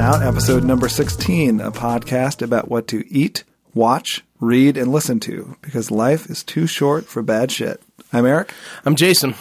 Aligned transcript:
Welcome 0.00 0.20
to 0.20 0.26
Good 0.26 0.28
Looking 0.28 0.28
Out, 0.28 0.34
episode 0.34 0.64
number 0.64 0.88
16, 0.88 1.60
a 1.60 1.70
podcast 1.70 2.40
about 2.40 2.70
what 2.70 2.88
to 2.88 3.04
eat, 3.12 3.44
watch, 3.74 4.24
read, 4.40 4.78
and 4.78 4.90
listen 4.90 5.20
to 5.20 5.58
because 5.60 5.90
life 5.90 6.30
is 6.30 6.42
too 6.42 6.66
short 6.66 7.04
for 7.04 7.20
bad 7.20 7.52
shit. 7.52 7.82
I'm 8.10 8.24
Eric. 8.24 8.54
I'm 8.86 8.96
Jason. 8.96 9.34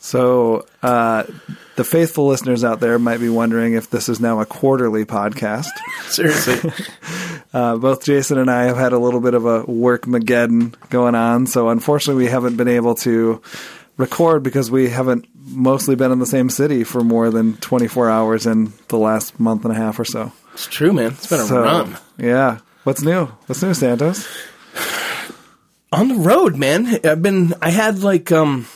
So, 0.00 0.66
uh, 0.82 1.24
the 1.76 1.84
faithful 1.84 2.26
listeners 2.26 2.64
out 2.64 2.80
there 2.80 2.98
might 2.98 3.20
be 3.20 3.28
wondering 3.28 3.74
if 3.74 3.88
this 3.88 4.08
is 4.08 4.18
now 4.18 4.40
a 4.40 4.46
quarterly 4.46 5.04
podcast. 5.04 5.68
Seriously. 6.08 6.72
Uh, 7.54 7.76
both 7.76 8.04
Jason 8.04 8.36
and 8.36 8.50
I 8.50 8.64
have 8.64 8.76
had 8.76 8.92
a 8.92 8.98
little 8.98 9.20
bit 9.20 9.32
of 9.32 9.46
a 9.46 9.62
work 9.62 10.02
mageddon 10.02 10.74
going 10.90 11.14
on, 11.14 11.46
so 11.46 11.70
unfortunately, 11.70 12.24
we 12.24 12.30
haven't 12.30 12.56
been 12.56 12.68
able 12.68 12.96
to 12.96 13.40
record 13.96 14.42
because 14.42 14.70
we 14.70 14.88
haven't 14.90 15.26
mostly 15.34 15.94
been 15.94 16.12
in 16.12 16.18
the 16.18 16.26
same 16.26 16.50
city 16.50 16.84
for 16.84 17.02
more 17.02 17.30
than 17.30 17.56
24 17.58 18.10
hours 18.10 18.46
in 18.46 18.72
the 18.88 18.98
last 18.98 19.38
month 19.40 19.64
and 19.64 19.72
a 19.72 19.76
half 19.76 19.98
or 19.98 20.04
so. 20.04 20.32
it's 20.52 20.66
true, 20.66 20.92
man. 20.92 21.12
It's 21.12 21.28
been 21.28 21.40
a 21.40 21.44
So, 21.44 21.62
run. 21.62 21.96
yeah. 22.18 22.58
What's 22.84 23.02
new? 23.02 23.26
What's 23.46 23.62
new, 23.62 23.74
Santos? 23.74 24.26
On 25.92 26.08
the 26.08 26.14
road, 26.16 26.56
man. 26.56 26.86
I've 27.04 27.22
been 27.22 27.54
I 27.62 27.70
had 27.70 28.00
like 28.00 28.30
um 28.32 28.66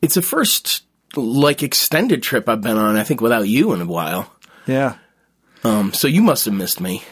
it's 0.00 0.14
the 0.14 0.22
first 0.22 0.82
like 1.14 1.62
extended 1.62 2.22
trip 2.22 2.48
I've 2.48 2.62
been 2.62 2.76
on, 2.78 2.96
I 2.96 3.04
think, 3.04 3.20
without 3.20 3.46
you 3.48 3.72
in 3.72 3.80
a 3.82 3.86
while. 3.86 4.32
Yeah. 4.66 4.96
Um 5.62 5.92
so 5.92 6.08
you 6.08 6.22
must 6.22 6.46
have 6.46 6.54
missed 6.54 6.80
me 6.80 7.02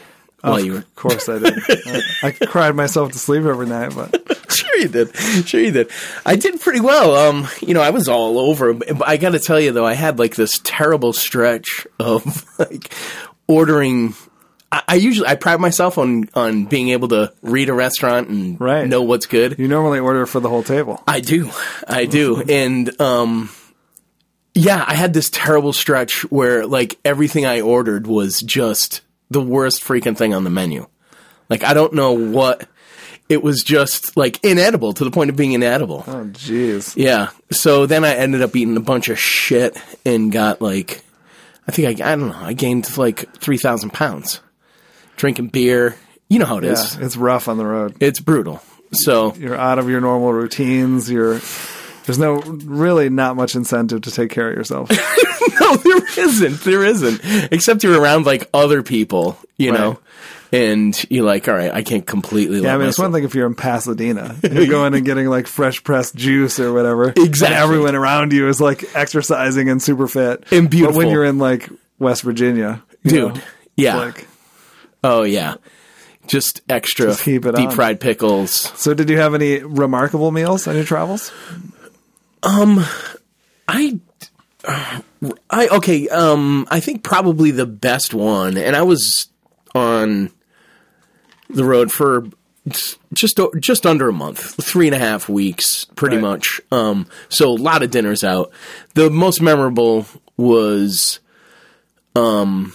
while 0.41 0.59
you 0.59 0.73
were 0.73 0.77
Of 0.79 0.95
course 0.95 1.29
I 1.29 1.39
did. 1.39 1.53
I, 1.67 2.01
I 2.23 2.31
cried 2.31 2.75
myself 2.75 3.11
to 3.13 3.19
sleep 3.19 3.43
every 3.45 3.67
night, 3.67 3.93
but 3.95 4.37
Sure 4.51 4.77
you 4.77 4.87
did. 4.89 5.15
Sure 5.47 5.61
you 5.61 5.71
did. 5.71 5.89
I 6.25 6.35
did 6.35 6.59
pretty 6.59 6.81
well. 6.81 7.15
Um, 7.15 7.47
you 7.61 7.73
know, 7.73 7.81
I 7.81 7.91
was 7.91 8.07
all 8.09 8.37
over. 8.37 8.73
But 8.73 9.07
I 9.07 9.15
got 9.17 9.29
to 9.31 9.39
tell 9.39 9.59
you 9.59 9.71
though, 9.71 9.85
I 9.85 9.93
had 9.93 10.19
like 10.19 10.35
this 10.35 10.59
terrible 10.63 11.13
stretch 11.13 11.87
of 11.99 12.45
like 12.59 12.91
ordering. 13.47 14.13
I, 14.71 14.83
I 14.89 14.95
usually 14.95 15.27
I 15.27 15.35
pride 15.35 15.59
myself 15.61 15.97
on 15.97 16.29
on 16.33 16.65
being 16.65 16.89
able 16.89 17.07
to 17.09 17.31
read 17.41 17.69
a 17.69 17.73
restaurant 17.73 18.27
and 18.29 18.59
Right. 18.59 18.87
know 18.87 19.03
what's 19.03 19.25
good. 19.25 19.57
you 19.57 19.67
normally 19.69 19.99
order 19.99 20.25
for 20.25 20.39
the 20.41 20.49
whole 20.49 20.63
table. 20.63 21.01
I 21.07 21.21
do. 21.21 21.49
I 21.87 22.05
do. 22.05 22.41
And 22.49 22.99
um 23.01 23.49
yeah, 24.53 24.83
I 24.85 24.95
had 24.95 25.13
this 25.13 25.29
terrible 25.29 25.71
stretch 25.71 26.23
where 26.29 26.65
like 26.67 26.99
everything 27.05 27.45
I 27.45 27.61
ordered 27.61 28.05
was 28.05 28.41
just 28.41 28.99
the 29.31 29.41
worst 29.41 29.83
freaking 29.83 30.15
thing 30.17 30.33
on 30.33 30.43
the 30.43 30.49
menu. 30.49 30.85
Like 31.49 31.63
I 31.63 31.73
don't 31.73 31.93
know 31.93 32.11
what 32.13 32.67
it 33.29 33.41
was 33.41 33.63
just 33.63 34.15
like 34.17 34.43
inedible 34.43 34.93
to 34.93 35.03
the 35.05 35.11
point 35.11 35.29
of 35.29 35.35
being 35.37 35.53
inedible. 35.53 36.03
Oh, 36.05 36.25
jeez. 36.25 36.95
Yeah. 36.97 37.29
So 37.51 37.85
then 37.85 38.03
I 38.03 38.13
ended 38.15 38.41
up 38.41 38.55
eating 38.55 38.75
a 38.77 38.81
bunch 38.81 39.07
of 39.09 39.17
shit 39.17 39.77
and 40.05 40.31
got 40.31 40.61
like 40.61 41.01
I 41.67 41.71
think 41.71 42.01
I 42.01 42.11
I 42.13 42.15
don't 42.15 42.29
know, 42.29 42.37
I 42.39 42.53
gained 42.53 42.97
like 42.97 43.33
3000 43.37 43.91
pounds. 43.91 44.41
Drinking 45.15 45.47
beer. 45.47 45.95
You 46.29 46.39
know 46.39 46.45
how 46.45 46.57
it 46.57 46.63
Yeah, 46.63 46.71
is. 46.73 46.95
it's 46.97 47.17
rough 47.17 47.47
on 47.47 47.57
the 47.57 47.65
road. 47.65 47.95
It's 47.99 48.19
brutal. 48.19 48.61
So 48.93 49.33
You're 49.35 49.55
out 49.55 49.79
of 49.79 49.87
your 49.89 50.01
normal 50.01 50.33
routines. 50.33 51.09
You're 51.09 51.39
there's 52.05 52.17
no 52.19 52.41
really 52.41 53.09
not 53.09 53.35
much 53.35 53.55
incentive 53.55 54.01
to 54.01 54.11
take 54.11 54.31
care 54.31 54.49
of 54.49 54.57
yourself. 54.57 54.89
No, 55.71 55.75
there 55.75 56.19
isn't. 56.25 56.61
There 56.61 56.83
isn't. 56.83 57.21
Except 57.51 57.83
you're 57.83 57.99
around 57.99 58.25
like 58.25 58.49
other 58.53 58.81
people, 58.81 59.37
you 59.57 59.71
know, 59.71 59.99
and 60.51 61.05
you're 61.09 61.23
like, 61.23 61.47
all 61.47 61.53
right, 61.53 61.71
I 61.71 61.83
can't 61.83 62.05
completely. 62.05 62.61
Yeah, 62.61 62.75
I 62.75 62.77
mean, 62.77 62.87
it's 62.87 62.99
one 62.99 63.13
thing 63.13 63.23
if 63.23 63.35
you're 63.35 63.47
in 63.47 63.55
Pasadena, 63.55 64.35
you're 64.43 64.67
going 64.67 64.93
and 64.93 65.05
getting 65.05 65.27
like 65.27 65.47
fresh 65.47 65.83
pressed 65.83 66.15
juice 66.15 66.59
or 66.59 66.73
whatever. 66.73 67.09
Exactly. 67.09 67.55
And 67.55 67.63
everyone 67.63 67.95
around 67.95 68.33
you 68.33 68.47
is 68.47 68.59
like 68.59 68.83
exercising 68.95 69.69
and 69.69 69.81
super 69.81 70.07
fit. 70.07 70.51
And 70.51 70.69
beautiful. 70.69 70.93
But 70.93 70.97
when 70.97 71.09
you're 71.09 71.25
in 71.25 71.37
like 71.37 71.69
West 71.99 72.23
Virginia, 72.23 72.83
dude. 73.03 73.35
know, 73.35 73.41
yeah. 73.75 73.95
like, 73.97 74.27
oh 75.03 75.23
yeah. 75.23 75.55
Just 76.27 76.61
extra 76.69 77.07
Just 77.07 77.23
keep 77.23 77.45
it 77.45 77.55
deep 77.55 77.69
on. 77.69 77.75
fried 77.75 77.99
pickles. 77.99 78.51
so 78.79 78.93
did 78.93 79.09
you 79.09 79.17
have 79.17 79.33
any 79.33 79.59
remarkable 79.59 80.31
meals 80.31 80.67
on 80.67 80.75
your 80.75 80.85
travels? 80.85 81.31
Um, 82.43 82.85
I, 83.67 83.99
I 84.65 85.67
okay. 85.67 86.07
Um, 86.09 86.67
I 86.69 86.79
think 86.79 87.03
probably 87.03 87.51
the 87.51 87.65
best 87.65 88.13
one, 88.13 88.57
and 88.57 88.75
I 88.75 88.81
was 88.83 89.27
on 89.73 90.31
the 91.49 91.63
road 91.63 91.91
for 91.91 92.25
just 93.13 93.39
just 93.59 93.85
under 93.85 94.07
a 94.09 94.13
month, 94.13 94.63
three 94.63 94.87
and 94.87 94.95
a 94.95 94.99
half 94.99 95.27
weeks, 95.27 95.85
pretty 95.95 96.17
Right. 96.17 96.21
much. 96.21 96.61
Um, 96.71 97.07
so 97.29 97.49
a 97.49 97.55
lot 97.57 97.81
of 97.83 97.89
dinners 97.91 98.23
out. 98.23 98.51
The 98.93 99.09
most 99.09 99.41
memorable 99.41 100.05
was, 100.37 101.19
um, 102.15 102.73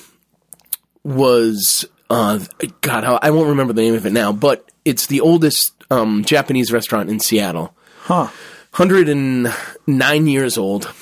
was 1.04 1.84
uh, 2.10 2.40
God, 2.80 3.04
I 3.04 3.18
I 3.22 3.30
won't 3.30 3.48
remember 3.48 3.72
the 3.72 3.82
name 3.82 3.94
of 3.94 4.06
it 4.06 4.12
now, 4.12 4.32
but 4.32 4.68
it's 4.84 5.06
the 5.06 5.20
oldest 5.20 5.72
um, 5.90 6.24
Japanese 6.24 6.72
restaurant 6.72 7.10
in 7.10 7.20
Seattle. 7.20 7.74
Huh. 8.02 8.28
109 8.76 10.26
years 10.26 10.58
old. 10.58 10.92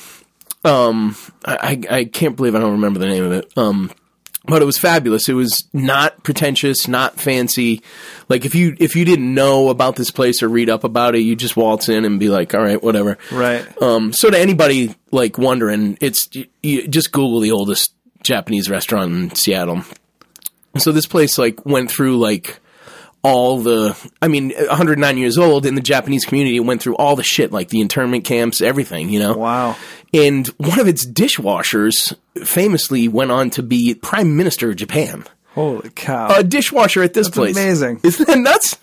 Um, 0.64 1.16
I, 1.44 1.80
I 1.90 2.04
can't 2.04 2.36
believe 2.36 2.54
I 2.54 2.58
don't 2.58 2.72
remember 2.72 2.98
the 2.98 3.06
name 3.06 3.24
of 3.24 3.32
it. 3.32 3.52
Um, 3.56 3.90
but 4.46 4.60
it 4.60 4.64
was 4.66 4.78
fabulous. 4.78 5.28
It 5.28 5.34
was 5.34 5.66
not 5.72 6.22
pretentious, 6.22 6.86
not 6.86 7.18
fancy. 7.18 7.82
Like 8.28 8.44
if 8.44 8.54
you 8.54 8.76
if 8.78 8.94
you 8.94 9.04
didn't 9.04 9.32
know 9.32 9.70
about 9.70 9.96
this 9.96 10.10
place 10.10 10.42
or 10.42 10.48
read 10.48 10.68
up 10.68 10.84
about 10.84 11.14
it, 11.14 11.20
you 11.20 11.34
just 11.34 11.56
waltz 11.56 11.88
in 11.88 12.04
and 12.04 12.20
be 12.20 12.28
like, 12.28 12.54
all 12.54 12.60
right, 12.60 12.82
whatever. 12.82 13.16
Right. 13.32 13.66
Um, 13.82 14.12
so 14.12 14.30
to 14.30 14.38
anybody 14.38 14.94
like 15.10 15.38
wondering, 15.38 15.96
it's 16.00 16.28
you, 16.32 16.46
you 16.62 16.86
just 16.88 17.12
Google 17.12 17.40
the 17.40 17.52
oldest 17.52 17.94
Japanese 18.22 18.68
restaurant 18.68 19.12
in 19.12 19.34
Seattle. 19.34 19.82
So 20.76 20.92
this 20.92 21.06
place 21.06 21.38
like 21.38 21.64
went 21.64 21.90
through 21.90 22.18
like 22.18 22.60
all 23.24 23.58
the 23.58 23.96
I 24.22 24.28
mean 24.28 24.50
109 24.52 25.16
years 25.18 25.38
old 25.38 25.64
in 25.66 25.74
the 25.74 25.80
Japanese 25.80 26.24
community 26.24 26.60
went 26.60 26.80
through 26.82 26.94
all 26.96 27.16
the 27.16 27.22
shit 27.24 27.50
like 27.50 27.70
the 27.70 27.80
internment 27.80 28.24
camps 28.24 28.60
everything 28.60 29.08
you 29.08 29.18
know 29.18 29.36
Wow. 29.36 29.76
and 30.12 30.46
one 30.58 30.78
of 30.78 30.86
its 30.86 31.04
dishwashers 31.04 32.14
famously 32.44 33.08
went 33.08 33.30
on 33.32 33.50
to 33.50 33.62
be 33.62 33.94
prime 33.94 34.36
minister 34.36 34.70
of 34.70 34.76
Japan 34.76 35.24
Holy 35.54 35.90
cow. 35.90 36.36
a 36.38 36.44
dishwasher 36.44 37.02
at 37.02 37.14
this 37.14 37.28
place 37.30 37.56
amazing. 37.56 37.98
isn't 38.04 38.26
that 38.28 38.38
nuts 38.38 38.78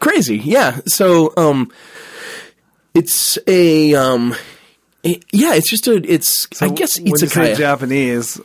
crazy 0.00 0.36
yeah 0.38 0.80
so 0.86 1.32
um 1.36 1.70
it's 2.94 3.38
a 3.46 3.94
um 3.94 4.34
it- 5.02 5.24
yeah 5.32 5.54
it's 5.54 5.70
just 5.70 5.86
a 5.86 5.94
it's 6.10 6.46
I 6.60 6.68
guess 6.68 6.98
it's 6.98 7.22
a 7.22 7.54
Japanese, 7.54 8.40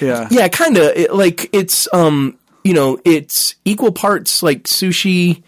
yeah. 0.00 0.28
yeah, 0.30 0.48
kind 0.48 0.76
of 0.76 0.84
it, 0.96 1.14
like 1.14 1.48
it's 1.52 1.88
um 1.94 2.37
you 2.64 2.74
know 2.74 2.98
it's 3.04 3.54
equal 3.64 3.92
parts 3.92 4.42
like 4.42 4.64
sushi, 4.64 5.42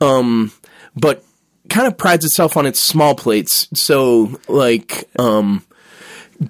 um, 0.00 0.52
but 0.96 1.24
kind 1.68 1.86
of 1.86 1.96
prides 1.96 2.24
itself 2.24 2.56
on 2.56 2.66
its 2.66 2.80
small 2.80 3.14
plates. 3.14 3.68
So 3.74 4.40
like 4.48 5.08
um 5.18 5.64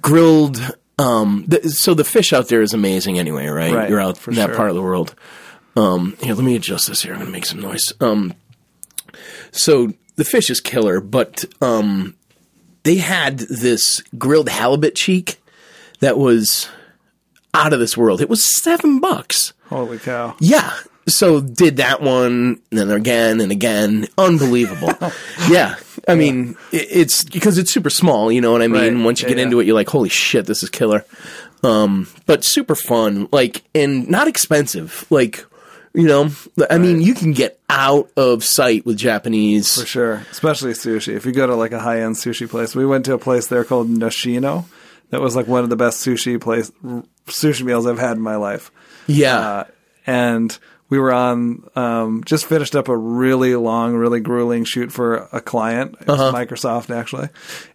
grilled. 0.00 0.58
Um, 0.96 1.44
the, 1.48 1.68
so 1.70 1.92
the 1.92 2.04
fish 2.04 2.32
out 2.32 2.46
there 2.46 2.62
is 2.62 2.72
amazing 2.72 3.18
anyway, 3.18 3.46
right? 3.48 3.74
Right, 3.74 3.90
You're 3.90 4.00
out 4.00 4.16
for 4.16 4.30
in 4.30 4.36
that 4.36 4.50
sure. 4.50 4.56
part 4.56 4.68
of 4.68 4.76
the 4.76 4.82
world. 4.82 5.14
Um, 5.76 6.16
here, 6.20 6.34
let 6.34 6.44
me 6.44 6.54
adjust 6.54 6.86
this 6.86 7.02
here. 7.02 7.12
I'm 7.12 7.18
gonna 7.18 7.32
make 7.32 7.46
some 7.46 7.60
noise. 7.60 7.92
Um, 8.00 8.32
so 9.50 9.92
the 10.16 10.24
fish 10.24 10.50
is 10.50 10.60
killer, 10.60 11.00
but 11.00 11.44
um, 11.60 12.14
they 12.84 12.96
had 12.96 13.38
this 13.38 14.02
grilled 14.16 14.48
halibut 14.48 14.94
cheek 14.94 15.40
that 16.00 16.16
was 16.16 16.68
out 17.54 17.72
of 17.72 17.80
this 17.80 17.96
world. 17.96 18.20
It 18.20 18.28
was 18.28 18.44
seven 18.44 19.00
bucks. 19.00 19.52
Holy 19.66 19.98
cow. 19.98 20.36
Yeah. 20.40 20.72
So 21.06 21.40
did 21.40 21.76
that 21.78 22.00
one, 22.00 22.60
and 22.70 22.78
then 22.78 22.90
again 22.90 23.40
and 23.40 23.52
again. 23.52 24.06
Unbelievable. 24.16 24.92
yeah. 25.50 25.76
I 26.08 26.14
mean, 26.14 26.56
it, 26.72 26.88
it's 26.90 27.24
because 27.24 27.58
it's 27.58 27.72
super 27.72 27.90
small. 27.90 28.32
You 28.32 28.40
know 28.40 28.52
what 28.52 28.62
I 28.62 28.68
mean? 28.68 28.96
Right. 28.98 29.04
Once 29.04 29.20
you 29.20 29.28
Yeah, 29.28 29.34
get 29.34 29.42
into 29.42 29.60
it, 29.60 29.66
you're 29.66 29.74
like, 29.74 29.88
holy 29.88 30.08
shit, 30.08 30.46
this 30.46 30.62
is 30.62 30.70
killer. 30.70 31.04
Um, 31.62 32.08
but 32.26 32.44
super 32.44 32.74
fun, 32.74 33.28
like, 33.32 33.62
and 33.74 34.08
not 34.08 34.28
expensive. 34.28 35.06
Like, 35.08 35.44
you 35.94 36.06
know, 36.06 36.30
I 36.68 36.76
mean, 36.78 37.00
you 37.00 37.14
can 37.14 37.32
get 37.32 37.58
out 37.70 38.10
of 38.16 38.44
sight 38.44 38.84
with 38.84 38.96
Japanese. 38.98 39.74
For 39.80 39.86
sure, 39.86 40.14
especially 40.30 40.72
sushi. 40.72 41.14
If 41.14 41.24
you 41.24 41.32
go 41.32 41.46
to 41.46 41.54
like 41.54 41.72
a 41.72 41.80
high 41.80 42.00
end 42.00 42.16
sushi 42.16 42.48
place, 42.48 42.74
we 42.74 42.84
went 42.84 43.04
to 43.06 43.14
a 43.14 43.18
place 43.18 43.46
there 43.46 43.64
called 43.64 43.88
Nishino 43.88 44.64
That 45.10 45.20
was 45.20 45.36
like 45.36 45.46
one 45.46 45.64
of 45.64 45.70
the 45.70 45.76
best 45.76 46.04
sushi 46.04 46.40
place 46.40 46.70
sushi 47.26 47.62
meals 47.62 47.86
I've 47.86 47.98
had 47.98 48.16
in 48.16 48.22
my 48.22 48.36
life. 48.36 48.70
Yeah. 49.06 49.38
Uh, 49.38 49.64
and 50.06 50.58
we 50.90 50.98
were 50.98 51.12
on 51.12 51.68
um, 51.74 52.22
just 52.24 52.46
finished 52.46 52.74
up 52.76 52.88
a 52.88 52.96
really 52.96 53.56
long, 53.56 53.94
really 53.94 54.20
grueling 54.20 54.64
shoot 54.64 54.92
for 54.92 55.28
a 55.32 55.40
client, 55.40 55.96
Uh-huh. 56.06 56.32
Microsoft 56.32 56.94
actually, 56.94 57.28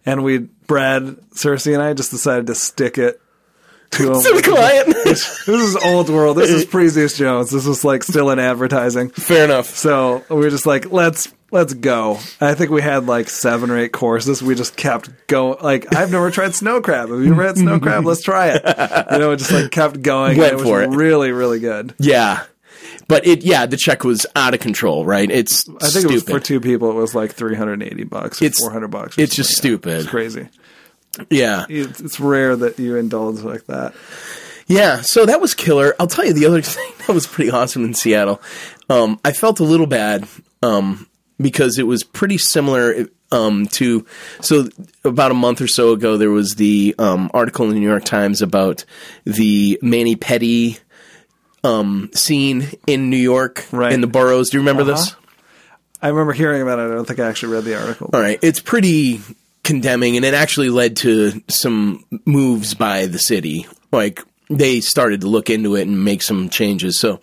and 0.06 0.22
we 0.22 0.38
Brad, 0.38 1.02
Cersei, 1.34 1.74
and 1.74 1.82
I 1.82 1.92
just 1.94 2.10
decided 2.12 2.46
to 2.46 2.54
stick 2.54 2.96
it 2.98 3.20
to 3.90 4.02
him. 4.06 4.12
the 4.12 4.42
client. 4.44 4.86
this 5.04 5.48
is 5.48 5.76
old 5.76 6.08
world. 6.08 6.36
This 6.36 6.50
is 6.50 6.64
pre 6.70 6.86
Zeus 6.88 7.18
Jones. 7.18 7.50
This 7.50 7.66
was 7.66 7.84
like 7.84 8.04
still 8.04 8.30
in 8.30 8.38
advertising. 8.38 9.10
Fair 9.10 9.44
enough. 9.44 9.66
So 9.66 10.22
we 10.30 10.36
were 10.36 10.50
just 10.50 10.66
like, 10.66 10.92
let's 10.92 11.26
let's 11.50 11.74
go. 11.74 12.18
I 12.40 12.54
think 12.54 12.70
we 12.70 12.82
had 12.82 13.06
like 13.06 13.28
seven 13.28 13.70
or 13.70 13.78
eight 13.78 13.92
courses. 13.92 14.42
We 14.42 14.54
just 14.54 14.76
kept 14.76 15.10
going. 15.26 15.58
Like 15.62 15.94
I've 15.94 16.10
never 16.12 16.30
tried 16.30 16.54
snow 16.54 16.80
crab. 16.80 17.10
Have 17.10 17.20
you 17.22 17.32
ever 17.32 17.42
had 17.46 17.56
snow 17.58 17.78
crab? 17.80 18.04
Let's 18.04 18.22
try 18.22 18.48
it. 18.54 18.62
You 19.12 19.18
know, 19.18 19.32
it 19.32 19.36
just 19.38 19.52
like 19.52 19.70
kept 19.70 20.02
going. 20.02 20.38
Went 20.38 20.52
and 20.52 20.60
it 20.60 20.64
was 20.64 20.68
for 20.68 20.82
it. 20.82 20.88
really 20.90 21.32
really 21.32 21.60
good. 21.60 21.94
Yeah. 21.98 22.44
But 23.08 23.26
it, 23.26 23.42
yeah, 23.42 23.66
the 23.66 23.76
check 23.76 24.04
was 24.04 24.24
out 24.36 24.54
of 24.54 24.60
control, 24.60 25.04
right? 25.04 25.28
It's 25.28 25.68
I 25.68 25.72
think 25.72 25.90
stupid. 25.90 26.10
it 26.10 26.14
was 26.14 26.22
for 26.24 26.38
two 26.40 26.60
people. 26.60 26.90
It 26.90 26.94
was 26.94 27.12
like 27.14 27.32
three 27.32 27.56
hundred 27.56 27.74
and 27.74 27.82
eighty 27.82 28.04
bucks, 28.04 28.40
or 28.40 28.44
It's- 28.44 28.60
four 28.60 28.70
hundred 28.70 28.88
bucks. 28.92 29.18
it's 29.18 29.34
just 29.34 29.50
like 29.50 29.56
stupid. 29.56 30.00
It's 30.02 30.08
crazy. 30.08 30.48
yeah. 31.28 31.64
It's, 31.68 32.00
it's 32.00 32.20
rare 32.20 32.54
that 32.56 32.78
you 32.78 32.96
indulge 32.96 33.40
like 33.40 33.66
that. 33.66 33.94
Yeah, 34.68 35.00
so 35.00 35.26
that 35.26 35.40
was 35.40 35.54
killer. 35.54 35.96
I'll 35.98 36.06
tell 36.06 36.24
you 36.24 36.32
the 36.32 36.46
other 36.46 36.62
thing 36.62 36.92
that 37.06 37.12
was 37.12 37.26
pretty 37.26 37.50
awesome 37.50 37.84
in 37.84 37.94
Seattle. 37.94 38.40
Um, 38.88 39.18
I 39.24 39.32
felt 39.32 39.58
a 39.58 39.64
little 39.64 39.88
bad 39.88 40.28
um, 40.62 41.08
because 41.40 41.78
it 41.78 41.86
was 41.86 42.02
pretty 42.02 42.38
similar 42.38 43.06
um, 43.32 43.66
to. 43.68 44.06
So 44.40 44.68
about 45.04 45.30
a 45.30 45.34
month 45.34 45.60
or 45.60 45.68
so 45.68 45.92
ago, 45.92 46.16
there 46.16 46.30
was 46.30 46.54
the 46.56 46.94
um, 46.98 47.30
article 47.32 47.66
in 47.66 47.74
the 47.74 47.80
New 47.80 47.88
York 47.88 48.04
Times 48.04 48.42
about 48.42 48.84
the 49.24 49.78
mani-pedi 49.82 50.78
um, 51.62 52.10
scene 52.14 52.68
in 52.86 53.10
New 53.10 53.16
York 53.16 53.66
Right. 53.72 53.92
in 53.92 54.00
the 54.00 54.06
boroughs. 54.06 54.50
Do 54.50 54.56
you 54.56 54.60
remember 54.60 54.84
this? 54.84 55.14
I 56.02 56.08
remember 56.08 56.32
hearing 56.32 56.62
about 56.62 56.78
it. 56.78 56.90
I 56.90 56.94
don't 56.94 57.04
think 57.04 57.20
I 57.20 57.28
actually 57.28 57.52
read 57.54 57.64
the 57.64 57.78
article. 57.78 58.10
All 58.14 58.20
right, 58.20 58.38
it's 58.42 58.60
pretty 58.60 59.20
condemning, 59.64 60.16
and 60.16 60.24
it 60.24 60.32
actually 60.32 60.70
led 60.70 60.96
to 60.98 61.42
some 61.48 62.04
moves 62.24 62.72
by 62.74 63.06
the 63.06 63.18
city. 63.18 63.66
Like 63.92 64.20
they 64.48 64.80
started 64.80 65.20
to 65.20 65.28
look 65.28 65.50
into 65.50 65.76
it 65.76 65.86
and 65.86 66.02
make 66.02 66.22
some 66.22 66.48
changes. 66.48 66.98
So, 66.98 67.20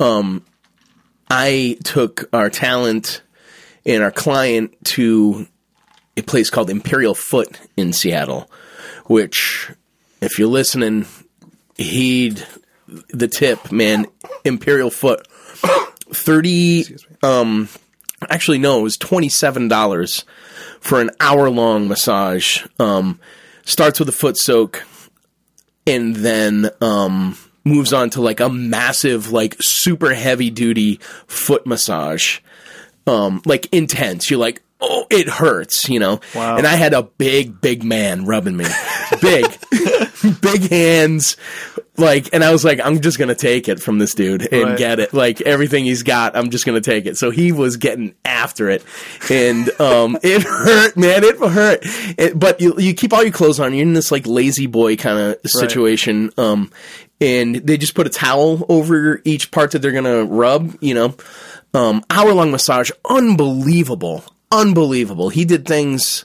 um, 0.00 0.44
I 1.30 1.78
took 1.84 2.28
our 2.32 2.50
talent 2.50 3.22
and 3.86 4.02
our 4.02 4.10
client 4.12 4.72
to 4.84 5.46
a 6.16 6.22
place 6.22 6.50
called 6.50 6.70
Imperial 6.70 7.14
Foot 7.14 7.58
in 7.76 7.92
Seattle, 7.92 8.50
which, 9.06 9.70
if 10.20 10.38
you're 10.38 10.48
listening, 10.48 11.06
heed 11.76 12.46
the 13.08 13.28
tip, 13.28 13.72
man. 13.72 14.06
Imperial 14.44 14.90
Foot, 14.90 15.26
thirty. 16.12 16.84
Um, 17.22 17.68
actually, 18.30 18.58
no, 18.58 18.80
it 18.80 18.82
was 18.82 18.96
twenty 18.96 19.28
seven 19.28 19.68
dollars 19.68 20.24
for 20.80 21.00
an 21.00 21.10
hour 21.20 21.50
long 21.50 21.88
massage. 21.88 22.64
Um, 22.78 23.18
starts 23.64 23.98
with 23.98 24.08
a 24.08 24.12
foot 24.12 24.36
soak, 24.36 24.84
and 25.86 26.14
then 26.16 26.70
um, 26.80 27.36
moves 27.64 27.92
on 27.92 28.10
to 28.10 28.20
like 28.20 28.40
a 28.40 28.48
massive, 28.48 29.32
like 29.32 29.56
super 29.60 30.14
heavy 30.14 30.50
duty 30.50 31.00
foot 31.26 31.66
massage. 31.66 32.40
Um, 33.06 33.42
like 33.44 33.66
intense. 33.72 34.30
You're 34.30 34.40
like, 34.40 34.62
oh, 34.80 35.06
it 35.10 35.28
hurts, 35.28 35.88
you 35.88 35.98
know. 35.98 36.20
Wow. 36.34 36.56
And 36.56 36.66
I 36.66 36.74
had 36.76 36.94
a 36.94 37.02
big, 37.02 37.60
big 37.60 37.84
man 37.84 38.24
rubbing 38.24 38.56
me, 38.56 38.64
big, 39.20 39.44
big 40.40 40.70
hands, 40.70 41.36
like, 41.96 42.30
and 42.32 42.42
I 42.42 42.50
was 42.50 42.64
like, 42.64 42.80
I'm 42.82 43.00
just 43.00 43.18
gonna 43.18 43.34
take 43.34 43.68
it 43.68 43.80
from 43.80 43.98
this 43.98 44.14
dude 44.14 44.48
and 44.52 44.70
Right. 44.70 44.78
get 44.78 45.00
it. 45.00 45.14
Like 45.14 45.40
everything 45.42 45.84
he's 45.84 46.02
got, 46.02 46.36
I'm 46.36 46.50
just 46.50 46.66
gonna 46.66 46.80
take 46.80 47.06
it. 47.06 47.16
So 47.16 47.30
he 47.30 47.52
was 47.52 47.76
getting 47.76 48.14
after 48.24 48.68
it, 48.70 48.82
and 49.30 49.68
um, 49.80 50.18
it 50.22 50.42
hurt, 50.42 50.96
man. 50.96 51.22
It 51.24 51.38
hurt. 51.38 51.80
It, 52.18 52.38
but 52.38 52.60
you 52.60 52.74
you 52.78 52.94
keep 52.94 53.12
all 53.12 53.22
your 53.22 53.32
clothes 53.32 53.60
on. 53.60 53.74
You're 53.74 53.82
in 53.82 53.92
this 53.94 54.10
like 54.10 54.26
lazy 54.26 54.66
boy 54.66 54.96
kind 54.96 55.18
of 55.18 55.50
situation. 55.50 56.30
Um, 56.36 56.70
and 57.20 57.54
they 57.56 57.76
just 57.78 57.94
put 57.94 58.06
a 58.08 58.10
towel 58.10 58.66
over 58.68 59.20
each 59.24 59.50
part 59.52 59.70
that 59.70 59.78
they're 59.80 59.92
gonna 59.92 60.24
rub. 60.24 60.76
You 60.80 60.94
know, 60.94 61.14
um, 61.74 62.02
hour 62.10 62.32
long 62.32 62.50
massage, 62.50 62.90
unbelievable, 63.38 64.24
unbelievable. 64.50 65.28
He 65.28 65.44
did 65.44 65.66
things 65.66 66.24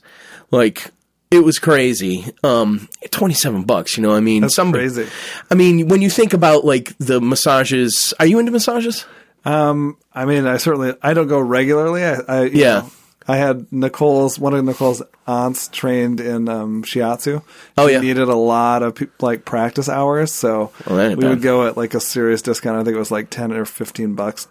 like. 0.51 0.91
It 1.31 1.43
was 1.43 1.59
crazy. 1.59 2.25
Um, 2.43 2.89
twenty-seven 3.11 3.65
bucks. 3.65 3.95
You 3.97 4.01
know, 4.01 4.11
I 4.15 4.19
mean, 4.19 4.41
That's 4.41 4.55
some 4.55 4.71
crazy. 4.71 5.05
I 5.51 5.53
mean, 5.53 5.87
when 5.87 6.01
you 6.01 6.09
think 6.09 6.33
about 6.33 6.65
like 6.65 6.97
the 6.97 7.21
massages, 7.21 8.15
are 8.19 8.25
you 8.25 8.39
into 8.39 8.51
massages? 8.51 9.05
Um, 9.45 9.97
I 10.11 10.25
mean, 10.25 10.47
I 10.47 10.57
certainly 10.57 10.95
I 11.03 11.13
don't 11.13 11.27
go 11.27 11.39
regularly. 11.39 12.03
I, 12.03 12.15
I 12.27 12.43
Yeah. 12.45 12.79
know, 12.79 12.91
I 13.27 13.37
had 13.37 13.71
Nicole's 13.71 14.39
one 14.39 14.55
of 14.55 14.65
Nicole's 14.65 15.03
aunts 15.27 15.67
trained 15.67 16.19
in 16.19 16.49
um, 16.49 16.81
shiatsu. 16.83 17.43
Oh, 17.77 17.85
She 17.87 17.93
yeah. 17.93 17.99
needed 18.01 18.27
a 18.27 18.35
lot 18.35 18.81
of 18.81 18.97
like 19.21 19.45
practice 19.45 19.87
hours, 19.87 20.31
so 20.33 20.71
Well, 20.87 21.09
we 21.09 21.15
bad. 21.15 21.29
would 21.29 21.41
go 21.43 21.67
at 21.67 21.77
like 21.77 21.93
a 21.93 21.99
serious 21.99 22.41
discount. 22.41 22.75
I 22.79 22.83
think 22.83 22.95
it 22.95 22.99
was 22.99 23.11
like 23.11 23.29
ten 23.29 23.51
or 23.51 23.65
fifteen 23.65 24.15
bucks. 24.15 24.47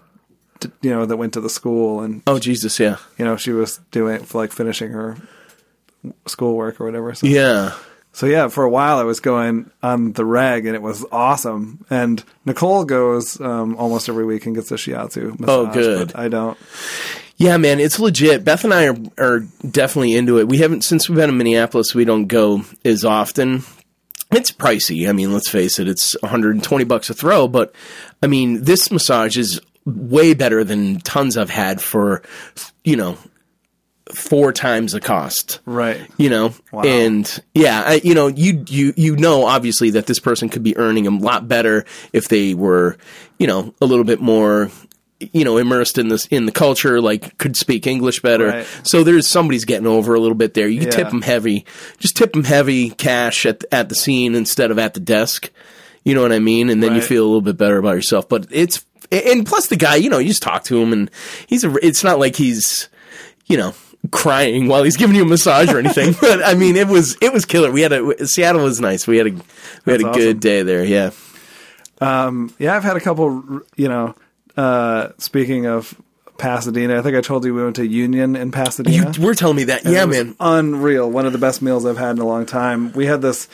To, 0.60 0.72
you 0.82 0.90
know, 0.90 1.06
that 1.06 1.16
went 1.16 1.34
to 1.34 1.40
the 1.40 1.50
school, 1.50 2.00
and 2.00 2.22
Oh 2.26 2.38
Jesus, 2.38 2.78
yeah, 2.80 2.96
you 3.16 3.24
know 3.24 3.36
she 3.36 3.52
was 3.52 3.78
doing 3.90 4.26
like 4.34 4.52
finishing 4.52 4.92
her 4.92 5.16
schoolwork 6.26 6.80
or 6.80 6.84
whatever. 6.84 7.14
So 7.14 7.26
yeah. 7.26 7.74
so 8.12 8.26
yeah, 8.26 8.48
for 8.48 8.64
a 8.64 8.70
while 8.70 8.98
I 8.98 9.04
was 9.04 9.20
going 9.20 9.70
on 9.82 10.12
the 10.12 10.24
reg, 10.24 10.66
and 10.66 10.74
it 10.74 10.82
was 10.82 11.04
awesome. 11.12 11.84
And 11.90 12.22
Nicole 12.44 12.84
goes 12.84 13.40
um, 13.40 13.76
almost 13.76 14.08
every 14.08 14.24
week 14.24 14.46
and 14.46 14.54
gets 14.54 14.70
a 14.70 14.74
shiatsu 14.74 15.38
massage. 15.38 15.48
Oh, 15.48 15.66
good. 15.72 16.12
But 16.12 16.18
I 16.18 16.28
don't. 16.28 16.58
Yeah, 17.36 17.56
man, 17.56 17.78
it's 17.78 18.00
legit. 18.00 18.44
Beth 18.44 18.64
and 18.64 18.74
I 18.74 18.88
are, 18.88 18.96
are 19.16 19.40
definitely 19.70 20.16
into 20.16 20.40
it. 20.40 20.48
We 20.48 20.58
haven't 20.58 20.82
since 20.82 21.08
we've 21.08 21.16
been 21.16 21.30
in 21.30 21.38
Minneapolis. 21.38 21.94
We 21.94 22.04
don't 22.04 22.26
go 22.26 22.64
as 22.84 23.04
often. 23.04 23.62
It's 24.32 24.50
pricey. 24.50 25.08
I 25.08 25.12
mean, 25.12 25.32
let's 25.32 25.48
face 25.48 25.78
it. 25.78 25.88
It's 25.88 26.20
120 26.20 26.84
bucks 26.84 27.08
a 27.08 27.14
throw, 27.14 27.48
but 27.48 27.72
I 28.22 28.26
mean, 28.26 28.64
this 28.64 28.90
massage 28.90 29.38
is 29.38 29.60
way 29.96 30.34
better 30.34 30.64
than 30.64 31.00
tons 31.00 31.36
I've 31.36 31.50
had 31.50 31.80
for, 31.80 32.22
you 32.84 32.96
know, 32.96 33.16
four 34.14 34.52
times 34.52 34.92
the 34.92 35.00
cost. 35.00 35.60
Right. 35.66 36.00
you 36.16 36.30
know? 36.30 36.54
And 36.72 37.42
yeah 37.54 37.82
I, 37.86 38.00
you 38.02 38.14
know 38.14 38.28
you 38.28 38.64
you 38.68 38.94
you 38.96 39.16
know 39.16 39.44
obviously 39.44 39.90
that 39.90 40.06
this 40.06 40.18
person 40.18 40.48
could 40.48 40.62
be 40.62 40.76
earning 40.76 41.06
a 41.06 41.10
lot 41.10 41.48
better 41.48 41.84
if 42.12 42.28
they 42.28 42.54
were 42.54 42.96
you 43.38 43.46
know 43.46 43.74
a 43.80 43.86
little 43.86 44.04
bit 44.04 44.20
more 44.20 44.70
you 45.18 45.44
know 45.44 45.58
immersed 45.58 45.98
in 45.98 46.08
this 46.08 46.26
in 46.26 46.46
the 46.46 46.52
culture 46.52 47.00
like 47.00 47.36
could 47.38 47.56
speak 47.56 47.86
english 47.86 48.20
better. 48.20 48.48
Right. 48.48 48.66
so 48.82 49.02
there's 49.02 49.28
somebody's 49.28 49.64
getting 49.64 49.86
over 49.86 50.14
a 50.14 50.20
little 50.20 50.36
bit 50.36 50.54
there. 50.54 50.68
You 50.68 50.80
can 50.80 50.90
tip 50.90 51.10
them 51.10 51.22
heavy. 51.22 51.66
Just 51.98 52.16
tip 52.16 52.32
them 52.32 52.44
heavy 52.44 52.90
cash 52.90 53.44
at 53.46 53.64
at 53.72 53.88
the 53.88 53.94
scene 53.94 54.34
instead 54.34 54.70
of 54.70 54.78
at 54.78 54.94
the 54.94 55.00
desk. 55.00 55.50
You 56.04 56.14
know 56.14 56.22
what 56.22 56.32
i 56.32 56.38
mean? 56.38 56.70
And 56.70 56.82
then 56.82 56.94
you 56.94 57.02
feel 57.02 57.24
a 57.24 57.26
little 57.26 57.42
bit 57.42 57.58
better 57.58 57.76
about 57.76 57.96
yourself. 57.96 58.28
But 58.28 58.46
it's 58.50 58.86
and 59.10 59.46
plus 59.46 59.66
the 59.68 59.76
guy 59.76 59.96
you 59.96 60.10
know 60.10 60.18
you 60.18 60.28
just 60.28 60.42
talk 60.42 60.64
to 60.64 60.80
him 60.80 60.92
and 60.92 61.10
he's 61.46 61.64
a 61.64 61.74
it's 61.84 62.04
not 62.04 62.18
like 62.18 62.36
he's 62.36 62.88
you 63.46 63.56
know 63.56 63.74
crying 64.10 64.68
while 64.68 64.82
he's 64.84 64.96
giving 64.96 65.16
you 65.16 65.22
a 65.22 65.26
massage 65.26 65.70
or 65.72 65.78
anything 65.78 66.14
but 66.20 66.44
i 66.44 66.54
mean 66.54 66.76
it 66.76 66.86
was 66.86 67.16
it 67.20 67.32
was 67.32 67.44
killer 67.44 67.70
we 67.72 67.80
had 67.80 67.92
a 67.92 68.26
seattle 68.26 68.62
was 68.62 68.80
nice 68.80 69.06
we 69.06 69.16
had 69.18 69.26
a 69.26 69.30
we 69.84 69.92
had 69.92 70.00
a 70.00 70.04
That's 70.04 70.16
good 70.16 70.40
day 70.40 70.62
there 70.62 70.84
yeah 70.84 71.10
Yeah, 72.00 72.76
I've 72.76 72.84
had 72.84 72.96
a 72.96 73.00
couple. 73.00 73.62
You 73.76 73.88
know, 73.88 74.14
uh, 74.56 75.08
speaking 75.18 75.66
of 75.66 76.00
Pasadena, 76.36 76.96
I 76.96 77.02
think 77.02 77.16
I 77.16 77.20
told 77.20 77.44
you 77.44 77.52
we 77.52 77.62
went 77.64 77.74
to 77.76 77.86
Union 77.86 78.36
in 78.36 78.52
Pasadena. 78.52 79.12
you 79.12 79.20
were 79.26 79.34
telling 79.34 79.56
me 79.56 79.64
that 79.64 79.84
And 79.84 79.92
yeah 79.92 80.06
man 80.06 80.36
unreal. 80.38 81.10
One 81.10 81.26
of 81.26 81.32
the 81.32 81.38
best 81.38 81.60
meals 81.60 81.84
I've 81.84 81.98
had 81.98 82.12
in 82.12 82.18
a 82.18 82.26
long 82.26 82.46
time. 82.46 82.92
We 82.92 83.06
had 83.06 83.20
this 83.20 83.48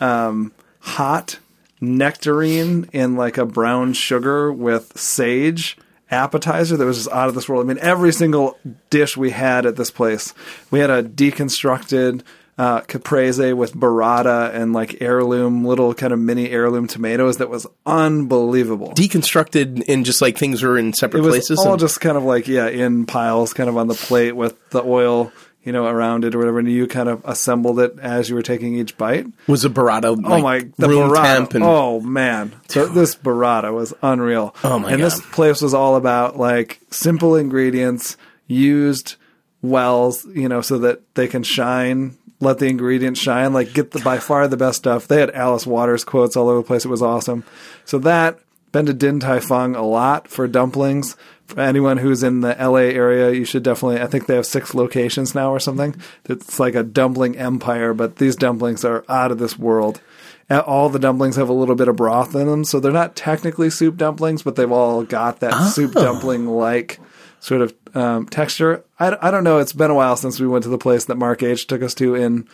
um, 0.00 0.52
hot 0.78 1.40
nectarine 1.80 2.88
in 2.92 3.16
like 3.16 3.38
a 3.38 3.46
brown 3.46 3.92
sugar 3.92 4.52
with 4.52 4.96
sage 4.98 5.76
appetizer 6.10 6.76
that 6.76 6.84
was 6.84 6.96
just 7.04 7.10
out 7.10 7.28
of 7.28 7.34
this 7.34 7.48
world. 7.48 7.64
I 7.64 7.68
mean, 7.68 7.78
every 7.82 8.12
single 8.12 8.58
dish 8.90 9.16
we 9.16 9.30
had 9.30 9.66
at 9.66 9.76
this 9.76 9.90
place, 9.90 10.32
we 10.70 10.78
had 10.78 10.90
a 10.90 11.02
deconstructed 11.02 12.22
uh, 12.56 12.80
caprese 12.80 13.52
with 13.52 13.72
burrata 13.74 14.52
and 14.52 14.72
like 14.72 15.00
heirloom, 15.00 15.64
little 15.64 15.94
kind 15.94 16.12
of 16.12 16.18
mini 16.18 16.50
heirloom 16.50 16.86
tomatoes 16.88 17.36
that 17.36 17.48
was 17.48 17.66
unbelievable. 17.86 18.92
deconstructed 18.94 19.84
and 19.88 20.04
just 20.04 20.20
like 20.20 20.36
things 20.36 20.62
were 20.62 20.76
in 20.76 20.92
separate 20.92 21.20
It 21.20 21.22
was 21.26 21.34
places 21.34 21.58
all 21.60 21.72
and- 21.72 21.80
just 21.80 22.00
kind 22.00 22.16
of 22.16 22.24
like 22.24 22.48
yeah, 22.48 22.66
in 22.68 23.06
piles, 23.06 23.52
kind 23.52 23.68
of 23.68 23.76
on 23.76 23.86
the 23.86 23.94
plate 23.94 24.32
with 24.34 24.56
the 24.70 24.82
oil, 24.82 25.30
you 25.62 25.72
know, 25.72 25.86
around 25.86 26.24
it 26.24 26.34
or 26.34 26.38
whatever. 26.38 26.60
And 26.60 26.70
you 26.70 26.86
kind 26.86 27.08
of 27.08 27.22
assembled 27.24 27.80
it 27.80 27.98
as 28.00 28.28
you 28.28 28.34
were 28.34 28.42
taking 28.42 28.76
each 28.76 28.96
bite. 28.96 29.26
was 29.46 29.64
a 29.64 29.70
burrata 29.70 30.18
oh 30.24 30.40
my, 30.40 30.60
the 30.76 30.88
room 30.88 31.10
burrata! 31.10 31.54
and 31.54 31.64
oh 31.64 32.00
man, 32.00 32.54
so 32.68 32.86
this 32.86 33.14
burrata 33.14 33.72
was 33.72 33.92
unreal. 34.02 34.54
Oh, 34.64 34.78
my 34.78 34.92
And 34.92 35.02
this 35.02 35.20
place 35.20 35.60
was 35.60 35.74
all 35.74 35.96
about 35.96 36.36
like 36.38 36.80
simple 36.90 37.36
ingredients 37.36 38.16
used 38.46 39.16
wells, 39.62 40.24
you 40.26 40.48
know, 40.48 40.60
so 40.60 40.78
that 40.78 41.14
they 41.14 41.26
can 41.26 41.42
shine. 41.42 42.16
Let 42.40 42.58
the 42.60 42.66
ingredients 42.66 43.20
shine. 43.20 43.52
Like 43.52 43.72
get 43.72 43.90
the 43.90 44.00
by 44.00 44.18
far 44.18 44.46
the 44.46 44.56
best 44.56 44.78
stuff. 44.78 45.08
They 45.08 45.20
had 45.20 45.30
Alice 45.32 45.66
Waters 45.66 46.04
quotes 46.04 46.36
all 46.36 46.48
over 46.48 46.60
the 46.60 46.66
place. 46.66 46.84
It 46.84 46.88
was 46.88 47.02
awesome. 47.02 47.44
So 47.84 47.98
that 47.98 48.38
been 48.72 48.86
to 48.86 48.92
Din 48.92 49.20
Tai 49.20 49.40
Fung 49.40 49.74
a 49.74 49.82
lot 49.82 50.28
for 50.28 50.46
dumplings. 50.46 51.16
For 51.46 51.60
anyone 51.60 51.96
who's 51.96 52.22
in 52.22 52.42
the 52.42 52.54
LA 52.60 52.90
area, 52.92 53.30
you 53.32 53.46
should 53.46 53.62
definitely. 53.62 54.02
I 54.02 54.06
think 54.06 54.26
they 54.26 54.34
have 54.34 54.44
six 54.44 54.74
locations 54.74 55.34
now 55.34 55.50
or 55.50 55.58
something. 55.58 55.96
It's 56.26 56.60
like 56.60 56.74
a 56.74 56.82
dumpling 56.82 57.38
empire, 57.38 57.94
but 57.94 58.16
these 58.16 58.36
dumplings 58.36 58.84
are 58.84 59.02
out 59.08 59.30
of 59.30 59.38
this 59.38 59.58
world. 59.58 60.02
All 60.50 60.90
the 60.90 60.98
dumplings 60.98 61.36
have 61.36 61.48
a 61.48 61.54
little 61.54 61.74
bit 61.74 61.88
of 61.88 61.96
broth 61.96 62.34
in 62.34 62.46
them, 62.46 62.64
so 62.64 62.80
they're 62.80 62.92
not 62.92 63.16
technically 63.16 63.70
soup 63.70 63.96
dumplings, 63.96 64.42
but 64.42 64.56
they've 64.56 64.70
all 64.70 65.04
got 65.04 65.40
that 65.40 65.54
soup 65.72 65.92
dumpling 65.92 66.46
like 66.46 67.00
sort 67.40 67.62
of 67.62 67.74
um, 67.94 68.26
texture. 68.26 68.84
I, 68.98 69.16
I 69.20 69.30
don't 69.30 69.44
know. 69.44 69.58
It's 69.58 69.72
been 69.72 69.90
a 69.90 69.94
while 69.94 70.16
since 70.16 70.40
we 70.40 70.46
went 70.48 70.64
to 70.64 70.70
the 70.70 70.78
place 70.78 71.06
that 71.06 71.16
Mark 71.16 71.42
H 71.42 71.66
took 71.66 71.82
us 71.82 71.94
to 71.94 72.14
in 72.14 72.48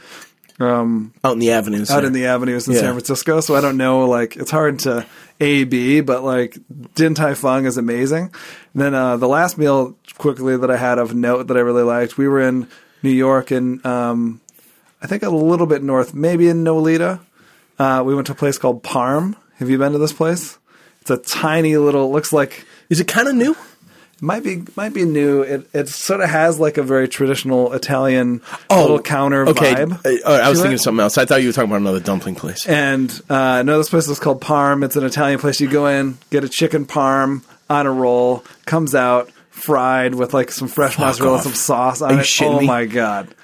out 0.60 1.32
in 1.32 1.38
the 1.38 1.50
avenues. 1.52 1.90
out 1.90 1.98
there. 1.98 2.06
in 2.06 2.12
the 2.12 2.26
avenues 2.26 2.66
in 2.68 2.74
Yeah. 2.74 2.80
San 2.80 2.92
Francisco. 2.92 3.40
So 3.40 3.54
I 3.54 3.60
don't 3.60 3.76
know, 3.76 4.06
like 4.06 4.36
it's 4.36 4.50
hard 4.50 4.78
to 4.80 5.04
A 5.40 5.64
B, 5.64 6.00
but 6.00 6.22
like 6.22 6.56
Din 6.94 7.14
Tai 7.14 7.34
Fung 7.34 7.66
is 7.66 7.76
amazing. 7.76 8.32
And 8.72 8.82
then 8.82 8.94
uh, 8.94 9.16
the 9.16 9.28
last 9.28 9.58
meal 9.58 9.96
quickly 10.18 10.56
that 10.56 10.70
I 10.70 10.76
had 10.76 10.98
of 10.98 11.14
note 11.14 11.48
that 11.48 11.56
I 11.56 11.60
really 11.60 11.82
liked, 11.82 12.16
we 12.16 12.28
were 12.28 12.40
in 12.40 12.68
New 13.02 13.10
York 13.10 13.50
and 13.50 13.84
um, 13.84 14.40
I 15.02 15.06
think 15.06 15.22
a 15.22 15.28
little 15.30 15.66
bit 15.66 15.82
north, 15.82 16.14
maybe 16.14 16.48
in 16.48 16.64
Nolita. 16.64 17.20
Uh, 17.78 18.02
we 18.06 18.14
went 18.14 18.26
to 18.28 18.32
a 18.32 18.36
place 18.36 18.56
called 18.56 18.82
Parm. 18.84 19.34
Have 19.56 19.68
you 19.68 19.78
been 19.78 19.92
to 19.92 19.98
this 19.98 20.12
place? 20.12 20.58
It's 21.00 21.10
a 21.10 21.18
tiny 21.18 21.76
little. 21.76 22.10
Looks 22.12 22.32
like 22.32 22.64
Is 22.88 23.00
it 23.00 23.08
kind 23.08 23.28
of 23.28 23.34
new? 23.34 23.56
Might 24.20 24.42
be 24.44 24.62
might 24.76 24.94
be 24.94 25.04
new. 25.04 25.42
It 25.42 25.68
it 25.72 25.88
sort 25.88 26.20
of 26.20 26.30
has 26.30 26.58
like 26.60 26.76
a 26.78 26.82
very 26.82 27.08
traditional 27.08 27.72
Italian 27.72 28.40
little 28.70 29.00
counter 29.00 29.46
Oh, 29.46 29.50
okay. 29.50 29.74
vibe. 29.74 30.22
Uh, 30.24 30.30
I 30.30 30.48
was 30.48 30.58
thinking 30.58 30.72
it. 30.72 30.74
of 30.76 30.80
something 30.80 31.02
else. 31.02 31.18
I 31.18 31.24
thought 31.24 31.42
you 31.42 31.48
were 31.48 31.52
talking 31.52 31.70
about 31.70 31.80
another 31.80 32.00
dumpling 32.00 32.34
place. 32.34 32.66
And 32.66 33.10
uh, 33.28 33.62
no, 33.62 33.78
this 33.78 33.90
place 33.90 34.08
is 34.08 34.18
called 34.18 34.40
Parm. 34.40 34.84
It's 34.84 34.96
an 34.96 35.04
Italian 35.04 35.38
place. 35.40 35.60
You 35.60 35.68
go 35.68 35.86
in, 35.86 36.18
get 36.30 36.44
a 36.44 36.48
chicken 36.48 36.86
parm 36.86 37.42
on 37.68 37.86
a 37.86 37.92
roll, 37.92 38.44
comes 38.66 38.94
out 38.94 39.30
fried 39.50 40.14
with 40.14 40.34
like 40.34 40.50
some 40.50 40.68
fresh 40.68 40.98
mozzarella, 40.98 41.36
off. 41.38 41.42
some 41.44 41.52
sauce 41.54 42.02
on 42.02 42.10
Are 42.10 42.14
you 42.14 42.20
it. 42.20 42.42
oh 42.42 42.60
me? 42.60 42.66
my 42.66 42.84
god, 42.86 43.34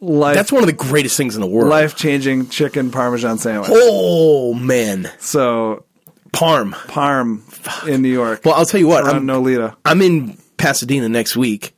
life 0.00 0.34
That's 0.34 0.50
one 0.50 0.62
of 0.62 0.66
the 0.66 0.72
greatest 0.72 1.16
things 1.16 1.34
in 1.34 1.40
the 1.40 1.46
world. 1.46 1.68
life 1.68 1.94
changing 1.96 2.48
chicken 2.48 2.90
parmesan 2.90 3.38
sandwich. 3.38 3.68
Oh 3.72 4.54
man, 4.54 5.10
So 5.18 5.84
Parm. 6.32 6.72
Parm 6.72 7.88
in 7.88 8.02
New 8.02 8.12
York. 8.12 8.42
Well, 8.44 8.54
I'll 8.54 8.64
tell 8.66 8.80
you 8.80 8.86
what. 8.86 9.04
around 9.04 9.16
I'm, 9.16 9.26
Nolita. 9.26 9.76
I'm 9.84 10.00
in 10.02 10.36
Pasadena 10.56 11.08
next 11.08 11.36
week, 11.36 11.74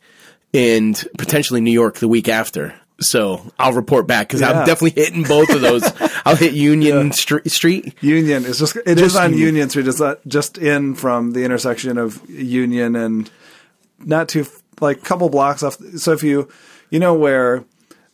and 0.55 1.03
potentially 1.19 1.61
New 1.61 1.73
York 1.73 1.97
the 1.99 2.09
week 2.09 2.29
after. 2.29 2.75
So 3.01 3.41
I'll 3.59 3.73
report 3.73 4.07
back 4.07 4.29
because 4.29 4.43
Yeah. 4.43 4.51
I'm 4.61 4.67
definitely 4.67 5.03
hitting 5.03 5.25
both 5.25 5.51
of 5.51 5.61
those. 5.61 5.83
I'll 6.25 6.37
hit 6.37 6.53
Union 6.53 7.11
Stre- 7.11 7.51
Street. 7.51 7.95
Union 8.01 8.45
is 8.45 8.59
just 8.61 8.77
it 8.77 8.87
is 8.87 9.01
Just 9.01 9.17
on 9.17 9.37
Union. 9.37 9.69
Street. 9.71 9.89
It's 9.89 10.01
uh, 10.01 10.17
just 10.29 10.59
in 10.59 10.95
from 10.95 11.33
the 11.33 11.45
intersection 11.45 11.99
of 11.99 12.29
Union 12.31 12.95
and 12.95 13.29
not 13.99 14.29
too 14.29 14.47
like 14.81 14.99
a 14.99 15.01
couple 15.01 15.29
blocks 15.31 15.63
off. 15.65 15.79
So 15.97 16.13
if 16.13 16.23
you 16.23 16.49
you 16.91 17.01
know 17.01 17.15
where 17.15 17.65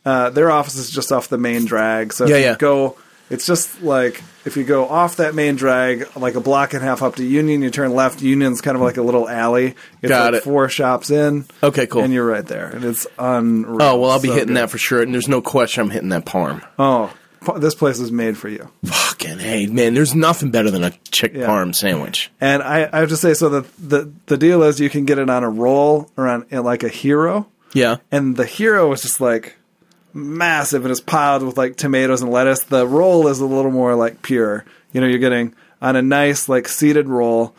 uh, 0.06 0.30
their 0.30 0.50
office 0.50 0.76
is 0.76 0.90
just 0.90 1.12
off 1.12 1.28
the 1.28 1.38
main 1.38 1.66
drag. 1.66 2.14
So 2.14 2.24
if 2.24 2.30
Yeah, 2.30 2.36
you 2.36 2.42
yeah. 2.44 2.56
go, 2.58 2.96
it's 3.28 3.44
just 3.44 3.82
like 3.82 4.22
if 4.48 4.56
you 4.56 4.64
go 4.64 4.88
off 4.88 5.16
that 5.16 5.36
main 5.36 5.54
drag, 5.54 6.08
like 6.16 6.34
a 6.34 6.40
block 6.40 6.74
and 6.74 6.82
a 6.82 6.86
half 6.86 7.02
up 7.02 7.14
to 7.16 7.24
Union, 7.24 7.62
you 7.62 7.70
turn 7.70 7.94
left. 7.94 8.20
Union's 8.20 8.60
kind 8.60 8.74
of 8.74 8.82
like 8.82 8.96
a 8.96 9.02
little 9.02 9.28
alley. 9.28 9.76
It's 10.02 10.08
Got 10.08 10.32
like 10.32 10.40
it. 10.40 10.44
four 10.44 10.68
shops 10.68 11.10
in. 11.10 11.46
Okay, 11.62 11.86
cool. 11.86 12.02
And 12.02 12.12
you're 12.12 12.26
right 12.26 12.44
there, 12.44 12.66
and 12.70 12.84
it's 12.84 13.06
unreal. 13.18 13.80
Oh 13.82 14.00
well, 14.00 14.10
I'll 14.10 14.20
be 14.20 14.28
So 14.28 14.34
hitting 14.34 14.48
good. 14.48 14.56
that 14.56 14.70
for 14.70 14.78
sure, 14.78 15.00
and 15.02 15.14
there's 15.14 15.28
no 15.28 15.40
question 15.40 15.82
I'm 15.84 15.90
hitting 15.90 16.08
that 16.08 16.24
Parm. 16.24 16.66
Oh, 16.78 17.14
this 17.58 17.74
place 17.76 18.00
is 18.00 18.10
made 18.10 18.36
for 18.36 18.48
you. 18.48 18.68
Fucking 18.84 19.38
hey, 19.38 19.66
man! 19.66 19.94
There's 19.94 20.14
nothing 20.14 20.50
better 20.50 20.70
than 20.70 20.82
a 20.82 20.90
chick 21.12 21.34
Yeah. 21.34 21.46
Parm 21.46 21.74
sandwich. 21.74 22.30
And 22.40 22.62
I, 22.62 22.88
I 22.92 23.00
have 23.00 23.10
to 23.10 23.16
say, 23.16 23.34
so 23.34 23.48
the, 23.48 23.60
the 23.78 24.10
the 24.26 24.36
deal 24.36 24.62
is 24.64 24.80
you 24.80 24.90
can 24.90 25.04
get 25.04 25.18
it 25.18 25.28
on 25.30 25.44
a 25.44 25.50
roll 25.50 26.10
or 26.16 26.26
on 26.26 26.46
like 26.50 26.82
a 26.82 26.88
hero, 26.88 27.46
Yeah. 27.74 27.96
and 28.10 28.36
the 28.36 28.46
hero 28.46 28.90
is 28.92 29.02
just 29.02 29.20
like 29.20 29.56
massive 30.18 30.84
and 30.84 30.92
is 30.92 31.00
piled 31.00 31.42
with 31.42 31.56
like 31.56 31.76
tomatoes 31.76 32.20
and 32.22 32.30
lettuce. 32.30 32.64
The 32.64 32.86
roll 32.86 33.28
is 33.28 33.40
a 33.40 33.46
little 33.46 33.70
more 33.70 33.94
like 33.94 34.22
pure. 34.22 34.64
You 34.92 35.00
know, 35.00 35.06
you're 35.06 35.18
getting 35.18 35.54
on 35.80 35.96
a 35.96 36.02
nice 36.02 36.48
like 36.48 36.68
seeded 36.68 37.08
roll, 37.08 37.54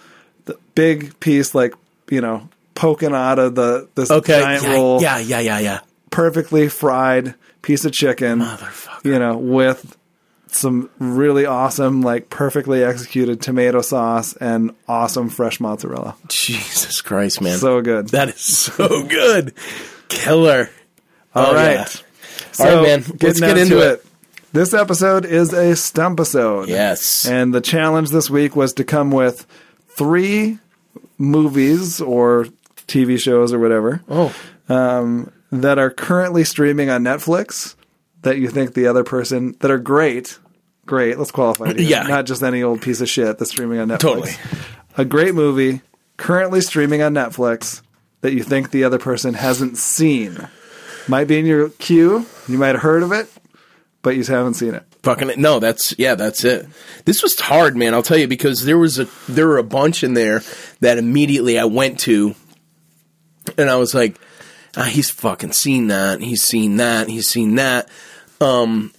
the 0.46 0.58
big 0.75 1.20
piece 1.20 1.56
like 1.56 1.74
you 2.10 2.22
know 2.22 2.50
poking 2.75 3.13
out 3.13 3.39
of 3.39 3.56
the 3.56 3.88
this 3.96 4.10
Okay. 4.12 4.39
giant 4.39 4.63
yeah, 4.63 4.74
roll, 4.74 5.01
yeah, 5.01 5.18
yeah, 5.20 5.39
yeah, 5.39 5.60
yeah. 5.60 5.80
perfectly 6.12 6.70
fried 6.70 7.36
piece 7.62 7.84
of 7.86 7.92
chicken, 7.92 8.39
Motherfucker. 8.39 9.06
you 9.06 9.20
know, 9.20 9.38
with 9.38 9.96
some 10.51 10.89
really 10.98 11.46
awesome, 11.46 12.01
like 12.01 12.30
perfectly 12.32 12.84
executed 12.84 13.39
tomato 13.42 13.82
sauce 13.82 14.34
and 14.38 14.74
awesome 14.88 15.30
fresh 15.30 15.60
mozzarella. 15.60 16.16
Jesus 16.28 17.01
Christ, 17.01 17.39
man. 17.42 17.60
So 17.60 17.82
good. 17.82 18.08
that 18.10 18.30
is 18.30 18.42
so 18.42 19.04
good. 19.04 19.54
Killer. 20.08 20.70
All 21.36 21.51
Oh, 21.51 21.54
right. 21.54 21.74
yeah. 21.74 21.88
So, 22.51 22.63
All 22.63 22.75
right, 22.84 23.08
man. 23.08 23.18
Let's 23.22 23.39
get 23.39 23.58
into 23.58 23.75
to 23.75 23.94
it. 23.94 24.06
This 24.51 24.74
episode 24.74 25.25
is 25.25 25.53
a 25.53 25.75
stump 25.75 26.20
episode. 26.20 26.70
Yes. 26.70 27.27
And 27.27 27.53
the 27.53 27.62
challenge 27.62 28.10
this 28.10 28.29
week 28.29 28.56
was 28.56 28.74
to 28.74 28.84
come 28.84 29.12
with 29.12 29.46
three 29.89 30.58
movies 31.20 32.01
or 32.01 32.48
TV 32.88 33.20
shows 33.20 33.53
or 33.53 33.60
whatever 33.60 34.01
oh. 34.10 34.36
um, 34.68 35.32
that 35.51 35.77
are 35.77 35.91
currently 35.91 36.44
streaming 36.44 36.89
on 36.89 37.03
Netflix 37.03 37.75
that 38.24 38.38
you 38.38 38.48
think 38.48 38.74
the 38.74 38.88
other 38.88 39.03
person 39.03 39.56
that 39.60 39.70
are 39.70 39.77
great. 39.77 40.39
Great. 40.86 41.20
Let's 41.20 41.32
qualify 41.32 41.70
it. 41.70 41.79
here. 41.79 41.88
Yeah. 41.88 42.03
Not 42.03 42.25
just 42.25 42.41
any 42.41 42.63
old 42.63 42.82
piece 42.82 43.01
of 43.01 43.10
shit 43.10 43.38
that's 43.38 43.51
streaming 43.51 43.79
on 43.79 43.89
Netflix. 43.89 44.00
Totally. 44.00 44.32
A 44.98 45.06
great 45.06 45.36
movie 45.36 45.82
currently 46.18 46.62
streaming 46.62 47.01
on 47.03 47.13
Netflix 47.13 47.82
that 48.22 48.34
you 48.34 48.44
think 48.44 48.72
the 48.72 48.84
other 48.84 48.98
person 48.98 49.36
hasn't 49.36 49.77
seen. 49.77 50.48
Might 51.08 51.27
be 51.27 51.39
in 51.39 51.46
your 51.46 51.70
queue. 51.70 52.25
You 52.48 52.58
might 52.58 52.75
have 52.75 52.82
heard 52.82 53.03
of 53.03 53.12
it, 53.12 53.27
but 54.01 54.15
you 54.15 54.24
haven't 54.24 54.56
seen 54.56 54.74
it. 54.74 54.84
Fucking 55.03 55.34
no, 55.38 55.60
that's 55.60 55.96
yeah, 55.98 56.15
that's 56.15 56.44
it. 56.44 56.68
This 57.06 57.24
was 57.24 57.39
hard, 57.39 57.77
man. 57.77 57.94
I'll 57.94 58.03
tell 58.03 58.18
you 58.18 58.27
because 58.27 58.65
there 58.65 58.77
was 58.77 59.00
a 59.00 59.08
there 59.29 59.48
were 59.48 59.58
a 59.58 59.63
bunch 59.63 60.03
in 60.03 60.13
there 60.13 60.41
that 60.82 60.98
immediately 60.98 61.58
I 61.58 61.65
went 61.65 62.00
to, 62.01 62.36
and 63.58 63.70
I 63.70 63.77
was 63.77 63.94
like, 63.96 64.20
ah, 64.75 64.84
he's 64.84 65.10
fucking 65.10 65.53
seen 65.53 65.88
that. 65.88 66.20
He's 66.22 66.44
seen 66.44 66.77
that. 66.77 67.08
He's 67.08 67.29
seen 67.29 67.56
that. 67.56 67.88
Um, 68.41 68.91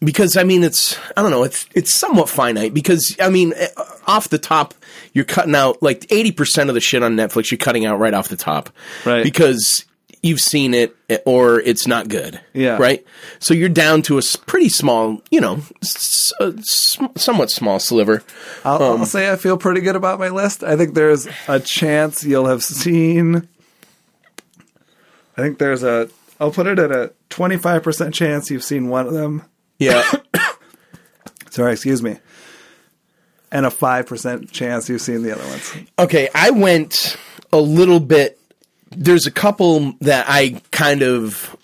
because 0.00 0.36
I 0.36 0.44
mean, 0.44 0.62
it's 0.62 0.96
I 1.16 1.22
don't 1.22 1.32
know. 1.32 1.42
It's 1.42 1.66
it's 1.74 1.92
somewhat 1.92 2.28
finite 2.28 2.72
because 2.72 3.16
I 3.20 3.28
mean, 3.28 3.52
eh, 3.56 3.66
off 4.06 4.28
the 4.28 4.38
top, 4.38 4.74
you're 5.12 5.24
cutting 5.24 5.56
out 5.56 5.82
like 5.82 6.06
eighty 6.10 6.30
percent 6.30 6.70
of 6.70 6.74
the 6.74 6.80
shit 6.80 7.02
on 7.02 7.16
Netflix. 7.16 7.50
You're 7.50 7.58
cutting 7.58 7.86
out 7.86 7.98
right 7.98 8.14
off 8.14 8.28
the 8.28 8.36
top, 8.36 8.70
Right. 9.04 9.24
Because 9.24 9.84
you've 10.22 10.40
seen 10.40 10.74
it 10.74 10.94
or 11.26 11.60
it's 11.60 11.86
not 11.86 12.08
good, 12.08 12.40
Yeah. 12.52 12.76
right. 12.78 13.04
So 13.38 13.54
you're 13.54 13.68
down 13.68 14.02
to 14.02 14.18
a 14.18 14.22
pretty 14.46 14.68
small, 14.68 15.22
you 15.30 15.40
know, 15.40 15.62
s- 15.82 16.32
a 16.40 16.54
s- 16.58 16.98
somewhat 17.16 17.50
small 17.50 17.78
sliver. 17.78 18.22
I'll, 18.64 18.82
Um, 18.82 19.00
I'll 19.00 19.06
say 19.06 19.30
I 19.30 19.36
feel 19.36 19.56
pretty 19.56 19.80
good 19.80 19.96
about 19.96 20.18
my 20.18 20.28
list. 20.28 20.62
I 20.64 20.76
think 20.76 20.94
there's 20.94 21.28
a 21.46 21.60
chance 21.60 22.24
you'll 22.24 22.46
have 22.46 22.62
seen. 22.62 23.48
I 25.36 25.40
think 25.42 25.58
there's 25.58 25.82
a. 25.82 26.08
I'll 26.40 26.50
put 26.50 26.66
it 26.66 26.78
at 26.78 26.90
a 26.92 27.12
25% 27.30 28.12
chance 28.14 28.50
you've 28.50 28.64
seen 28.64 28.88
one 28.88 29.06
of 29.06 29.12
them. 29.12 29.42
Yeah, 29.78 30.02
Sorry, 31.50 31.72
excuse 31.72 32.02
me. 32.02 32.18
And 33.50 33.64
a 33.64 33.70
5% 33.70 34.50
chance 34.50 34.88
you've 34.88 35.00
seen 35.00 35.22
the 35.22 35.32
other 35.34 35.44
ones. 35.46 35.72
Okay, 35.98 36.28
I 36.34 36.50
went 36.50 37.16
a 37.52 37.58
little 37.60 37.98
bit. 38.00 38.38
There's 38.90 39.26
a 39.26 39.30
couple 39.30 39.94
that 40.00 40.26
I 40.28 40.60
kind 40.70 41.02
of. 41.02 41.56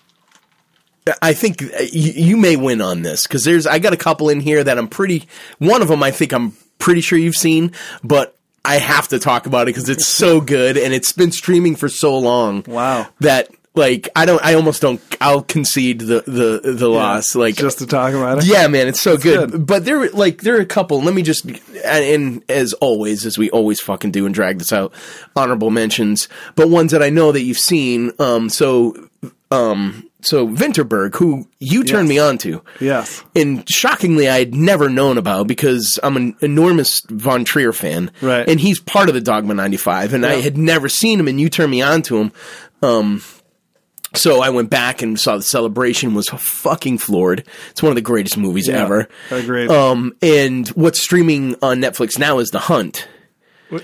I 1.21 1.33
think 1.33 1.61
uh, 1.61 1.83
you, 1.91 2.11
you 2.13 2.37
may 2.37 2.55
win 2.55 2.81
on 2.81 3.03
this 3.03 3.27
because 3.27 3.43
there's. 3.43 3.67
I 3.67 3.79
got 3.79 3.93
a 3.93 3.97
couple 3.97 4.29
in 4.29 4.39
here 4.39 4.63
that 4.63 4.77
I'm 4.77 4.87
pretty. 4.87 5.27
One 5.59 5.81
of 5.81 5.87
them 5.87 6.01
I 6.03 6.11
think 6.11 6.33
I'm 6.33 6.53
pretty 6.79 7.01
sure 7.01 7.17
you've 7.17 7.35
seen, 7.35 7.71
but 8.03 8.35
I 8.63 8.77
have 8.77 9.07
to 9.09 9.19
talk 9.19 9.45
about 9.45 9.63
it 9.63 9.75
because 9.75 9.89
it's 9.89 10.07
so 10.07 10.41
good 10.41 10.77
and 10.77 10.93
it's 10.93 11.11
been 11.11 11.31
streaming 11.31 11.75
for 11.75 11.87
so 11.87 12.17
long. 12.17 12.63
Wow. 12.67 13.07
That 13.19 13.49
like 13.75 14.09
I 14.15 14.25
don't. 14.25 14.43
I 14.43 14.53
almost 14.55 14.81
don't. 14.81 15.01
I'll 15.21 15.41
concede 15.41 15.99
the 16.01 16.21
the 16.25 16.71
the 16.73 16.87
loss. 16.89 17.35
Like 17.35 17.55
Just 17.55 17.79
to 17.79 17.87
talk 17.87 18.13
about 18.13 18.39
it. 18.39 18.45
yeah, 18.45 18.67
man, 18.67 18.87
it's 18.87 19.01
so 19.01 19.17
good. 19.17 19.51
good. 19.51 19.65
But 19.65 19.85
there, 19.85 20.09
like, 20.11 20.41
there 20.41 20.55
are 20.57 20.61
a 20.61 20.65
couple. 20.65 21.01
Let 21.01 21.13
me 21.13 21.21
just, 21.23 21.45
and, 21.45 21.59
and 21.85 22.43
as 22.49 22.73
always, 22.73 23.25
as 23.25 23.37
we 23.37 23.49
always 23.51 23.79
fucking 23.81 24.11
do, 24.11 24.25
and 24.25 24.33
drag 24.35 24.59
this 24.59 24.71
out, 24.73 24.93
honorable 25.35 25.69
mentions, 25.71 26.27
but 26.55 26.69
ones 26.69 26.91
that 26.91 27.01
I 27.03 27.09
know 27.09 27.31
that 27.31 27.41
you've 27.41 27.57
seen. 27.57 28.11
Um, 28.19 28.49
so, 28.49 29.09
um, 29.51 30.09
so 30.21 30.47
Winterberg, 30.47 31.15
who 31.15 31.47
you 31.59 31.83
turned 31.83 32.07
Yes. 32.07 32.09
me 32.09 32.19
on 32.19 32.37
to, 32.39 32.61
Yes. 32.79 33.23
and 33.35 33.67
shockingly, 33.69 34.27
I 34.27 34.39
had 34.39 34.55
never 34.55 34.89
known 34.89 35.17
about 35.17 35.47
because 35.47 35.99
I'm 36.03 36.17
an 36.17 36.35
enormous 36.41 37.01
Von 37.09 37.45
Trier 37.45 37.73
fan, 37.73 38.11
Right. 38.21 38.47
And 38.47 38.59
he's 38.59 38.79
part 38.79 39.07
of 39.07 39.15
the 39.15 39.21
Dogma 39.21 39.53
'95, 39.53 40.13
and 40.13 40.25
I 40.25 40.35
had 40.41 40.57
never 40.57 40.89
seen 40.89 41.19
him, 41.19 41.27
and 41.27 41.39
you 41.39 41.49
turned 41.49 41.71
me 41.71 41.81
on 41.81 42.01
to 42.03 42.17
him. 42.17 42.31
Um, 42.81 43.21
so 44.17 44.41
I 44.41 44.49
went 44.49 44.69
back 44.69 45.01
and 45.01 45.19
saw 45.19 45.37
the 45.37 45.43
celebration. 45.43 46.13
Was 46.13 46.27
fucking 46.29 46.97
floored. 46.99 47.43
It's 47.71 47.81
one 47.83 47.91
of 47.91 47.95
the 47.95 48.01
greatest 48.01 48.37
movies 48.37 48.67
Yeah, 48.67 48.83
ever. 48.83 49.07
agreed. 49.31 49.69
Um, 49.69 50.15
and 50.21 50.67
what's 50.69 51.01
streaming 51.01 51.55
on 51.61 51.79
Netflix 51.81 52.17
now 52.19 52.39
is 52.39 52.49
The 52.49 52.59
Hunt. 52.59 53.07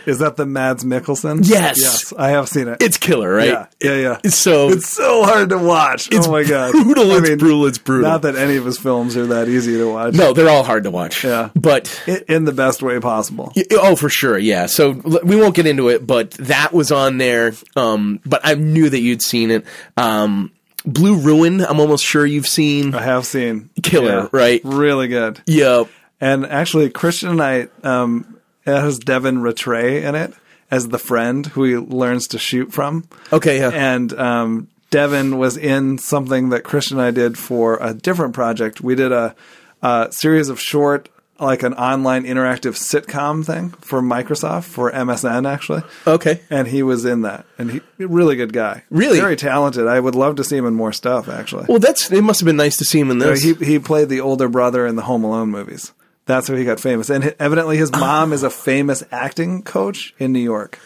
Is 0.05 0.19
that 0.19 0.35
the 0.37 0.45
Mads 0.45 0.83
Mikkelsen? 0.83 1.39
Yes. 1.47 1.77
Yes, 1.81 2.13
I 2.17 2.29
have 2.29 2.47
seen 2.49 2.67
it. 2.67 2.81
It's 2.81 2.97
killer, 2.97 3.33
right? 3.33 3.47
yeah, 3.47 3.65
yeah, 3.81 3.95
yeah. 3.95 4.19
It's 4.23 4.35
so 4.35 4.69
It's 4.69 4.87
so 4.87 5.23
hard 5.23 5.49
to 5.49 5.57
watch. 5.57 6.07
It's 6.11 6.27
oh 6.27 6.31
my 6.31 6.43
god, 6.43 6.71
brutal, 6.71 7.11
I 7.11 7.17
it's 7.17 7.29
brutal, 7.29 7.65
it's 7.65 7.77
brutal. 7.77 8.09
Not 8.09 8.21
that 8.23 8.35
any 8.35 8.57
of 8.57 8.65
his 8.65 8.77
films 8.77 9.17
are 9.17 9.25
that 9.27 9.47
easy 9.47 9.77
to 9.77 9.91
watch. 9.91 10.13
no, 10.13 10.33
they're 10.33 10.49
all 10.49 10.63
hard 10.63 10.83
to 10.83 10.91
watch. 10.91 11.23
Yeah. 11.23 11.49
but 11.55 12.01
I- 12.07 12.23
in 12.27 12.45
the 12.45 12.51
best 12.53 12.81
way 12.83 12.99
possible. 12.99 13.51
Y- 13.55 13.63
Oh, 13.71 13.95
for 13.95 14.09
sure, 14.09 14.37
yeah. 14.37 14.67
So 14.67 14.91
we 15.23 15.35
won't 15.35 15.55
get 15.55 15.65
into 15.65 15.89
it, 15.89 16.05
but 16.05 16.31
that 16.31 16.71
was 16.73 16.91
on 16.91 17.17
there. 17.17 17.53
Um, 17.75 18.19
but 18.25 18.41
I 18.43 18.53
knew 18.55 18.89
that 18.89 18.99
you'd 18.99 19.21
seen 19.21 19.49
it. 19.51 19.65
Um, 19.97 20.51
Blue 20.85 21.15
Ruin, 21.17 21.61
I'm 21.61 21.79
almost 21.79 22.03
sure 22.05 22.25
you've 22.25 22.47
seen. 22.47 22.93
I 22.95 23.01
have 23.01 23.25
seen 23.25 23.69
Killer, 23.83 24.29
right? 24.31 24.61
Really 24.63 25.07
good. 25.07 25.39
Yep. 25.45 25.87
And 26.19 26.45
actually, 26.45 26.89
Christian 26.89 27.35
Knight 27.37 27.69
um, 27.85 28.37
it 28.65 28.71
has 28.71 28.99
Devin 28.99 29.41
Rattray 29.41 30.03
in 30.03 30.15
it 30.15 30.33
as 30.69 30.87
the 30.89 30.97
friend 30.99 31.45
who 31.47 31.63
he 31.63 31.75
learns 31.77 32.27
to 32.27 32.39
shoot 32.39 32.71
from. 32.71 33.05
Okay. 33.33 33.59
Yeah. 33.59 33.71
And 33.73 34.13
um, 34.17 34.67
Devin 34.89 35.37
was 35.37 35.57
in 35.57 35.97
something 35.97 36.49
that 36.49 36.63
Christian 36.63 36.97
and 36.97 37.05
I 37.07 37.11
did 37.11 37.37
for 37.37 37.77
a 37.81 37.93
different 37.93 38.33
project. 38.33 38.81
We 38.81 38.95
did 38.95 39.11
a, 39.11 39.35
a 39.81 40.07
series 40.11 40.47
of 40.49 40.59
short, 40.59 41.09
like 41.39 41.63
an 41.63 41.73
online 41.73 42.23
interactive 42.23 42.75
sitcom 42.77 43.43
thing 43.45 43.69
for 43.81 44.01
Microsoft, 44.01 44.65
for 44.65 44.91
MSN, 44.91 45.49
actually. 45.49 45.81
okay. 46.05 46.41
And 46.49 46.67
he 46.67 46.83
was 46.83 47.03
in 47.03 47.23
that. 47.23 47.45
And 47.57 47.71
he, 47.71 47.81
really 47.97 48.35
good 48.35 48.53
guy. 48.53 48.83
Really? 48.89 49.19
Very 49.19 49.35
talented. 49.35 49.87
I 49.87 49.99
would 49.99 50.15
love 50.15 50.35
to 50.35 50.43
see 50.43 50.55
him 50.55 50.65
in 50.65 50.75
more 50.75 50.93
stuff, 50.93 51.27
actually. 51.27 51.65
Well, 51.67 51.79
that's 51.79 52.11
it. 52.11 52.21
Must 52.21 52.39
have 52.41 52.45
been 52.45 52.57
nice 52.57 52.77
to 52.77 52.85
see 52.85 52.99
him 52.99 53.11
in 53.11 53.17
this. 53.17 53.41
he, 53.41 53.53
he 53.55 53.79
played 53.79 54.07
the 54.07 54.21
older 54.21 54.47
brother 54.47 54.85
in 54.85 54.95
the 54.95 55.01
Home 55.03 55.23
Alone 55.23 55.49
movies. 55.49 55.91
That's 56.25 56.47
how 56.47 56.55
he 56.55 56.63
got 56.65 56.79
famous. 56.79 57.09
And 57.09 57.35
evidently, 57.39 57.77
his 57.77 57.91
mom 57.91 58.31
is 58.33 58.43
a 58.43 58.49
famous 58.49 59.03
acting 59.11 59.63
coach 59.63 60.13
in 60.19 60.31
New 60.31 60.39
York. 60.39 60.79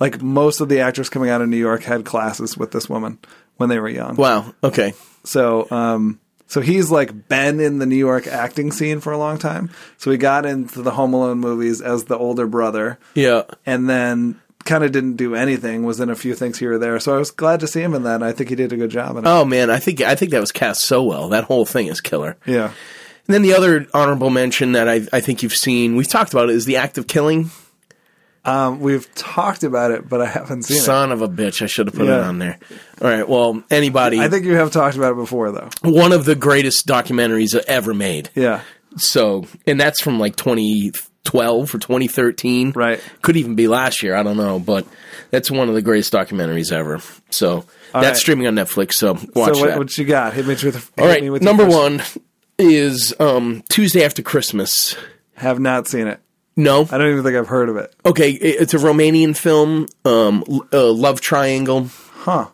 Like 0.00 0.20
most 0.22 0.60
of 0.60 0.68
the 0.68 0.80
actors 0.80 1.08
coming 1.08 1.30
out 1.30 1.42
of 1.42 1.48
New 1.48 1.56
York 1.58 1.82
had 1.82 2.04
classes 2.04 2.56
with 2.56 2.72
this 2.72 2.88
woman 2.88 3.18
when 3.56 3.68
they 3.68 3.78
were 3.78 3.88
young. 3.88 4.16
wow. 4.16 4.52
Okay. 4.64 4.94
So, 5.24 5.70
um, 5.70 6.18
so 6.46 6.60
he's 6.62 6.90
like 6.90 7.28
been 7.28 7.60
in 7.60 7.78
the 7.78 7.86
New 7.86 7.96
York 7.96 8.26
acting 8.26 8.72
scene 8.72 9.00
for 9.00 9.12
a 9.12 9.18
long 9.18 9.38
time. 9.38 9.70
So 9.98 10.10
he 10.10 10.16
got 10.16 10.46
into 10.46 10.82
the 10.82 10.90
Home 10.92 11.12
Alone 11.14 11.38
movies 11.38 11.80
as 11.82 12.04
the 12.04 12.16
older 12.18 12.46
brother, 12.46 12.98
Yeah. 13.14 13.42
and 13.66 13.88
then 13.88 14.40
kind 14.64 14.82
of 14.82 14.92
didn't 14.92 15.16
do 15.16 15.34
anything. 15.34 15.84
Was 15.84 16.00
in 16.00 16.10
a 16.10 16.16
few 16.16 16.34
things 16.34 16.58
here 16.58 16.72
or 16.72 16.78
there. 16.78 16.98
So 16.98 17.14
I 17.14 17.18
was 17.18 17.30
glad 17.30 17.60
to 17.60 17.66
see 17.68 17.82
him 17.82 17.94
in 17.94 18.02
that. 18.04 18.16
and 18.16 18.24
I 18.24 18.32
think 18.32 18.48
he 18.50 18.56
did 18.56 18.72
a 18.72 18.76
good 18.76 18.90
job 18.90 19.16
in 19.16 19.24
it. 19.24 19.28
Oh 19.28 19.44
man, 19.44 19.70
I 19.70 19.78
think 19.78 20.00
I 20.00 20.14
think 20.14 20.30
that 20.32 20.40
was 20.40 20.52
cast 20.52 20.80
so 20.82 21.02
well. 21.02 21.28
That 21.28 21.44
whole 21.44 21.64
thing 21.66 21.86
is 21.86 22.00
killer. 22.00 22.36
yeah. 22.46 22.72
And 23.30 23.34
then 23.36 23.42
the 23.42 23.54
other 23.54 23.86
honorable 23.94 24.28
mention 24.28 24.72
that 24.72 24.88
I 24.88 25.06
I 25.12 25.20
think 25.20 25.44
you've 25.44 25.54
seen, 25.54 25.94
we've 25.94 26.08
talked 26.08 26.32
about 26.32 26.50
it, 26.50 26.56
is 26.56 26.64
the 26.64 26.78
act 26.78 26.98
of 26.98 27.06
killing. 27.06 27.52
Um, 28.44 28.80
we've 28.80 29.08
talked 29.14 29.62
about 29.62 29.92
it, 29.92 30.08
but 30.08 30.20
I 30.20 30.26
haven't 30.26 30.64
seen 30.64 30.78
it. 30.78 30.80
Son 30.80 31.12
of 31.12 31.22
a 31.22 31.28
bitch, 31.28 31.62
I 31.62 31.66
should 31.66 31.86
have 31.86 31.94
put 31.94 32.08
it 32.08 32.12
on 32.12 32.40
there. 32.40 32.58
All 33.00 33.08
right. 33.08 33.28
Well, 33.28 33.62
anybody. 33.70 34.18
I 34.18 34.28
think 34.28 34.46
you 34.46 34.56
have 34.56 34.72
talked 34.72 34.96
about 34.96 35.12
it 35.12 35.14
before, 35.14 35.52
though. 35.52 35.68
one 35.84 36.10
of 36.10 36.24
the 36.24 36.34
greatest 36.34 36.88
documentaries 36.88 37.54
ever 37.68 37.94
made. 37.94 38.30
Yeah. 38.34 38.62
So, 38.96 39.46
and 39.64 39.80
that's 39.80 40.00
from 40.00 40.18
like 40.18 40.34
2012 40.34 41.72
or 41.72 41.78
2013. 41.78 42.72
Right. 42.72 43.00
Could 43.22 43.36
even 43.36 43.54
be 43.54 43.68
last 43.68 44.02
year. 44.02 44.16
I 44.16 44.24
don't 44.24 44.38
know, 44.38 44.58
but 44.58 44.88
that's 45.30 45.52
one 45.52 45.68
of 45.68 45.76
the 45.76 45.82
greatest 45.82 46.12
documentaries 46.12 46.72
ever. 46.72 46.98
So 47.30 47.64
that's 47.92 48.04
right. 48.04 48.16
streaming 48.16 48.48
on 48.48 48.56
Netflix. 48.56 48.94
So 48.94 49.12
watch 49.12 49.22
so 49.54 49.60
what, 49.60 49.68
that. 49.68 49.78
what 49.78 49.96
you 49.96 50.04
got? 50.04 50.32
Hit 50.32 50.46
me 50.46 50.54
with. 50.54 50.62
hit 50.62 50.90
All 50.98 51.06
right. 51.06 51.22
Number 51.40 51.64
one 51.64 52.02
is 52.60 53.14
um, 53.18 53.62
Tuesday 53.68 54.04
after 54.04 54.22
Christmas. 54.22 54.94
Have 55.34 55.58
not 55.58 55.88
seen 55.88 56.06
it. 56.06 56.20
No. 56.56 56.82
I 56.90 56.98
don't 56.98 57.10
even 57.10 57.22
think 57.24 57.36
I've 57.36 57.48
heard 57.48 57.68
of 57.70 57.76
it. 57.76 57.94
Okay. 58.04 58.30
it- 58.32 58.60
It's 58.62 58.74
a 58.74 58.78
Romanian 58.78 59.36
film, 59.36 59.86
um, 60.04 60.44
l- 60.48 60.66
uh, 60.72 60.92
Love 60.92 61.20
Triangle. 61.20 61.88
Huh. 62.24 62.48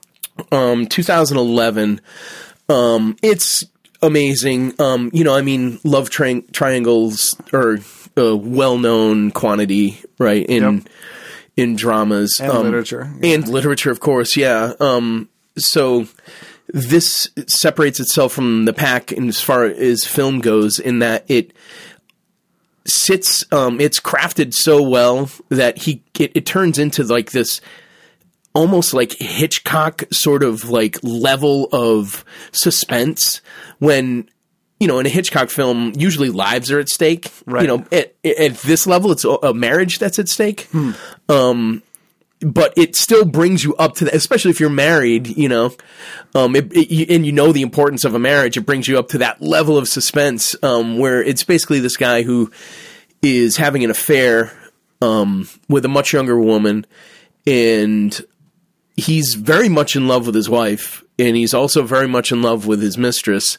um 0.52 0.86
2011 0.86 1.98
um 2.68 3.16
it's 3.22 3.64
amazing 4.02 4.72
um 4.78 5.10
you 5.14 5.24
know 5.24 5.34
i 5.34 5.40
mean 5.40 5.80
love 5.82 6.10
tri- 6.10 6.42
triangles 6.52 7.34
are 7.54 7.78
a 8.18 8.36
well-known 8.36 9.30
quantity 9.30 9.98
right 10.18 10.44
in 10.46 10.62
Yep. 10.62 10.88
in 11.56 11.74
dramas 11.74 12.38
And 12.38 12.52
um, 12.52 12.64
literature. 12.64 13.10
and 13.22 13.48
literature 13.48 13.90
of 13.90 13.98
course 14.00 14.36
yeah 14.36 14.74
um 14.78 15.28
so 15.56 16.06
this 16.68 17.30
separates 17.46 18.00
itself 18.00 18.32
from 18.32 18.64
the 18.64 18.72
pack 18.72 19.12
in 19.12 19.28
as 19.28 19.40
far 19.40 19.64
as 19.64 20.04
film 20.04 20.40
goes 20.40 20.78
in 20.78 20.98
that 20.98 21.24
it 21.28 21.52
sits 22.84 23.44
um 23.52 23.80
it's 23.80 23.98
crafted 24.00 24.54
so 24.54 24.82
well 24.82 25.28
that 25.48 25.78
he 25.78 26.02
it, 26.18 26.32
it 26.34 26.46
turns 26.46 26.78
into 26.78 27.02
like 27.04 27.32
this 27.32 27.60
almost 28.54 28.94
like 28.94 29.12
Hitchcock 29.18 30.04
sort 30.10 30.42
of 30.42 30.70
like 30.70 30.98
level 31.02 31.68
of 31.72 32.24
suspense 32.52 33.42
when 33.80 34.28
you 34.80 34.88
know 34.88 34.98
in 34.98 35.06
a 35.06 35.10
Hitchcock 35.10 35.50
film 35.50 35.92
usually 35.94 36.30
lives 36.30 36.70
are 36.70 36.80
at 36.80 36.88
stake. 36.88 37.30
Right. 37.44 37.62
you 37.62 37.68
know 37.68 37.84
at, 37.92 38.14
at 38.24 38.54
this 38.58 38.86
level 38.86 39.12
it's 39.12 39.24
a 39.24 39.30
a 39.30 39.54
marriage 39.54 39.98
that's 39.98 40.18
at 40.18 40.28
stake. 40.28 40.68
Um 41.28 41.82
but 42.40 42.72
it 42.76 42.94
still 42.94 43.24
brings 43.24 43.64
you 43.64 43.74
up 43.76 43.94
to 43.94 44.04
that 44.04 44.14
especially 44.14 44.50
if 44.50 44.60
you're 44.60 44.68
married 44.68 45.36
you 45.36 45.48
know 45.48 45.74
um 46.34 46.54
it, 46.54 46.70
it, 46.72 47.10
and 47.10 47.24
you 47.24 47.32
know 47.32 47.52
the 47.52 47.62
importance 47.62 48.04
of 48.04 48.14
a 48.14 48.18
marriage 48.18 48.56
it 48.56 48.66
brings 48.66 48.86
you 48.86 48.98
up 48.98 49.08
to 49.08 49.18
that 49.18 49.40
level 49.40 49.78
of 49.78 49.88
suspense 49.88 50.54
um 50.62 50.98
where 50.98 51.22
it's 51.22 51.44
basically 51.44 51.80
this 51.80 51.96
guy 51.96 52.22
who 52.22 52.50
is 53.22 53.56
having 53.56 53.84
an 53.84 53.90
affair 53.90 54.52
um 55.00 55.48
with 55.68 55.84
a 55.84 55.88
much 55.88 56.12
younger 56.12 56.38
woman 56.38 56.84
and 57.46 58.20
he's 58.96 59.34
very 59.34 59.68
much 59.68 59.96
in 59.96 60.08
love 60.08 60.26
with 60.26 60.34
his 60.34 60.48
wife 60.48 61.02
and 61.18 61.36
he's 61.36 61.54
also 61.54 61.82
very 61.82 62.08
much 62.08 62.32
in 62.32 62.42
love 62.42 62.66
with 62.66 62.82
his 62.82 62.98
mistress 62.98 63.56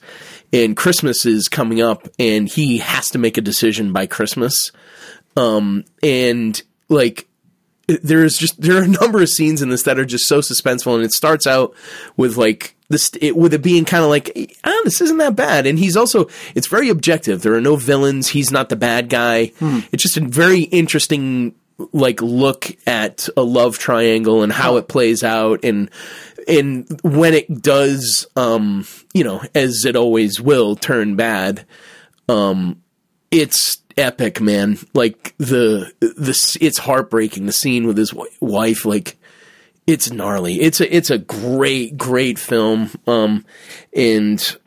and 0.53 0.77
christmas 0.77 1.25
is 1.25 1.49
coming 1.49 1.81
up 1.81 2.07
and 2.19 2.47
he 2.47 2.77
has 2.77 3.09
to 3.09 3.17
make 3.17 3.37
a 3.37 3.41
decision 3.41 3.91
by 3.91 4.05
christmas. 4.05 4.71
Um 5.35 5.83
and 6.01 6.59
like 6.89 7.26
there's 7.87 8.37
just 8.37 8.59
there 8.61 8.77
are 8.77 8.83
a 8.83 8.87
number 8.87 9.21
of 9.21 9.29
scenes 9.29 9.61
in 9.61 9.69
this 9.69 9.83
that 9.83 9.99
are 9.99 10.05
just 10.05 10.27
so 10.27 10.39
suspenseful 10.39 10.95
and 10.95 11.03
it 11.03 11.13
starts 11.13 11.47
out 11.47 11.73
with 12.17 12.37
like 12.37 12.75
this 12.89 13.11
it, 13.21 13.35
with 13.35 13.53
it 13.53 13.61
being 13.61 13.85
kind 13.85 14.03
of 14.03 14.09
like 14.09 14.57
ah 14.63 14.81
this 14.83 15.01
isn't 15.01 15.17
that 15.17 15.35
bad. 15.35 15.65
And 15.65 15.79
he's 15.79 15.97
also 15.97 16.27
it's 16.55 16.67
very 16.67 16.89
objective. 16.89 17.41
There 17.41 17.55
are 17.55 17.61
no 17.61 17.75
villains. 17.75 18.29
He's 18.29 18.51
not 18.51 18.69
the 18.69 18.75
bad 18.75 19.09
guy. 19.09 19.51
It's 19.91 20.03
just 20.03 20.17
a 20.17 20.21
very 20.21 20.61
interesting 20.61 21.55
like 21.93 22.21
look 22.21 22.67
at 22.87 23.29
a 23.37 23.43
love 23.43 23.77
triangle 23.77 24.41
and 24.41 24.51
how 24.51 24.77
it 24.77 24.87
plays 24.87 25.23
out 25.23 25.63
and 25.63 25.89
and 26.47 26.87
when 27.03 27.33
it 27.35 27.61
does 27.61 28.25
um 28.35 28.85
you 29.13 29.23
know 29.23 29.41
as 29.53 29.85
it 29.85 29.95
always 29.95 30.41
will 30.41 30.75
turn 30.75 31.15
bad. 31.15 31.65
Um 32.27 32.81
it's 33.31 33.77
epic 33.97 34.39
man 34.39 34.77
like 34.93 35.33
the 35.37 35.91
the 35.99 36.57
it's 36.61 36.77
heartbreaking 36.77 37.45
the 37.45 37.51
scene 37.51 37.87
with 37.87 37.97
his 37.97 38.11
wi- 38.11 38.29
wife 38.39 38.85
like 38.85 39.17
it's 39.87 40.11
gnarly 40.11 40.61
it's 40.61 40.79
a 40.79 40.95
it's 40.95 41.09
a 41.09 41.17
great 41.17 41.97
great 41.97 42.37
film 42.37 42.91
um 43.07 43.43
and 43.95 44.57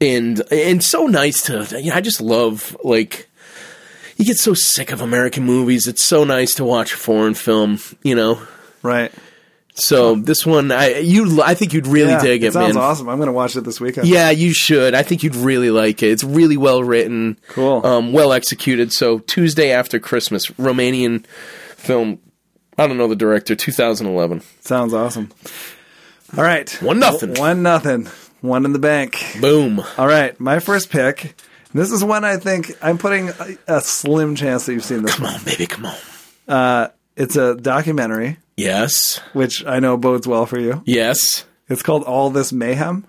and 0.00 0.42
and 0.50 0.82
so 0.82 1.06
nice 1.06 1.42
to 1.42 1.66
you 1.80 1.90
know, 1.90 1.96
I 1.96 2.00
just 2.00 2.20
love 2.20 2.76
like 2.82 3.28
you 4.16 4.24
get 4.24 4.38
so 4.38 4.54
sick 4.54 4.92
of 4.92 5.00
American 5.00 5.44
movies. 5.44 5.86
It's 5.86 6.04
so 6.04 6.24
nice 6.24 6.54
to 6.54 6.64
watch 6.64 6.94
a 6.94 6.96
foreign 6.96 7.34
film, 7.34 7.78
you 8.02 8.14
know. 8.14 8.40
Right. 8.82 9.12
So 9.78 10.14
this 10.14 10.46
one, 10.46 10.72
I 10.72 10.98
you, 10.98 11.42
I 11.42 11.54
think 11.54 11.72
you'd 11.74 11.86
really 11.86 12.10
Yeah, 12.12 12.20
dig 12.22 12.42
it, 12.44 12.52
sounds 12.54 12.74
man. 12.74 12.82
awesome. 12.82 13.08
I'm 13.08 13.18
going 13.18 13.26
to 13.28 13.32
watch 13.32 13.56
it 13.56 13.60
this 13.64 13.80
weekend. 13.80 14.08
Yeah, 14.08 14.30
you 14.30 14.54
should. 14.54 14.94
I 14.94 15.02
think 15.02 15.22
you'd 15.22 15.36
really 15.36 15.70
like 15.70 16.02
it. 16.02 16.10
It's 16.10 16.24
really 16.24 16.56
well 16.56 16.82
written, 16.82 17.38
Cool. 17.48 17.84
um, 17.86 18.12
well 18.12 18.32
executed. 18.32 18.92
So 18.92 19.18
Tuesday 19.20 19.72
after 19.72 19.98
Christmas, 19.98 20.46
Romanian 20.52 21.26
film. 21.76 22.18
I 22.78 22.86
don't 22.86 22.96
know 22.98 23.08
the 23.08 23.16
director. 23.16 23.54
2011. 23.54 24.42
Sounds 24.60 24.92
awesome. 24.94 25.30
All 26.36 26.42
right. 26.44 26.70
One 26.82 26.98
nothing. 26.98 27.34
One 27.34 27.62
nothing. 27.62 28.08
One 28.40 28.64
in 28.64 28.72
the 28.72 28.78
bank. 28.78 29.16
Boom. 29.40 29.82
All 29.98 30.06
right. 30.06 30.38
My 30.40 30.58
first 30.58 30.90
pick. 30.90 31.34
This 31.74 31.90
is 31.92 32.02
one 32.02 32.24
I 32.24 32.36
think 32.38 32.72
I'm 32.82 32.96
putting 32.98 33.28
a, 33.30 33.56
a 33.66 33.80
slim 33.80 34.34
chance 34.36 34.64
that 34.66 34.72
you've 34.72 34.84
seen 34.84 35.02
this. 35.02 35.14
Come 35.16 35.26
on, 35.26 35.44
baby. 35.44 35.66
Come 35.66 35.86
on. 35.86 36.90
It's 37.16 37.36
a 37.36 37.54
documentary, 37.54 38.36
Yes. 38.56 39.20
which 39.32 39.64
I 39.66 39.80
know 39.80 39.96
bodes 39.96 40.26
well 40.26 40.46
for 40.46 40.58
you. 40.58 40.82
Yes. 40.86 41.44
It's 41.68 41.82
called 41.82 42.04
All 42.04 42.30
This 42.30 42.52
Mayhem. 42.52 43.06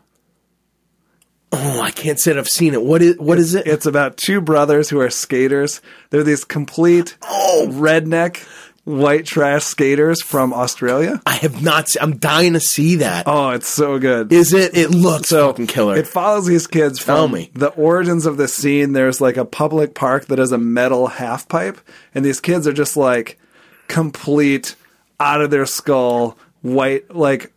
Oh, 1.52 1.80
I 1.82 1.92
can't 1.92 2.20
say 2.20 2.34
that 2.34 2.40
I've 2.40 2.48
seen 2.50 2.74
it. 2.74 2.84
What 2.84 3.02
is 3.02 3.18
what 3.18 3.38
is 3.40 3.56
it? 3.56 3.66
It's 3.68 3.86
about 3.86 4.18
two 4.18 4.42
brothers 4.42 4.90
who 4.90 5.00
are 5.00 5.10
skaters. 5.10 5.82
They're 6.10 6.24
these 6.24 6.44
complete 6.44 7.16
Oh. 7.24 7.68
redneck 7.72 8.46
white 8.84 9.26
trash 9.26 9.64
skaters 9.64 10.22
from 10.22 10.54
Australia. 10.54 11.22
I 11.26 11.36
have 11.36 11.64
not. 11.64 11.90
I'm 12.02 12.18
dying 12.18 12.52
to 12.54 12.60
see 12.60 12.96
that. 12.98 13.28
Oh, 13.28 13.52
it's 13.52 13.70
so 13.70 13.98
good. 13.98 14.34
Is 14.34 14.52
it? 14.54 14.76
It 14.76 14.90
looks 14.92 15.30
fucking 15.30 15.68
killer. 15.68 15.96
It 15.96 16.08
follows 16.08 16.46
these 16.48 16.68
kids 16.68 17.02
Tell 17.04 17.30
me. 17.30 17.50
the 17.54 17.70
origins 17.70 18.26
of 18.26 18.36
the 18.36 18.50
scene. 18.50 18.92
There's 18.92 19.22
like 19.22 19.38
a 19.38 19.46
public 19.46 19.94
park 19.96 20.26
that 20.26 20.40
has 20.40 20.52
a 20.52 20.58
metal 20.58 21.08
half 21.08 21.48
pipe, 21.48 21.80
and 22.14 22.26
these 22.26 22.42
kids 22.42 22.68
are 22.68 22.74
just 22.74 22.98
like 22.98 23.40
complete 23.88 24.76
out 25.20 25.42
of 25.42 25.52
their 25.52 25.66
skull 25.66 26.38
white. 26.62 27.14
Like 27.14 27.52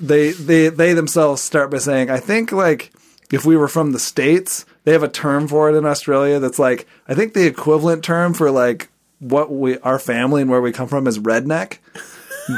they 0.00 0.32
they 0.32 0.68
they 0.68 0.92
themselves 0.94 1.42
start 1.42 1.70
by 1.70 1.78
saying, 1.78 2.10
"I 2.10 2.20
think 2.20 2.52
like 2.52 2.92
if 3.30 3.44
we 3.44 3.56
were 3.56 3.68
from 3.68 3.92
the 3.92 3.98
states, 3.98 4.64
they 4.84 4.92
have 4.92 5.02
a 5.02 5.08
term 5.08 5.48
for 5.48 5.70
it 5.70 5.76
in 5.76 5.86
Australia 5.86 6.38
that's 6.38 6.58
like 6.58 6.86
I 7.08 7.14
think 7.14 7.34
the 7.34 7.46
equivalent 7.46 8.04
term 8.04 8.34
for 8.34 8.50
like 8.50 8.88
what 9.18 9.52
we 9.52 9.78
our 9.78 9.98
family 9.98 10.42
and 10.42 10.50
where 10.50 10.60
we 10.60 10.72
come 10.72 10.88
from 10.88 11.06
is 11.06 11.18
redneck." 11.18 11.78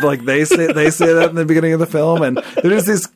like 0.03 0.25
they 0.25 0.45
say 0.45 0.73
they 0.73 0.91
say 0.91 1.13
that 1.13 1.31
in 1.31 1.37
the 1.37 1.45
beginning 1.45 1.73
of 1.73 1.81
the 1.81 1.87
film 1.87 2.23
and 2.23 2.39
there's 2.63 2.87
these 2.87 3.09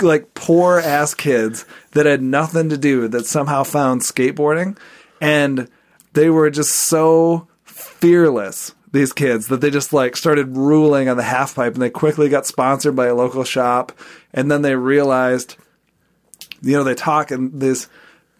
like 0.00 0.34
poor 0.34 0.78
ass 0.78 1.14
kids 1.14 1.64
that 1.92 2.06
had 2.06 2.22
nothing 2.22 2.70
to 2.70 2.78
do 2.78 3.08
that 3.08 3.26
somehow 3.26 3.62
found 3.62 4.00
skateboarding 4.00 4.76
and 5.20 5.68
they 6.14 6.30
were 6.30 6.50
just 6.50 6.70
so 6.70 7.46
fearless 7.64 8.73
these 8.94 9.12
kids 9.12 9.48
that 9.48 9.60
they 9.60 9.70
just 9.70 9.92
like 9.92 10.16
started 10.16 10.56
ruling 10.56 11.08
on 11.08 11.16
the 11.16 11.22
half 11.24 11.56
pipe 11.56 11.74
and 11.74 11.82
they 11.82 11.90
quickly 11.90 12.28
got 12.28 12.46
sponsored 12.46 12.94
by 12.94 13.06
a 13.06 13.14
local 13.14 13.42
shop 13.42 13.90
and 14.32 14.48
then 14.48 14.62
they 14.62 14.76
realized 14.76 15.56
you 16.62 16.76
know 16.76 16.84
they 16.84 16.94
talk 16.94 17.32
and 17.32 17.60
these 17.60 17.88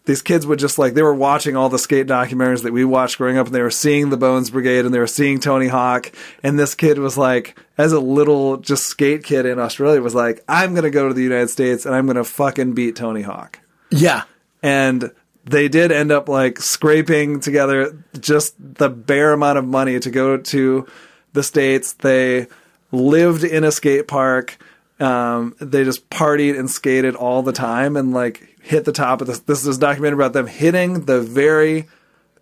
these 0.05 0.23
kids 0.23 0.47
would 0.47 0.61
just 0.61 0.79
like 0.79 0.95
they 0.95 1.03
were 1.03 1.15
watching 1.15 1.57
all 1.57 1.69
the 1.69 1.79
skate 1.79 2.07
documentaries 2.07 2.63
that 2.63 2.73
we 2.73 2.85
watched 2.85 3.19
growing 3.19 3.37
up 3.37 3.47
and 3.47 3.55
they 3.55 3.63
were 3.63 3.71
seeing 3.71 4.11
the 4.11 4.17
Bones 4.17 4.51
Brigade 4.51 4.85
and 4.85 4.95
they 4.95 5.01
were 5.01 5.09
seeing 5.09 5.41
Tony 5.41 5.67
Hawk 5.67 6.13
and 6.45 6.57
this 6.57 6.77
kid 6.77 6.99
was 6.99 7.19
like 7.19 7.59
as 7.77 7.93
a 7.93 7.99
little 7.99 8.59
just 8.59 8.87
skate 8.87 9.25
kid 9.25 9.47
in 9.47 9.59
Australia 9.59 10.01
was 10.01 10.15
like 10.15 10.45
I'm 10.49 10.71
going 10.71 10.85
to 10.85 10.91
go 10.91 11.09
to 11.09 11.15
the 11.15 11.23
United 11.23 11.51
States 11.51 11.85
and 11.85 11.97
I'm 11.97 12.07
going 12.07 12.17
to 12.17 12.23
fucking 12.23 12.75
beat 12.75 12.95
Tony 12.95 13.23
Hawk. 13.23 13.59
yeah. 13.91 14.23
And 14.63 15.11
they 15.45 15.69
did 15.69 15.93
end 15.93 16.11
up 16.11 16.29
like 16.29 16.59
scraping 16.59 17.41
together 17.41 18.05
just 18.19 18.55
the 18.59 18.89
bare 18.89 19.33
amount 19.33 19.59
of 19.59 19.67
money 19.67 20.01
to 20.01 20.11
go 20.11 20.37
to 20.37 20.87
the 21.33 21.43
states. 21.43 21.93
They 21.95 22.47
lived 22.93 23.45
in 23.45 23.65
a 23.65 23.73
skate 23.73 24.09
park. 24.09 24.57
Um, 25.01 25.55
they 25.61 25.85
just 25.85 26.09
partied 26.09 26.59
and 26.59 26.71
skated 26.71 27.15
all 27.17 27.43
the 27.43 27.53
time 27.53 27.97
and 27.97 28.13
like 28.15 28.59
hit 28.63 28.85
the 28.85 28.93
top 28.93 29.21
of 29.21 29.27
this. 29.27 29.41
This 29.41 29.67
is 29.67 29.77
a 29.77 29.81
documentary 29.81 30.17
about 30.17 30.33
them 30.33 30.47
hitting 30.47 31.05
the 31.05 31.21
very 31.21 31.89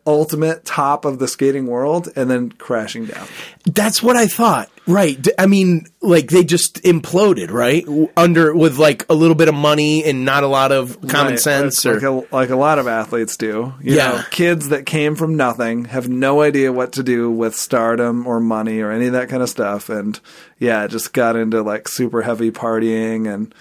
ultimate 0.07 0.65
top 0.65 1.05
of 1.05 1.19
the 1.19 1.29
skating 1.29 1.67
world 1.67 2.09
and 2.17 2.31
then 2.31 2.51
crashing 2.51 3.07
down. 3.07 3.27
That's 3.65 4.03
what 4.03 4.17
I 4.17 4.27
thought. 4.27 4.69
Right. 4.87 5.25
I 5.39 5.47
mean, 5.47 5.87
like 6.01 6.29
they 6.31 6.43
just 6.43 6.83
imploded, 6.83 7.51
right? 7.53 7.85
Under 8.17 8.53
with 8.55 8.79
like 8.79 9.07
a 9.09 9.15
little 9.15 9.37
bit 9.37 9.49
of 9.49 9.55
money 9.55 10.03
and 10.05 10.25
not 10.25 10.43
a 10.43 10.49
lot 10.49 10.73
of 10.73 11.01
common 11.09 11.35
Right, 11.35 11.39
sense 11.41 11.85
like, 11.85 12.03
or 12.03 12.11
like 12.11 12.31
a, 12.33 12.35
like 12.35 12.51
a 12.51 12.57
lot 12.57 12.81
of 12.81 12.89
athletes 12.89 13.37
do. 13.37 13.75
You 13.81 13.95
Yeah. 13.97 14.09
know, 14.09 14.23
kids 14.33 14.71
that 14.71 14.87
came 14.87 15.15
from 15.15 15.37
nothing 15.37 15.85
have 15.85 16.09
no 16.09 16.41
idea 16.43 16.73
what 16.73 16.93
to 16.95 17.05
do 17.05 17.31
with 17.31 17.55
stardom 17.55 18.27
or 18.27 18.41
money 18.41 18.81
or 18.81 18.91
any 18.91 19.07
of 19.07 19.13
that 19.13 19.29
kind 19.29 19.43
of 19.43 19.49
stuff, 19.49 19.89
and 19.89 20.19
yeah, 20.59 20.89
just 20.89 21.13
got 21.13 21.37
into 21.37 21.63
like 21.63 21.87
super 21.89 22.23
heavy 22.23 22.51
partying 22.51 23.33
and. 23.33 23.55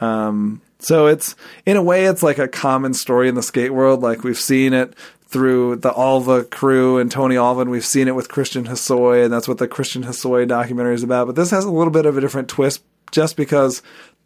Um, 0.00 0.62
so 0.78 1.08
it's 1.08 1.36
in 1.66 1.76
a 1.76 1.82
way 1.82 2.06
it's 2.06 2.22
like 2.22 2.38
a 2.38 2.48
common 2.48 2.94
story 2.94 3.28
in 3.28 3.34
the 3.34 3.42
skate 3.42 3.74
world. 3.74 4.00
Like 4.00 4.24
we've 4.24 4.38
seen 4.38 4.72
it 4.72 4.94
through 5.30 5.76
the 5.76 5.92
Alva 5.96 6.44
crew 6.44 6.98
and 6.98 7.10
Tony 7.10 7.36
Alva. 7.36 7.64
We've 7.64 7.84
seen 7.84 8.08
it 8.08 8.14
with 8.14 8.28
Christian 8.28 8.64
Hosoi, 8.66 9.24
and 9.24 9.32
that's 9.32 9.46
what 9.48 9.58
the 9.58 9.68
Christian 9.68 10.02
Hosoi 10.04 10.46
documentary 10.48 10.94
is 10.94 11.02
about. 11.02 11.26
But 11.26 11.36
this 11.36 11.50
has 11.50 11.64
a 11.64 11.70
little 11.70 11.92
bit 11.92 12.06
of 12.06 12.16
a 12.18 12.20
different 12.20 12.48
twist, 12.48 12.82
just 13.12 13.36
because 13.36 13.82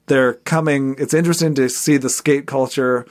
they're 0.06 0.34
coming. 0.34 0.96
It's 0.98 1.14
interesting 1.14 1.54
to 1.56 1.68
see 1.68 1.96
the 1.98 2.08
skate 2.10 2.46
culture 2.46 3.06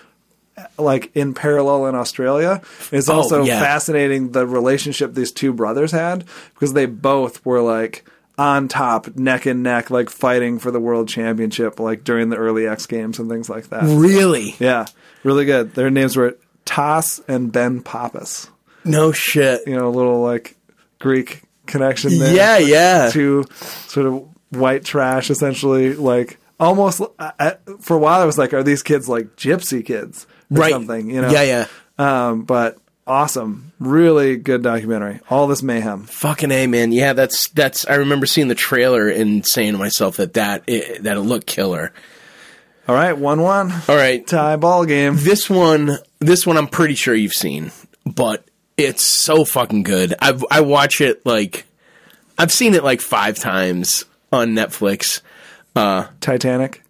like 0.78 1.12
in 1.16 1.34
parallel 1.34 1.88
in 1.88 1.96
Australia. 1.96 2.62
It's 2.92 3.10
Oh, 3.10 3.16
also 3.16 3.44
yeah. 3.44 3.60
fascinating 3.60 4.32
the 4.34 4.46
relationship 4.46 5.14
these 5.14 5.32
two 5.32 5.52
brothers 5.54 5.92
had 5.92 6.26
because 6.54 6.74
they 6.74 6.86
both 6.86 7.44
were 7.46 7.62
like 7.62 8.06
on 8.38 8.68
top, 8.68 9.16
neck 9.16 9.46
and 9.48 9.62
neck, 9.64 9.90
like 9.92 10.10
fighting 10.10 10.60
for 10.60 10.70
the 10.72 10.80
world 10.80 11.08
championship, 11.08 11.80
like 11.80 12.04
during 12.04 12.30
the 12.30 12.36
early 12.38 12.68
X 12.68 12.86
Games 12.86 13.18
and 13.20 13.30
things 13.30 13.50
like 13.50 13.70
that. 13.70 13.84
really 13.84 14.56
Yeah, 14.60 14.86
really 15.24 15.46
good. 15.46 15.74
Their 15.74 15.90
names 15.92 16.16
were 16.16 16.38
Tas 16.66 17.22
and 17.28 17.52
Ben 17.52 17.82
Pappas. 17.82 18.50
no 18.86 19.12
shit. 19.12 19.62
You 19.68 19.76
know, 19.78 19.88
a 19.88 19.90
little 19.96 20.22
like 20.22 20.56
Greek 21.00 21.42
connection 21.66 22.18
there. 22.20 22.36
Yeah, 22.36 22.58
yeah. 22.58 23.10
Two 23.12 23.46
sort 23.88 24.06
of 24.08 24.28
white 24.50 24.84
trash, 24.86 25.30
essentially, 25.30 25.94
like 25.96 26.38
almost 26.60 27.02
I, 27.20 27.32
I- 27.40 27.58
for 27.80 27.96
a 27.96 28.00
while. 28.00 28.22
I 28.22 28.26
was 28.26 28.38
like, 28.38 28.54
are 28.54 28.64
these 28.64 28.84
kids 28.84 29.08
like 29.10 29.36
gypsy 29.36 29.86
kids 29.86 30.26
or 30.52 30.58
Right. 30.58 30.72
something? 30.72 31.10
You 31.10 31.22
know? 31.22 31.32
Yeah, 31.32 31.44
yeah. 31.44 31.68
Um, 32.30 32.44
but 32.44 32.78
awesome, 33.06 33.72
really 33.80 34.38
good 34.38 34.64
documentary. 34.64 35.20
All 35.30 35.48
this 35.48 35.62
mayhem. 35.64 36.04
Fucking 36.06 36.52
a 36.52 36.68
man. 36.68 36.92
Yeah, 36.92 37.14
that's 37.14 37.50
that's. 37.50 37.86
I 37.88 37.96
remember 37.96 38.26
seeing 38.26 38.48
the 38.48 38.56
trailer 38.56 39.08
and 39.10 39.46
saying 39.46 39.74
to 39.74 39.78
myself 39.78 40.18
that 40.18 40.34
that 40.34 40.64
it, 40.68 41.04
that 41.04 41.18
it 41.18 41.22
looked 41.22 41.48
killer. 41.48 41.92
All 42.88 42.96
right, 42.96 43.18
one 43.18 43.42
one 43.42 43.72
All 43.88 43.96
right, 43.96 44.26
tie 44.28 44.58
ball 44.58 44.86
game. 44.86 45.16
this 45.18 45.50
one, 45.50 45.98
this 46.26 46.46
one, 46.46 46.58
I'm 46.58 46.68
pretty 46.68 46.96
sure 46.96 47.14
you've 47.14 47.34
seen, 47.34 47.72
but 48.06 48.46
it's 48.78 49.06
so 49.06 49.46
fucking 49.46 49.84
good. 49.84 50.14
I 50.20 50.40
I 50.50 50.62
watch 50.62 51.02
it 51.02 51.26
like 51.26 51.66
I've 52.38 52.52
seen 52.52 52.74
it 52.74 52.84
like 52.84 53.02
five 53.02 53.38
times 53.38 54.06
on 54.32 54.50
Netflix. 54.50 55.22
Uh, 55.76 56.08
Titanic. 56.22 56.84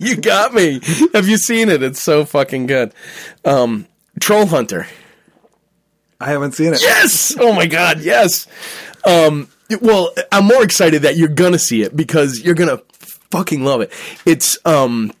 you 0.00 0.16
got 0.16 0.54
me. 0.54 0.80
Have 1.12 1.26
you 1.28 1.36
seen 1.36 1.68
it? 1.68 1.82
It's 1.82 2.00
so 2.00 2.24
fucking 2.24 2.66
good. 2.66 2.94
Um, 3.44 3.86
Troll 4.20 4.46
Hunter. 4.46 4.86
I 6.20 6.26
haven't 6.26 6.52
seen 6.52 6.72
it. 6.72 6.80
Yes. 6.80 7.36
Oh 7.38 7.52
my 7.52 7.66
god. 7.66 8.00
Yes. 8.00 8.46
Um. 9.04 9.48
Well, 9.80 10.12
I'm 10.30 10.44
more 10.44 10.62
excited 10.62 11.02
that 11.02 11.16
you're 11.16 11.28
gonna 11.28 11.58
see 11.58 11.82
it 11.82 11.96
because 11.96 12.40
you're 12.40 12.54
gonna 12.54 12.78
fucking 13.32 13.64
love 13.64 13.80
it. 13.80 13.92
It's 14.24 14.56
um. 14.64 15.12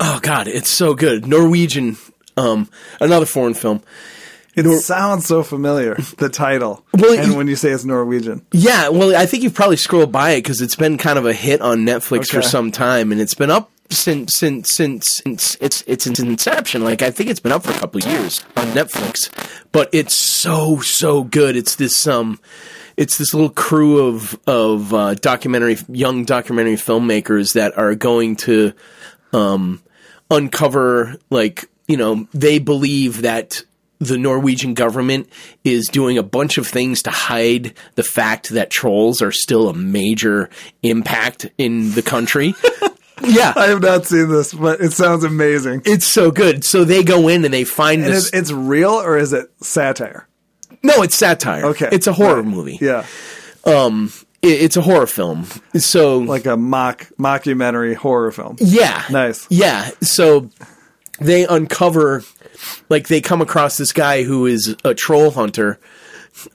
Oh 0.00 0.18
god, 0.22 0.48
it's 0.48 0.70
so 0.70 0.94
good. 0.94 1.26
Norwegian. 1.26 1.96
Um. 2.36 2.68
Another 3.00 3.26
foreign 3.26 3.54
film. 3.54 3.82
It 4.54 4.64
sounds 4.80 5.26
so 5.26 5.42
familiar. 5.42 5.96
The 6.16 6.30
title, 6.30 6.82
Well, 6.94 7.18
and 7.18 7.36
when 7.36 7.46
you 7.46 7.56
say 7.56 7.72
it's 7.72 7.84
Norwegian, 7.84 8.40
Yeah. 8.52 8.88
Well, 8.88 9.14
I 9.14 9.26
think 9.26 9.42
you've 9.42 9.52
probably 9.54 9.76
scrolled 9.76 10.10
by 10.10 10.30
it 10.30 10.38
because 10.44 10.62
it's 10.62 10.76
been 10.76 10.96
kind 10.96 11.18
of 11.18 11.26
a 11.26 11.34
hit 11.34 11.60
on 11.60 11.80
Netflix 11.80 12.28
for 12.30 12.40
some 12.40 12.72
time, 12.72 13.12
and 13.12 13.20
it's 13.20 13.34
been 13.34 13.50
up 13.50 13.70
since 13.90 14.34
since 14.34 14.72
since 14.74 15.22
since 15.22 15.56
its 15.56 15.82
its 15.86 16.06
inception. 16.06 16.82
Like 16.84 17.02
I 17.02 17.10
think 17.10 17.28
it's 17.28 17.40
been 17.40 17.52
up 17.52 17.64
for 17.64 17.72
a 17.72 17.78
couple 17.78 18.02
of 18.02 18.06
years 18.10 18.42
on 18.56 18.68
Netflix, 18.68 19.30
but 19.72 19.90
it's 19.92 20.18
so 20.18 20.80
so 20.80 21.22
good. 21.24 21.54
It's 21.56 21.74
this 21.76 22.06
um, 22.06 22.40
it's 22.96 23.18
this 23.18 23.34
little 23.34 23.50
crew 23.50 24.06
of 24.06 24.38
of 24.46 24.94
uh, 24.94 25.14
documentary 25.14 25.76
young 25.88 26.24
documentary 26.24 26.76
filmmakers 26.76 27.52
that 27.52 27.76
are 27.76 27.94
going 27.94 28.36
to 28.36 28.72
um 29.34 29.82
uncover 30.30 31.16
like 31.30 31.68
you 31.86 31.96
know 31.96 32.26
they 32.34 32.58
believe 32.58 33.22
that 33.22 33.62
the 33.98 34.18
Norwegian 34.18 34.74
government 34.74 35.28
is 35.64 35.88
doing 35.88 36.18
a 36.18 36.22
bunch 36.22 36.58
of 36.58 36.66
things 36.66 37.02
to 37.04 37.10
hide 37.10 37.72
the 37.94 38.02
fact 38.02 38.50
that 38.50 38.68
trolls 38.70 39.22
are 39.22 39.32
still 39.32 39.70
a 39.70 39.74
major 39.74 40.50
impact 40.82 41.46
in 41.56 41.92
the 41.92 42.02
country. 42.02 42.54
yeah, 43.22 43.54
I 43.56 43.68
have 43.68 43.80
not 43.80 44.04
seen 44.04 44.28
this, 44.28 44.52
but 44.52 44.82
it 44.82 44.92
sounds 44.92 45.24
amazing. 45.24 45.80
it's 45.86 46.06
so 46.06 46.30
good. 46.30 46.62
So 46.62 46.84
they 46.84 47.02
go 47.04 47.28
in 47.28 47.46
and 47.46 47.54
they 47.54 47.64
find 47.64 48.02
And 48.04 48.12
this. 48.12 48.26
it's, 48.26 48.34
it's 48.36 48.52
real 48.52 48.90
or 48.92 49.16
is 49.16 49.32
it 49.32 49.46
satire? 49.64 50.28
no, 50.82 51.00
it's 51.02 51.16
satire. 51.16 51.64
Okay, 51.66 51.88
it's 51.90 52.06
a 52.06 52.12
horror 52.12 52.42
Right. 52.42 52.44
movie. 52.44 52.78
Yeah, 52.82 53.06
It- 53.64 54.25
it's 54.42 54.76
a 54.76 54.82
horror 54.82 55.06
film. 55.06 55.46
So 55.74 56.18
like 56.18 56.46
a 56.46 56.56
mock 56.56 57.08
mockumentary 57.18 57.94
horror 57.94 58.32
film. 58.32 58.56
Yeah. 58.60 59.04
Nice. 59.10 59.46
Yeah. 59.50 59.90
So 60.02 60.50
they 61.18 61.46
uncover, 61.46 62.22
like, 62.88 63.08
they 63.08 63.20
come 63.20 63.40
across 63.40 63.76
this 63.76 63.92
guy 63.92 64.22
who 64.22 64.46
is 64.46 64.76
a 64.84 64.94
troll 64.94 65.30
hunter. 65.30 65.78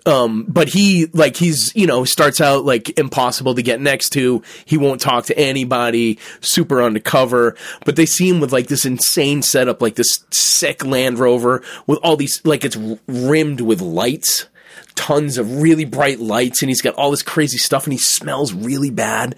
Um, 0.06 0.46
but 0.48 0.70
he, 0.70 1.08
like, 1.08 1.36
he's, 1.36 1.76
you 1.76 1.88
know, 1.88 2.06
starts 2.06 2.40
out, 2.40 2.64
like, 2.64 3.00
impossible 3.00 3.56
to 3.56 3.64
get 3.64 3.82
next 3.82 4.10
to. 4.12 4.44
He 4.66 4.78
won't 4.78 5.02
talk 5.02 5.26
to 5.26 5.38
anybody, 5.38 6.20
super 6.42 6.84
undercover. 6.84 7.56
But 7.86 7.96
they 7.96 8.06
see 8.06 8.30
him 8.30 8.40
with, 8.40 8.54
like, 8.54 8.68
this 8.68 8.86
insane 8.86 9.42
setup, 9.42 9.82
like 9.82 9.96
this 9.96 10.24
sick 10.30 10.86
Land 10.86 11.18
Rover 11.18 11.64
with 11.88 11.98
all 12.04 12.16
these, 12.16 12.46
like, 12.46 12.64
it's 12.64 12.78
rimmed 13.08 13.62
with 13.62 13.82
lights 13.82 14.46
tons 14.96 15.38
of 15.38 15.62
really 15.62 15.86
bright 15.86 16.20
lights 16.20 16.62
and 16.62 16.70
he's 16.70 16.82
got 16.82 16.94
all 16.96 17.12
this 17.12 17.24
crazy 17.24 17.58
stuff 17.58 17.86
and 17.86 17.94
he 17.94 18.00
smells 18.00 18.54
really 18.54 18.90
bad. 18.90 19.36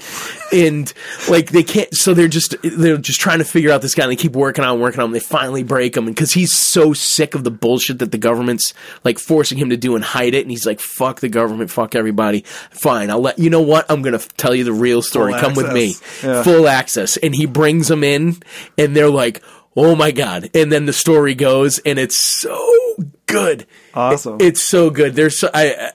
And 0.51 0.91
like 1.29 1.51
they 1.51 1.63
can't 1.63 1.93
so 1.95 2.13
they're 2.13 2.27
just 2.27 2.55
they're 2.63 2.97
just 2.97 3.19
trying 3.19 3.39
to 3.39 3.45
figure 3.45 3.71
out 3.71 3.81
this 3.81 3.95
guy 3.95 4.03
and 4.03 4.11
they 4.11 4.15
keep 4.15 4.33
working 4.33 4.63
on 4.63 4.79
working 4.79 4.99
on 4.99 5.07
him 5.07 5.11
they 5.11 5.19
finally 5.19 5.63
break 5.63 5.95
him 5.97 6.07
and 6.07 6.15
because 6.15 6.31
he's 6.33 6.53
so 6.53 6.93
sick 6.93 7.35
of 7.35 7.43
the 7.43 7.51
bullshit 7.51 7.99
that 7.99 8.11
the 8.11 8.17
government's 8.17 8.73
like 9.03 9.19
forcing 9.19 9.57
him 9.57 9.69
to 9.69 9.77
do 9.77 9.95
and 9.95 10.03
hide 10.03 10.33
it 10.33 10.41
and 10.41 10.51
he's 10.51 10.65
like 10.65 10.79
fuck 10.79 11.19
the 11.21 11.29
government 11.29 11.71
fuck 11.71 11.95
everybody. 11.95 12.41
Fine 12.71 13.09
i'll 13.09 13.21
let 13.21 13.39
you 13.39 13.49
know 13.49 13.61
what? 13.61 13.85
I'm 13.89 14.01
gonna 14.01 14.17
f- 14.17 14.35
tell 14.37 14.53
you 14.53 14.63
the 14.63 14.73
real 14.73 15.01
story. 15.01 15.33
Full 15.33 15.41
come 15.41 15.53
with 15.55 15.71
me. 15.71 15.95
Yeah. 16.23 16.43
full 16.43 16.67
access. 16.67 17.17
And 17.17 17.35
he 17.35 17.45
brings 17.45 17.87
them 17.87 18.03
in 18.03 18.37
and 18.77 18.95
they're 18.95 19.09
like 19.09 19.41
oh 19.75 19.95
my 19.95 20.11
god. 20.11 20.49
And 20.53 20.71
then 20.71 20.85
the 20.85 20.93
story 20.93 21.33
goes 21.35 21.79
and 21.79 21.97
it's 21.97 22.19
so 22.19 22.82
good. 23.25 23.65
Awesome. 23.93 24.37
it's 24.39 24.61
so 24.61 24.89
good. 24.89 25.15
There's 25.15 25.39
so 25.39 25.49
i 25.53 25.91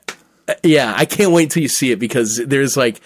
uh, 0.48 0.54
yeah 0.62 0.94
i 0.96 1.04
can't 1.04 1.30
wait 1.32 1.50
till 1.50 1.62
you 1.62 1.68
see 1.68 1.92
it 1.92 1.98
because 1.98 2.40
there's 2.46 2.76
like 2.76 3.00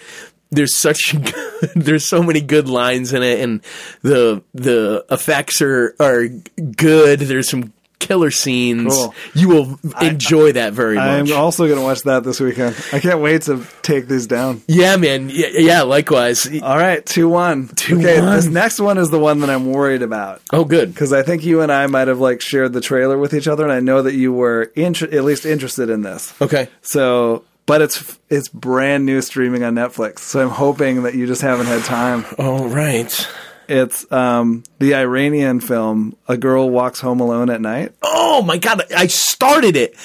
there's 0.49 0.75
such 0.75 1.13
good, 1.21 1.71
there's 1.75 2.07
so 2.07 2.23
many 2.23 2.41
good 2.41 2.69
lines 2.69 3.13
in 3.13 3.23
it 3.23 3.39
and 3.41 3.61
the 4.01 4.43
the 4.53 5.05
effects 5.09 5.61
are 5.61 5.95
are 5.99 6.27
good. 6.27 7.19
There's 7.19 7.49
some 7.49 7.73
killer 7.99 8.31
scenes 8.31 8.93
Cool. 8.93 9.15
you 9.33 9.47
will 9.49 9.79
enjoy 10.01 10.51
that 10.53 10.73
very 10.73 10.95
much 10.95 11.29
I'm 11.31 11.37
also 11.37 11.65
going 11.67 11.79
to 11.79 11.83
watch 11.85 12.01
that 12.03 12.23
this 12.23 12.39
weekend. 12.39 12.75
I 12.91 12.99
can't 12.99 13.21
wait 13.21 13.43
to 13.43 13.65
take 13.81 14.07
these 14.07 14.27
down. 14.27 14.61
yeah 14.67 14.97
man 14.97 15.29
yeah, 15.31 15.47
yeah 15.53 15.81
likewise 15.83 16.45
All 16.61 16.77
right, 16.77 17.05
2 17.05 17.29
1. 17.29 17.67
Two 17.69 17.99
okay, 17.99 18.19
one. 18.21 18.35
this 18.35 18.45
next 18.47 18.79
one 18.81 18.97
is 18.97 19.09
the 19.09 19.19
one 19.19 19.39
that 19.39 19.49
I'm 19.49 19.71
worried 19.71 20.01
about. 20.01 20.41
oh 20.51 20.65
good 20.65 20.93
Because 20.93 21.13
I 21.13 21.23
think 21.23 21.43
you 21.45 21.61
and 21.61 21.71
I 21.71 21.87
might 21.87 22.07
have 22.09 22.19
like 22.19 22.41
shared 22.41 22.73
the 22.73 22.81
trailer 22.81 23.17
with 23.17 23.33
each 23.33 23.47
other, 23.47 23.63
and 23.63 23.71
I 23.71 23.79
know 23.79 24.01
that 24.01 24.13
you 24.15 24.33
were 24.33 24.71
at 24.75 25.23
least 25.23 25.45
interested 25.45 25.89
in 25.89 26.01
this. 26.01 26.33
okay 26.41 26.67
So, 26.81 27.45
but 27.65 27.81
it's 27.81 28.19
it's 28.29 28.49
brand 28.49 29.05
new 29.05 29.21
streaming 29.21 29.63
on 29.63 29.75
Netflix. 29.75 30.19
So 30.19 30.41
I'm 30.41 30.49
hoping 30.49 31.03
that 31.03 31.15
you 31.15 31.25
just 31.25 31.41
haven't 31.41 31.67
had 31.67 31.83
time. 31.85 32.25
all 32.37 32.67
right 32.67 33.27
It's 33.67 34.11
um, 34.11 34.63
the 34.79 34.95
Iranian 34.95 35.59
film 35.59 36.15
"A 36.27 36.37
Girl 36.37 36.69
Walks 36.69 36.99
Home 37.01 37.19
Alone 37.19 37.49
at 37.49 37.61
Night." 37.61 37.93
Oh 38.01 38.41
my 38.41 38.57
god! 38.57 38.83
I 38.95 39.07
started 39.07 39.75
it. 39.75 39.95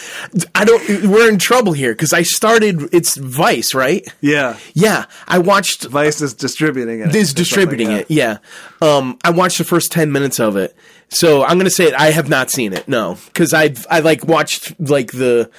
I 0.55 0.64
don't. 0.64 1.11
We're 1.11 1.29
in 1.29 1.38
trouble 1.38 1.73
here 1.73 1.92
because 1.92 2.12
I 2.12 2.23
started. 2.23 2.92
It's 2.92 3.16
Vice, 3.16 3.75
right? 3.75 4.07
Yeah, 4.21 4.59
Yeah, 4.75 5.07
I 5.27 5.38
watched. 5.38 5.85
Vice 5.85 6.21
is 6.21 6.35
distributing 6.35 7.01
it. 7.01 7.14
Is 7.14 7.35
distributing 7.35 7.90
yeah. 7.90 7.97
it. 7.99 8.11
Yeah. 8.11 8.38
Um, 8.81 9.18
I 9.25 9.31
watched 9.31 9.59
the 9.59 9.64
first 9.64 9.92
ten 9.92 10.12
minutes 10.12 10.38
of 10.38 10.57
it. 10.57 10.77
So 11.09 11.42
I'm 11.42 11.59
gonna 11.59 11.71
say 11.71 11.85
it. 11.85 11.94
I 11.94 12.11
have 12.11 12.29
not 12.29 12.51
seen 12.51 12.73
it. 12.73 12.87
No, 12.88 13.18
because 13.27 13.55
I 13.55 13.75
I 13.90 14.01
like 14.01 14.27
watched 14.27 14.79
like 14.79 15.12
the, 15.12 15.51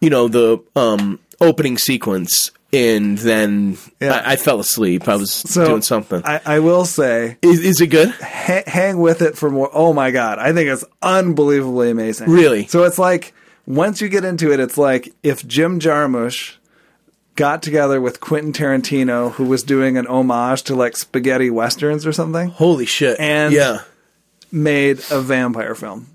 you 0.00 0.10
know 0.10 0.28
the 0.28 0.62
um 0.74 1.20
opening 1.40 1.78
sequence 1.78 2.50
and 2.74 3.16
then 3.18 3.78
Yeah. 4.00 4.12
I, 4.24 4.32
I 4.32 4.36
fell 4.36 4.60
asleep. 4.60 5.08
I 5.08 5.16
was 5.16 5.30
So 5.32 5.64
doing 5.66 5.82
something. 5.82 6.22
I, 6.24 6.40
I 6.44 6.58
will 6.60 6.84
say, 6.84 7.38
is, 7.42 7.60
is 7.60 7.80
it 7.80 7.86
good? 7.88 8.10
ha- 8.10 8.64
hang 8.66 8.98
with 8.98 9.22
it 9.22 9.36
for 9.36 9.50
more. 9.50 9.70
Oh 9.72 9.92
my 9.92 10.10
god, 10.10 10.38
I 10.38 10.52
think 10.52 10.68
it's 10.68 10.84
unbelievably 11.02 11.90
amazing. 11.90 12.28
Really? 12.30 12.66
So 12.66 12.84
it's 12.84 12.98
like 12.98 13.32
once 13.66 14.00
you 14.00 14.08
get 14.08 14.24
into 14.24 14.52
it, 14.52 14.60
it's 14.60 14.76
like 14.76 15.14
if 15.22 15.46
Jim 15.46 15.80
Jarmusch 15.80 16.56
got 17.36 17.62
together 17.62 18.00
with 18.00 18.20
Quentin 18.20 18.52
Tarantino, 18.52 19.32
who 19.32 19.44
was 19.44 19.62
doing 19.62 19.96
an 19.96 20.06
homage 20.06 20.62
to 20.64 20.74
like 20.74 20.96
spaghetti 20.96 21.50
westerns 21.50 22.06
or 22.06 22.12
something, 22.12 22.48
Holy 22.50 22.86
shit! 22.86 23.18
And- 23.18 23.52
yeah. 23.54 23.78
made 24.52 24.98
a 25.10 25.20
vampire 25.20 25.74
film 25.74 26.06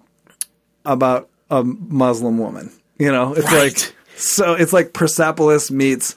about 0.85 1.27
a 1.49 1.63
Muslim 1.63 2.37
woman. 2.37 2.71
You 2.97 3.11
know, 3.11 3.33
it's 3.33 3.45
Right. 3.51 3.63
like 3.73 3.95
so. 4.15 4.53
It's 4.53 4.71
like 4.73 4.93
Persepolis 4.93 5.71
meets 5.71 6.15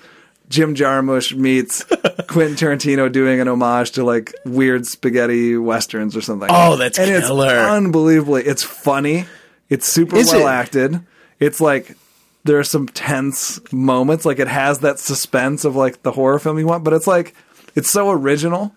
Jim 0.48 0.74
Jarmusch 0.74 1.34
meets 1.34 1.84
Quentin 2.28 2.56
Tarantino 2.56 3.10
doing 3.10 3.40
an 3.40 3.48
homage 3.48 3.92
to 3.92 4.04
like 4.04 4.34
weird 4.44 4.86
spaghetti 4.86 5.56
westerns 5.56 6.16
or 6.16 6.20
something. 6.20 6.48
Oh, 6.50 6.76
that's 6.76 6.98
and 6.98 7.08
killer. 7.08 7.46
it's 7.46 7.70
unbelievably. 7.70 8.44
It's 8.44 8.62
funny. 8.62 9.26
It's 9.68 9.86
super 9.86 10.16
Is 10.16 10.32
well 10.32 10.46
it? 10.46 10.50
acted. 10.50 11.00
It's 11.40 11.60
like 11.60 11.96
there 12.44 12.58
are 12.58 12.64
some 12.64 12.88
tense 12.88 13.60
moments. 13.72 14.24
Like 14.26 14.38
it 14.38 14.48
has 14.48 14.80
that 14.80 14.98
suspense 14.98 15.64
of 15.64 15.76
like 15.76 16.02
the 16.02 16.12
horror 16.12 16.38
film 16.38 16.58
you 16.58 16.66
want, 16.66 16.84
but 16.84 16.92
it's 16.92 17.06
like 17.06 17.34
it's 17.74 17.90
so 17.90 18.10
original. 18.10 18.74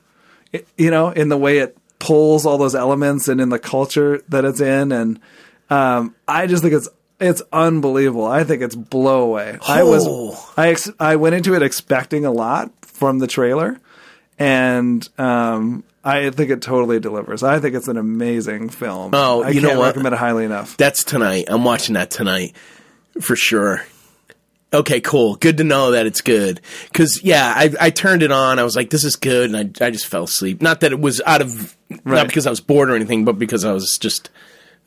It, 0.54 0.68
you 0.78 0.92
know, 0.92 1.10
in 1.10 1.28
the 1.30 1.38
way 1.38 1.58
it 1.58 1.78
pulls 2.00 2.46
all 2.46 2.58
those 2.58 2.76
elements 2.76 3.28
and 3.28 3.42
in 3.42 3.50
the 3.50 3.60
culture 3.60 4.22
that 4.30 4.46
it's 4.46 4.62
in, 4.62 4.92
and 4.92 5.20
um, 5.70 6.16
I 6.28 6.48
just 6.48 6.64
think 6.64 6.74
it's 6.76 6.88
it's 7.26 7.42
unbelievable. 7.52 8.26
I 8.26 8.44
think 8.44 8.62
it's 8.62 8.76
blow 8.76 9.22
away. 9.24 9.58
I 9.68 9.82
Oh. 9.82 9.90
was 9.90 10.46
I 10.58 10.70
ex- 10.70 10.92
I 11.00 11.16
went 11.18 11.36
into 11.36 11.54
it 11.56 11.62
expecting 11.64 12.26
a 12.26 12.32
lot 12.32 12.72
from 12.82 13.20
the 13.20 13.28
trailer, 13.28 13.80
and 14.40 15.08
um, 15.18 15.84
I 16.04 16.30
think 16.30 16.52
it 16.52 16.62
totally 16.62 17.00
delivers. 17.00 17.44
I 17.44 17.60
think 17.60 17.76
it's 17.76 17.88
an 17.88 17.98
amazing 17.98 18.70
film. 18.70 19.12
Oh, 19.14 19.44
I 19.44 19.50
you 19.50 19.62
know 19.62 19.70
can't 19.70 19.80
what? 19.80 19.86
recommend 19.88 20.14
it 20.16 20.18
highly 20.18 20.46
enough. 20.46 20.78
That's 20.78 21.04
tonight. 21.04 21.46
I'm 21.48 21.64
watching 21.64 21.94
that 21.94 22.12
tonight 22.12 22.56
for 23.22 23.36
sure. 23.36 23.82
Okay, 24.74 25.00
cool. 25.00 25.36
Good 25.36 25.58
to 25.58 25.64
know 25.64 25.92
that 25.92 26.06
it's 26.06 26.20
good. 26.20 26.60
Cause 26.92 27.22
yeah, 27.24 27.54
I, 27.56 27.74
I 27.80 27.90
turned 27.92 28.24
it 28.24 28.32
on. 28.32 28.60
I 28.60 28.64
was 28.64 28.76
like, 28.76 28.90
this 28.90 29.06
is 29.06 29.16
good. 29.16 29.54
And 29.54 29.78
I, 29.80 29.86
I 29.86 29.90
just 29.90 30.06
fell 30.06 30.24
asleep. 30.26 30.62
Not 30.62 30.82
that 30.82 30.92
it 30.92 31.00
was 31.00 31.22
out 31.26 31.40
of, 31.42 31.78
Right. 31.90 32.04
not 32.06 32.28
because 32.28 32.46
I 32.46 32.50
was 32.50 32.60
bored 32.60 32.90
or 32.90 32.96
anything, 32.96 33.24
but 33.24 33.40
because 33.40 33.64
I 33.64 33.72
was 33.72 33.98
just, 33.98 34.30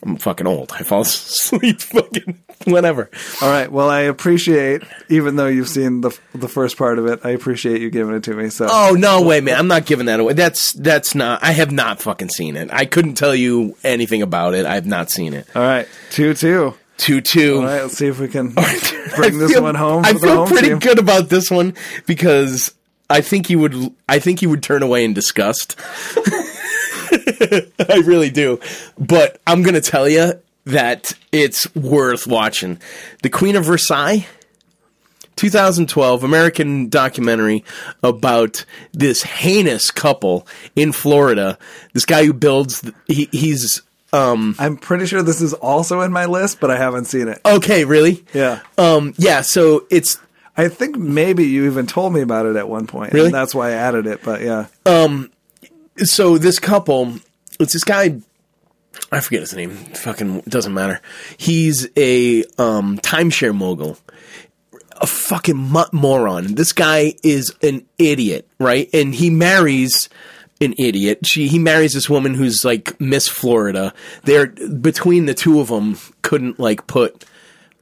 I'm 0.02 0.16
fucking 0.16 0.46
old. 0.46 0.72
I 0.72 0.82
fall 0.84 1.00
asleep 1.02 1.80
fucking 1.80 2.38
whenever. 2.66 3.10
All 3.42 3.50
right. 3.50 3.70
Well, 3.70 3.90
I 3.90 4.00
appreciate, 4.02 4.82
even 5.08 5.34
though 5.36 5.48
you've 5.48 5.68
seen 5.68 6.02
the 6.02 6.16
the 6.34 6.48
first 6.48 6.76
part 6.76 6.98
of 6.98 7.06
it, 7.06 7.20
I 7.24 7.30
appreciate 7.30 7.80
you 7.80 7.90
giving 7.90 8.14
it 8.14 8.22
to 8.24 8.34
me. 8.34 8.48
So 8.50 8.68
Oh, 8.70 8.94
no 8.98 9.22
way, 9.22 9.40
man. 9.40 9.58
I'm 9.58 9.66
not 9.68 9.86
giving 9.86 10.06
that 10.06 10.20
away. 10.20 10.34
That's, 10.34 10.72
that's 10.72 11.14
not, 11.16 11.42
I 11.42 11.50
have 11.52 11.72
not 11.72 12.00
fucking 12.00 12.28
seen 12.28 12.56
it. 12.56 12.68
I 12.72 12.84
couldn't 12.84 13.14
tell 13.14 13.34
you 13.34 13.76
anything 13.82 14.22
about 14.22 14.54
it. 14.54 14.66
I 14.66 14.74
have 14.74 14.86
not 14.86 15.10
seen 15.10 15.34
it. 15.34 15.46
all 15.56 15.62
right, 15.62 15.88
two 16.10 16.32
two. 16.34 16.74
Two, 16.96 17.20
two. 17.20 17.58
All 17.58 17.62
right, 17.64 17.82
let's 17.82 17.96
see 17.96 18.08
if 18.08 18.18
we 18.18 18.26
can 18.28 18.48
bring 19.16 19.38
this 19.38 19.52
feel- 19.52 19.62
one 19.62 19.74
home. 19.76 20.04
I 20.04 20.14
feel 20.14 20.34
home 20.34 20.48
pretty 20.48 20.68
team. 20.70 20.78
good 20.80 20.98
about 20.98 21.28
this 21.28 21.48
one 21.50 21.74
because 22.06 22.74
I 23.08 23.20
think 23.20 23.50
you 23.50 23.58
would. 23.60 23.74
I 24.08 24.18
think 24.18 24.42
you 24.42 24.50
would 24.50 24.62
turn 24.64 24.82
away 24.82 25.04
in 25.04 25.12
disgust. 25.14 25.76
I 27.88 28.02
really 28.04 28.30
do, 28.30 28.60
but 28.98 29.40
I'm 29.46 29.62
gonna 29.62 29.80
tell 29.80 30.08
you 30.08 30.40
that 30.64 31.12
it's 31.32 31.74
worth 31.74 32.26
watching. 32.26 32.80
The 33.22 33.30
Queen 33.30 33.56
of 33.56 33.64
Versailles. 33.64 34.26
2012 35.36 36.24
American 36.24 36.88
documentary 36.88 37.64
about 38.02 38.64
this 38.90 39.22
heinous 39.22 39.92
couple 39.92 40.48
in 40.74 40.90
Florida. 40.90 41.56
This 41.92 42.04
guy 42.04 42.24
who 42.26 42.32
builds, 42.32 42.82
he, 43.06 43.28
he's 43.30 43.82
um 44.12 44.56
I'm 44.58 44.76
pretty 44.76 45.06
sure 45.06 45.22
this 45.22 45.40
is 45.40 45.54
also 45.54 46.00
in 46.00 46.10
my 46.10 46.24
list, 46.24 46.58
but 46.58 46.72
I 46.72 46.76
haven't 46.76 47.04
seen 47.04 47.28
it. 47.28 47.40
okay, 47.46 47.84
really? 47.84 48.24
Yeah. 48.34 48.62
Um 48.78 49.14
yeah, 49.16 49.42
so 49.42 49.86
it's 49.90 50.18
I 50.58 50.66
think 50.68 50.96
maybe 50.98 51.44
you 51.44 51.66
even 51.66 51.86
told 51.86 52.12
me 52.12 52.20
about 52.20 52.44
it 52.46 52.56
at 52.56 52.68
one 52.68 52.88
point. 52.88 53.12
Really? 53.12 53.26
And 53.26 53.34
that's 53.34 53.54
why 53.54 53.68
I 53.68 53.74
added 53.74 54.08
it. 54.08 54.24
But 54.24 54.40
yeah. 54.42 54.66
Um, 54.84 55.30
so 55.98 56.36
this 56.36 56.58
couple, 56.58 57.14
it's 57.58 57.72
this 57.72 57.84
guy. 57.84 58.20
I 59.12 59.20
forget 59.20 59.40
his 59.40 59.54
name. 59.54 59.70
Fucking 59.70 60.40
doesn't 60.48 60.74
matter. 60.74 61.00
He's 61.36 61.88
a 61.96 62.44
um, 62.58 62.98
timeshare 62.98 63.54
mogul, 63.54 63.98
a 65.00 65.06
fucking 65.06 65.56
mo- 65.56 65.88
moron. 65.92 66.54
This 66.54 66.72
guy 66.72 67.14
is 67.22 67.54
an 67.62 67.86
idiot, 67.98 68.48
right? 68.58 68.88
And 68.92 69.14
he 69.14 69.30
marries 69.30 70.08
an 70.60 70.74
idiot. 70.78 71.26
She 71.26 71.48
he 71.48 71.58
marries 71.58 71.92
this 71.92 72.10
woman 72.10 72.34
who's 72.34 72.64
like 72.64 73.00
Miss 73.00 73.28
Florida. 73.28 73.94
They're 74.24 74.48
between 74.48 75.26
the 75.26 75.34
two 75.34 75.60
of 75.60 75.68
them 75.68 75.96
couldn't 76.22 76.58
like 76.58 76.86
put 76.86 77.24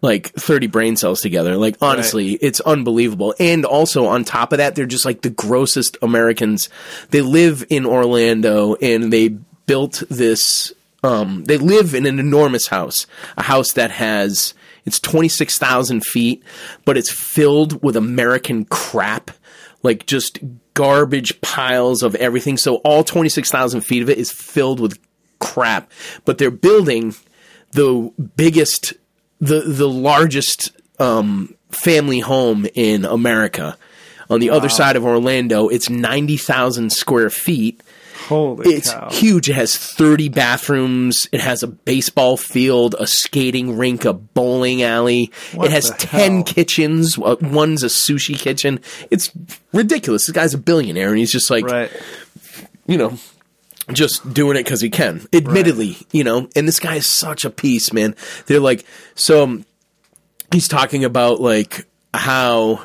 like 0.02 0.28
30 0.34 0.66
brain 0.66 0.96
cells 0.96 1.20
together. 1.20 1.56
Like 1.56 1.76
honestly, 1.80 2.32
it's 2.32 2.60
unbelievable. 2.60 3.34
And 3.40 3.64
also 3.64 4.06
on 4.06 4.24
top 4.24 4.52
of 4.52 4.58
that, 4.58 4.74
they're 4.74 4.86
just 4.86 5.04
like 5.04 5.22
the 5.22 5.30
grossest 5.30 5.96
Americans. 6.02 6.68
They 7.10 7.22
live 7.22 7.64
in 7.70 7.86
Orlando 7.86 8.74
and 8.74 9.12
they 9.12 9.38
built 9.66 10.02
this 10.08 10.72
um 11.02 11.44
they 11.44 11.58
live 11.58 11.94
in 11.94 12.06
an 12.06 12.18
enormous 12.18 12.68
house. 12.68 13.06
A 13.36 13.42
house 13.42 13.72
that 13.72 13.90
has 13.90 14.54
it's 14.84 15.00
26,000 15.00 16.04
feet, 16.04 16.44
but 16.84 16.96
it's 16.96 17.10
filled 17.10 17.82
with 17.82 17.96
American 17.96 18.64
crap. 18.64 19.32
Like 19.82 20.06
just 20.06 20.38
garbage 20.74 21.40
piles 21.40 22.02
of 22.02 22.14
everything. 22.16 22.56
So 22.56 22.76
all 22.76 23.04
26,000 23.04 23.80
feet 23.82 24.02
of 24.02 24.10
it 24.10 24.18
is 24.18 24.32
filled 24.32 24.80
with 24.80 24.98
crap. 25.38 25.90
But 26.24 26.38
they're 26.38 26.50
building 26.50 27.14
the 27.72 28.12
biggest, 28.36 28.94
the 29.40 29.60
the 29.60 29.88
largest 29.88 30.72
um, 30.98 31.54
family 31.70 32.20
home 32.20 32.66
in 32.74 33.04
America. 33.04 33.76
On 34.28 34.40
the 34.40 34.50
other 34.50 34.68
side 34.68 34.96
of 34.96 35.04
Orlando, 35.04 35.68
it's 35.68 35.88
ninety 35.88 36.36
thousand 36.36 36.90
square 36.90 37.30
feet, 37.30 37.80
Holy 38.26 38.74
it's 38.74 38.92
cow. 38.92 39.08
huge. 39.10 39.48
It 39.48 39.54
has 39.54 39.76
30 39.76 40.28
bathrooms. 40.28 41.28
It 41.32 41.40
has 41.40 41.62
a 41.62 41.66
baseball 41.66 42.36
field, 42.36 42.94
a 42.98 43.06
skating 43.06 43.76
rink, 43.76 44.04
a 44.04 44.12
bowling 44.12 44.82
alley. 44.82 45.32
What 45.54 45.66
it 45.66 45.72
has 45.72 45.90
10 45.98 46.32
hell? 46.34 46.42
kitchens. 46.44 47.18
Uh, 47.18 47.36
One's 47.40 47.82
a 47.82 47.86
sushi 47.86 48.38
kitchen. 48.38 48.80
It's 49.10 49.30
ridiculous. 49.72 50.26
This 50.26 50.34
guy's 50.34 50.54
a 50.54 50.58
billionaire 50.58 51.08
and 51.10 51.18
he's 51.18 51.32
just 51.32 51.50
like, 51.50 51.64
Right. 51.64 51.90
you 52.86 52.98
know, 52.98 53.16
just 53.92 54.32
doing 54.34 54.56
it 54.56 54.64
because 54.64 54.80
he 54.80 54.90
can. 54.90 55.26
Admittedly, 55.32 55.96
you 56.12 56.24
know, 56.24 56.48
and 56.56 56.66
this 56.66 56.80
guy 56.80 56.96
is 56.96 57.06
such 57.08 57.44
a 57.44 57.50
piece, 57.50 57.92
man. 57.92 58.16
They're 58.46 58.58
like, 58.60 58.84
so 59.14 59.44
um, 59.44 59.64
he's 60.52 60.66
talking 60.68 61.04
about 61.04 61.40
like 61.40 61.86
how 62.12 62.84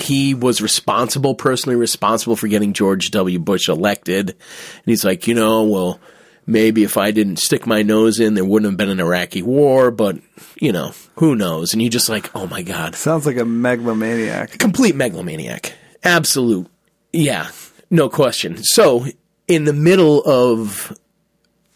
he 0.00 0.34
was 0.34 0.60
responsible, 0.60 1.34
personally 1.34 1.76
responsible 1.76 2.36
for 2.36 2.48
getting 2.48 2.72
George 2.72 3.10
W. 3.10 3.38
Bush 3.38 3.68
elected. 3.68 4.30
And 4.30 4.84
he's 4.84 5.04
like, 5.04 5.26
you 5.26 5.34
know, 5.34 5.64
well, 5.64 6.00
maybe 6.46 6.84
if 6.84 6.96
I 6.96 7.10
didn't 7.10 7.36
stick 7.38 7.66
my 7.66 7.82
nose 7.82 8.20
in, 8.20 8.34
there 8.34 8.44
wouldn't 8.44 8.70
have 8.72 8.76
been 8.76 8.90
an 8.90 9.00
Iraqi 9.00 9.42
war, 9.42 9.90
but, 9.90 10.18
you 10.60 10.72
know, 10.72 10.92
who 11.16 11.34
knows? 11.36 11.72
And 11.72 11.82
you 11.82 11.88
just 11.88 12.08
like, 12.08 12.34
oh 12.34 12.46
my 12.46 12.62
God 12.62 12.94
Sounds 12.94 13.26
like 13.26 13.36
a 13.36 13.44
megalomaniac. 13.44 14.58
complete 14.58 14.94
megalomaniac. 14.96 15.72
Absolute. 16.02 16.66
Yeah, 17.12 17.50
no 17.90 18.08
question. 18.08 18.62
So, 18.62 19.06
in 19.46 19.64
the 19.64 19.72
middle 19.72 20.22
of 20.24 20.96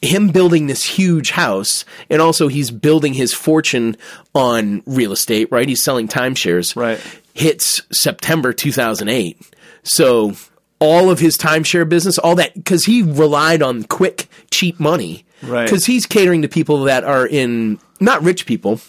him 0.00 0.28
building 0.28 0.66
this 0.66 0.84
huge 0.84 1.30
house, 1.30 1.84
and 2.10 2.20
also 2.22 2.48
he's 2.48 2.70
building 2.70 3.14
his 3.14 3.34
fortune 3.34 3.96
on 4.34 4.82
real 4.86 5.12
estate, 5.12 5.48
right? 5.50 5.68
He's 5.68 5.82
selling 5.82 6.08
timeshares. 6.08 6.76
Right. 6.76 7.00
Hits 7.38 7.82
September 7.92 8.52
2008. 8.52 9.40
So, 9.84 10.32
all 10.80 11.10
of 11.10 11.18
his 11.20 11.38
timeshare 11.38 11.88
business, 11.88 12.18
all 12.18 12.34
that, 12.34 12.54
because 12.54 12.84
he 12.84 13.02
relied 13.02 13.62
on 13.62 13.84
quick, 13.84 14.28
cheap 14.50 14.78
money. 14.80 15.24
Right. 15.42 15.64
Because 15.64 15.86
he's 15.86 16.04
catering 16.04 16.42
to 16.42 16.48
people 16.48 16.84
that 16.84 17.04
are 17.04 17.26
in, 17.26 17.78
not 18.00 18.22
rich 18.22 18.44
people, 18.44 18.80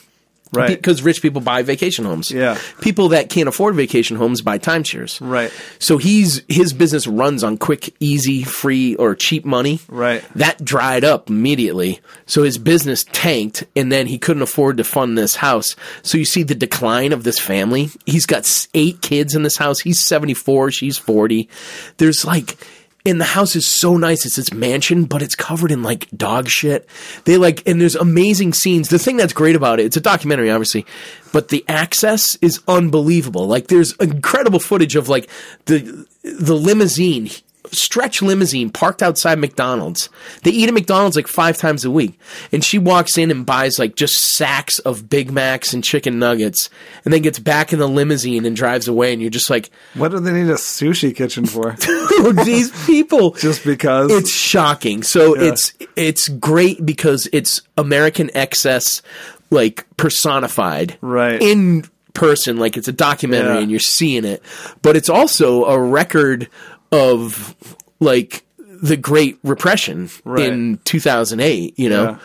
Right. 0.52 0.70
because 0.70 1.02
rich 1.02 1.22
people 1.22 1.42
buy 1.42 1.62
vacation 1.62 2.06
homes. 2.06 2.32
Yeah. 2.32 2.58
People 2.82 3.10
that 3.10 3.30
can't 3.30 3.48
afford 3.48 3.76
vacation 3.76 4.18
homes 4.18 4.42
buy 4.42 4.58
timeshares. 4.58 5.20
Right. 5.22 5.52
So 5.78 5.98
he's 5.98 6.42
his 6.48 6.74
business 6.74 7.06
runs 7.08 7.44
on 7.44 7.58
quick, 7.58 7.94
easy, 8.00 8.44
free, 8.44 8.96
or 8.96 9.16
cheap 9.16 9.46
money. 9.46 9.80
Right. 9.88 10.24
That 10.36 10.64
dried 10.64 11.04
up 11.04 11.30
immediately. 11.30 12.00
So 12.26 12.44
his 12.44 12.58
business 12.58 13.04
tanked, 13.12 13.66
and 13.76 13.92
then 13.92 14.08
he 14.08 14.18
couldn't 14.18 14.42
afford 14.44 14.78
to 14.78 14.84
fund 14.84 15.18
this 15.18 15.36
house. 15.36 15.76
So 16.02 16.18
you 16.18 16.26
see 16.26 16.44
the 16.44 16.56
decline 16.56 17.14
of 17.14 17.24
this 17.24 17.40
family. 17.40 17.90
He's 18.06 18.26
got 18.26 18.50
eight 18.74 19.02
kids 19.02 19.36
in 19.36 19.44
this 19.44 19.58
house. 19.58 19.80
He's 19.80 20.04
seventy 20.04 20.34
four. 20.34 20.72
She's 20.72 20.98
forty. 20.98 21.50
There's 21.98 22.26
like. 22.26 22.58
And 23.06 23.20
the 23.20 23.26
house 23.26 23.56
is 23.56 23.66
so 23.66 23.96
nice. 23.96 24.26
It's 24.26 24.36
this 24.36 24.52
mansion, 24.52 25.06
but 25.06 25.22
it's 25.22 25.36
covered 25.36 25.72
in 25.72 25.84
like 25.84 26.10
dog 26.12 26.50
shit. 26.50 26.88
They 27.24 27.38
like, 27.38 27.66
and 27.66 27.80
there's 27.80 27.96
amazing 27.96 28.54
scenes. 28.54 28.90
The 28.90 29.00
thing 29.00 29.16
that's 29.16 29.32
great 29.32 29.56
about 29.56 29.80
it, 29.80 29.86
it's 29.86 29.96
a 29.98 30.02
documentary, 30.02 30.52
obviously, 30.52 30.86
but 31.32 31.48
the 31.48 31.64
access 31.70 32.36
is 32.42 32.60
unbelievable. 32.68 33.48
Like, 33.48 33.68
there's 33.68 33.94
incredible 33.98 34.60
footage 34.60 34.98
of 34.98 35.08
like 35.08 35.30
the 35.66 36.06
the 36.24 36.56
limousine, 36.56 37.30
stretch 37.72 38.22
limousine 38.22 38.70
parked 38.70 39.02
outside 39.04 39.40
McDonald's. 39.40 40.10
They 40.44 40.52
eat 40.52 40.68
at 40.68 40.74
McDonald's 40.74 41.16
like 41.16 41.28
five 41.28 41.58
times 41.58 41.86
a 41.86 41.92
week, 41.92 42.20
and 42.52 42.64
she 42.64 42.78
walks 42.78 43.18
in 43.18 43.32
and 43.32 43.46
buys 43.46 43.80
like 43.80 43.96
just 43.96 44.16
sacks 44.36 44.80
of 44.80 45.10
Big 45.10 45.32
Macs 45.32 45.74
and 45.74 45.84
chicken 45.84 46.20
nuggets, 46.20 46.70
and 47.06 47.14
then 47.14 47.22
gets 47.22 47.40
back 47.40 47.72
in 47.74 47.80
the 47.80 47.88
limousine 47.88 48.46
and 48.46 48.56
drives 48.56 48.88
away. 48.88 49.14
And 49.14 49.22
you're 49.22 49.32
just 49.32 49.50
like, 49.50 49.70
What 49.96 50.12
do 50.12 50.20
they 50.20 50.32
need 50.32 50.50
a 50.50 50.56
sushi 50.56 51.16
kitchen 51.16 51.46
for? 51.46 51.76
these 52.46 52.72
people 52.86 53.32
Just 53.32 53.64
because? 53.64 54.12
it's 54.12 54.34
shocking. 54.34 55.04
So 55.04 55.36
it's 55.36 55.74
it's 55.96 56.28
great 56.28 56.86
because 56.86 57.28
it's 57.34 57.62
American 57.78 58.30
excess, 58.36 59.02
like 59.50 59.86
personified, 59.98 60.98
Right. 61.02 61.42
in 61.42 61.86
person. 62.14 62.58
Like 62.58 62.76
it's 62.78 62.88
a 62.88 62.92
documentary, 62.94 63.56
Yeah. 63.56 63.62
and 63.62 63.72
you're 63.72 63.80
seeing 63.80 64.26
it. 64.26 64.42
But 64.82 64.96
it's 64.98 65.10
also 65.10 65.66
a 65.66 65.80
record 65.80 66.50
of 66.92 67.56
like 68.00 68.46
the 68.58 68.98
Great 68.98 69.40
Recession 69.44 70.10
Right. 70.24 70.48
in 70.48 70.80
2008. 70.86 71.78
You 71.78 71.90
know, 71.90 72.20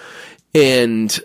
and 0.55 1.21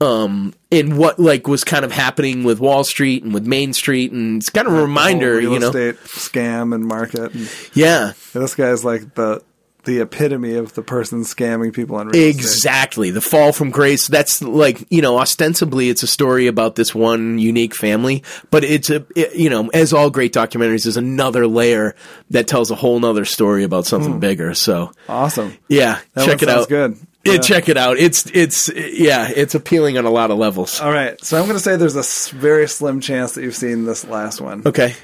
um 0.00 0.54
in 0.70 0.96
what 0.96 1.18
like 1.18 1.46
was 1.46 1.64
kind 1.64 1.84
of 1.84 1.92
happening 1.92 2.44
with 2.44 2.60
Wall 2.60 2.84
Street 2.84 3.22
and 3.22 3.34
with 3.34 3.46
Main 3.46 3.72
Street, 3.72 4.12
and 4.12 4.40
it's 4.40 4.50
kind 4.50 4.66
of 4.66 4.74
a 4.74 4.82
reminder. 4.82 5.40
You 5.40 5.58
know, 5.58 5.68
estate 5.68 5.96
scam 6.04 6.74
and 6.74 6.84
market. 6.84 7.34
And 7.34 7.50
yeah. 7.74 8.12
this 8.32 8.54
guy's 8.54 8.84
like 8.84 9.14
the 9.14 9.42
the 9.84 10.00
epitome 10.00 10.54
of 10.54 10.74
the 10.74 10.82
person 10.82 11.22
scamming 11.22 11.72
people 11.72 11.96
on 11.96 12.08
real 12.08 12.14
estate. 12.16 12.28
Exactly. 12.36 13.10
The 13.10 13.20
fall 13.20 13.52
from 13.52 13.70
grace. 13.70 14.08
That's 14.08 14.42
like, 14.42 14.84
you 14.90 15.00
know, 15.02 15.18
ostensibly 15.18 15.88
it's 15.88 16.02
a 16.02 16.06
story 16.06 16.46
about 16.46 16.74
this 16.76 16.94
one 16.94 17.38
unique 17.38 17.74
family, 17.74 18.22
but 18.50 18.62
it's 18.64 18.90
a, 18.90 19.06
it- 19.16 19.34
you 19.34 19.48
know, 19.50 19.68
as 19.72 19.92
all 19.92 20.10
great 20.10 20.32
documentaries, 20.32 20.86
is 20.86 20.96
another 20.96 21.46
layer 21.46 21.94
that 22.30 22.46
tells 22.46 22.70
a 22.70 22.74
whole 22.74 22.98
nother 23.00 23.24
story 23.24 23.64
about 23.64 23.86
something 23.86 24.20
bigger. 24.20 24.52
So, 24.54 24.92
Awesome. 25.08 25.56
yeah, 25.68 25.96
Hmm. 25.96 26.02
That 26.14 26.26
check 26.26 26.42
it 26.42 26.48
out. 26.48 26.68
good. 26.68 26.96
Yeah, 27.24 27.32
Yeah. 27.34 27.38
check 27.40 27.68
it 27.68 27.76
out. 27.76 27.98
It's, 27.98 28.26
it's, 28.34 28.68
yeah, 28.74 29.28
it's 29.34 29.54
appealing 29.54 29.98
on 29.98 30.04
a 30.06 30.10
lot 30.10 30.30
of 30.30 30.38
levels. 30.38 30.80
All 30.80 30.90
right. 30.92 31.22
So 31.24 31.36
I'm 31.38 31.44
going 31.44 31.56
to 31.56 31.62
say 31.62 31.76
there's 31.76 31.94
a 31.96 32.34
very 32.36 32.66
slim 32.66 33.00
chance 33.00 33.32
that 33.32 33.42
you've 33.42 33.54
seen 33.56 33.84
this 33.84 34.06
last 34.06 34.40
one. 34.40 34.62
Okay. 34.64 34.94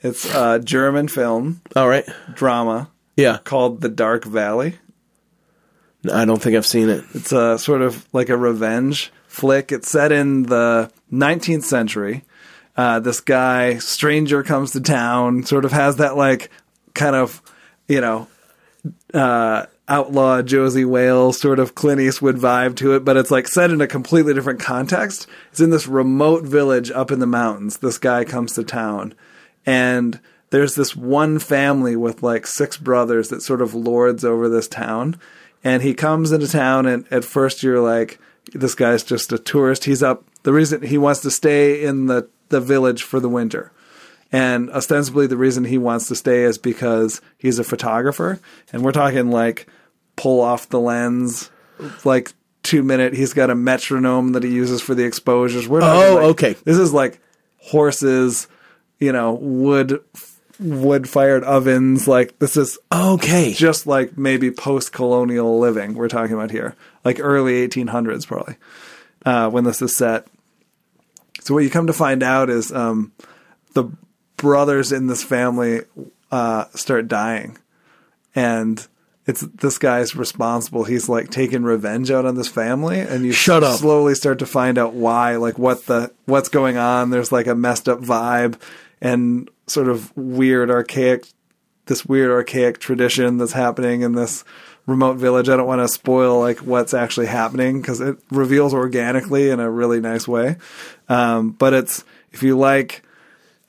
It's 0.00 0.24
a 0.34 0.60
German 0.60 1.08
film 1.08 1.60
All 1.76 1.88
right. 1.88 2.06
drama 2.34 2.88
Yeah. 3.18 3.38
called 3.38 3.80
The 3.80 3.88
Dark 3.88 4.24
Valley. 4.24 4.78
I 6.10 6.24
don't 6.24 6.40
think 6.40 6.56
I've 6.56 6.64
seen 6.64 6.88
it. 6.88 7.04
It's 7.14 7.32
a 7.32 7.58
sort 7.58 7.82
of 7.82 8.06
like 8.14 8.28
a 8.28 8.36
revenge 8.36 9.12
flick. 9.26 9.72
It's 9.72 9.90
set 9.90 10.12
in 10.12 10.44
the 10.44 10.90
19th 11.12 11.64
century. 11.64 12.24
Uh, 12.76 13.00
this 13.00 13.20
guy, 13.20 13.78
stranger, 13.78 14.44
comes 14.44 14.70
to 14.70 14.80
town, 14.80 15.42
sort 15.42 15.64
of 15.64 15.72
has 15.72 15.96
that 15.96 16.16
like 16.16 16.50
kind 16.94 17.16
of, 17.16 17.42
you 17.88 18.00
know, 18.00 18.28
uh, 19.12 19.66
outlaw 19.88 20.40
Josey 20.42 20.84
Wales 20.84 21.40
sort 21.40 21.58
of 21.58 21.74
Clint 21.74 22.00
Eastwood 22.00 22.36
vibe 22.36 22.76
to 22.76 22.94
it, 22.94 23.04
but 23.04 23.16
it's 23.16 23.32
like 23.32 23.48
set 23.48 23.72
in 23.72 23.80
a 23.80 23.88
completely 23.88 24.32
different 24.32 24.60
context. 24.60 25.26
It's 25.50 25.60
in 25.60 25.70
this 25.70 25.88
remote 25.88 26.44
village 26.44 26.92
up 26.92 27.10
in 27.10 27.18
the 27.18 27.26
mountains. 27.26 27.78
This 27.78 27.98
guy 27.98 28.24
comes 28.24 28.52
to 28.52 28.62
town, 28.62 29.14
and 29.66 30.20
there's 30.50 30.74
this 30.74 30.96
one 30.96 31.38
family 31.38 31.96
with 31.96 32.22
like 32.22 32.46
six 32.46 32.76
brothers 32.76 33.28
that 33.28 33.42
sort 33.42 33.60
of 33.62 33.74
lords 33.74 34.24
over 34.24 34.48
this 34.48 34.68
town. 34.68 35.18
And 35.64 35.82
he 35.82 35.92
comes 35.92 36.30
into 36.32 36.46
town, 36.48 36.86
and 36.86 37.04
at 37.12 37.24
first 37.24 37.62
you're 37.62 37.80
like, 37.80 38.18
this 38.54 38.74
guy's 38.74 39.02
just 39.02 39.32
a 39.32 39.38
tourist. 39.38 39.84
He's 39.84 40.02
up. 40.02 40.24
The 40.44 40.52
reason 40.52 40.82
he 40.82 40.96
wants 40.98 41.20
to 41.22 41.30
stay 41.30 41.82
in 41.84 42.06
the, 42.06 42.28
the 42.48 42.60
village 42.60 43.02
for 43.02 43.18
the 43.20 43.28
winter. 43.28 43.72
And 44.30 44.70
ostensibly, 44.70 45.26
the 45.26 45.36
reason 45.36 45.64
he 45.64 45.76
wants 45.78 46.06
to 46.08 46.14
stay 46.14 46.44
is 46.44 46.58
because 46.58 47.20
he's 47.38 47.58
a 47.58 47.64
photographer. 47.64 48.38
And 48.72 48.84
we're 48.84 48.92
talking 48.92 49.30
like 49.30 49.66
pull 50.16 50.40
off 50.40 50.68
the 50.68 50.78
lens, 50.80 51.50
like 52.04 52.32
two 52.62 52.82
minute. 52.82 53.14
He's 53.14 53.32
got 53.32 53.50
a 53.50 53.54
metronome 53.54 54.32
that 54.32 54.42
he 54.44 54.50
uses 54.50 54.80
for 54.80 54.94
the 54.94 55.04
exposures. 55.04 55.66
We're 55.68 55.82
Oh, 55.82 56.14
like- 56.14 56.24
okay. 56.30 56.52
This 56.64 56.78
is 56.78 56.92
like 56.92 57.20
horses, 57.56 58.48
you 58.98 59.12
know, 59.12 59.32
wood 59.34 60.00
wood 60.60 61.08
fired 61.08 61.44
ovens. 61.44 62.08
Like 62.08 62.38
this 62.38 62.56
is 62.56 62.78
Okay. 62.92 63.52
just 63.52 63.86
like 63.86 64.16
maybe 64.18 64.50
post 64.50 64.92
colonial 64.92 65.58
living 65.58 65.94
we're 65.94 66.08
talking 66.08 66.34
about 66.34 66.50
here, 66.50 66.74
like 67.04 67.18
early 67.20 67.66
1800s 67.66 68.26
probably 68.26 68.56
uh, 69.24 69.50
when 69.50 69.64
this 69.64 69.80
is 69.82 69.96
set. 69.96 70.26
So 71.40 71.54
what 71.54 71.64
you 71.64 71.70
come 71.70 71.86
to 71.86 71.92
find 71.92 72.22
out 72.22 72.50
is 72.50 72.72
um, 72.72 73.12
the 73.74 73.84
brothers 74.36 74.92
in 74.92 75.06
this 75.06 75.22
family 75.24 75.80
uh, 76.30 76.64
start 76.74 77.08
dying, 77.08 77.56
and 78.34 78.86
it's 79.26 79.40
this 79.40 79.78
guy's 79.78 80.14
responsible. 80.16 80.84
He's 80.84 81.08
like 81.08 81.30
taking 81.30 81.62
revenge 81.62 82.10
out 82.10 82.26
on 82.26 82.34
this 82.34 82.48
family, 82.48 83.00
and 83.00 83.24
you 83.24 83.32
Shut 83.32 83.62
up. 83.62 83.78
slowly 83.78 84.14
start 84.14 84.40
to 84.40 84.46
find 84.46 84.76
out 84.78 84.92
why, 84.94 85.36
like 85.36 85.58
what 85.58 85.86
the 85.86 86.12
what's 86.26 86.48
going 86.48 86.76
on. 86.76 87.10
There's 87.10 87.32
like 87.32 87.46
a 87.46 87.54
messed 87.54 87.88
up 87.88 88.00
vibe 88.00 88.60
and 89.00 89.48
sort 89.70 89.88
of 89.88 90.16
weird 90.16 90.70
archaic 90.70 91.26
this 91.86 92.04
weird 92.04 92.30
archaic 92.30 92.78
tradition 92.78 93.38
that's 93.38 93.52
happening 93.52 94.02
in 94.02 94.12
this 94.12 94.44
remote 94.86 95.14
village. 95.16 95.48
I 95.48 95.56
don't 95.56 95.66
want 95.66 95.80
to 95.80 95.88
spoil 95.88 96.38
like 96.38 96.58
what's 96.58 96.92
actually 96.92 97.26
happening 97.26 97.80
because 97.80 98.00
it 98.02 98.18
reveals 98.30 98.74
organically 98.74 99.48
in 99.48 99.58
a 99.58 99.70
really 99.70 99.98
nice 100.00 100.28
way. 100.28 100.56
Um, 101.08 101.50
but 101.52 101.72
it's 101.72 102.04
if 102.30 102.42
you 102.42 102.58
like, 102.58 103.02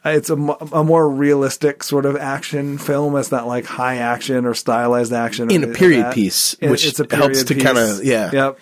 it's 0.04 0.30
a, 0.30 0.34
a 0.36 0.84
more 0.84 1.10
realistic 1.10 1.82
sort 1.84 2.06
of 2.06 2.18
action 2.18 2.78
film. 2.78 3.16
It's 3.16 3.32
not 3.32 3.48
like 3.48 3.64
high 3.66 3.98
action 3.98 4.46
or 4.46 4.54
stylized 4.54 5.14
action. 5.14 5.50
or 5.50 5.54
In 5.56 5.64
a 5.64 5.68
period 5.74 6.06
that. 6.08 6.14
piece, 6.14 6.56
It- 6.60 6.70
which 6.70 6.86
it's 6.86 7.00
a 7.00 7.08
helps 7.16 7.44
to 7.46 7.56
kinda- 7.56 8.00
yeah. 8.04 8.32
Yep. 8.34 8.60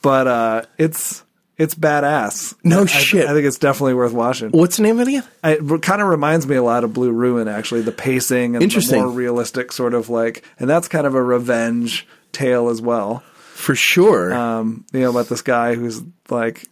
But 0.00 0.26
uh, 0.28 0.62
it's 0.78 1.24
It's 1.58 1.74
badass. 1.74 2.54
No 2.64 2.82
I- 2.82 2.86
shit. 2.86 3.26
I 3.26 3.32
think 3.34 3.44
it's 3.44 3.58
definitely 3.58 3.94
worth 3.94 4.12
watching. 4.12 4.50
What's 4.50 4.76
the 4.76 4.84
name 4.84 4.98
of 5.00 5.08
it 5.08 5.10
again? 5.10 5.24
It 5.42 5.82
kind 5.82 6.00
of 6.00 6.06
reminds 6.08 6.46
me 6.46 6.54
a 6.56 6.62
lot 6.62 6.84
of 6.84 6.92
Blue 6.94 7.10
Ruin, 7.10 7.48
actually. 7.48 7.82
The 7.82 7.90
pacing 7.92 8.54
and 8.54 8.62
the 8.62 8.64
Interesting. 8.64 9.00
more 9.00 9.10
realistic 9.10 9.72
sort 9.72 9.92
of 9.92 10.08
like, 10.08 10.44
and 10.60 10.70
that's 10.70 10.86
kind 10.88 11.06
of 11.06 11.14
a 11.16 11.22
revenge 11.22 12.06
tale 12.32 12.68
as 12.68 12.80
well. 12.80 13.24
For 13.54 13.74
sure. 13.74 14.32
Um, 14.32 14.84
you 14.92 15.00
know 15.00 15.10
about 15.10 15.26
this 15.28 15.42
guy 15.42 15.74
who's 15.74 16.00
like 16.28 16.64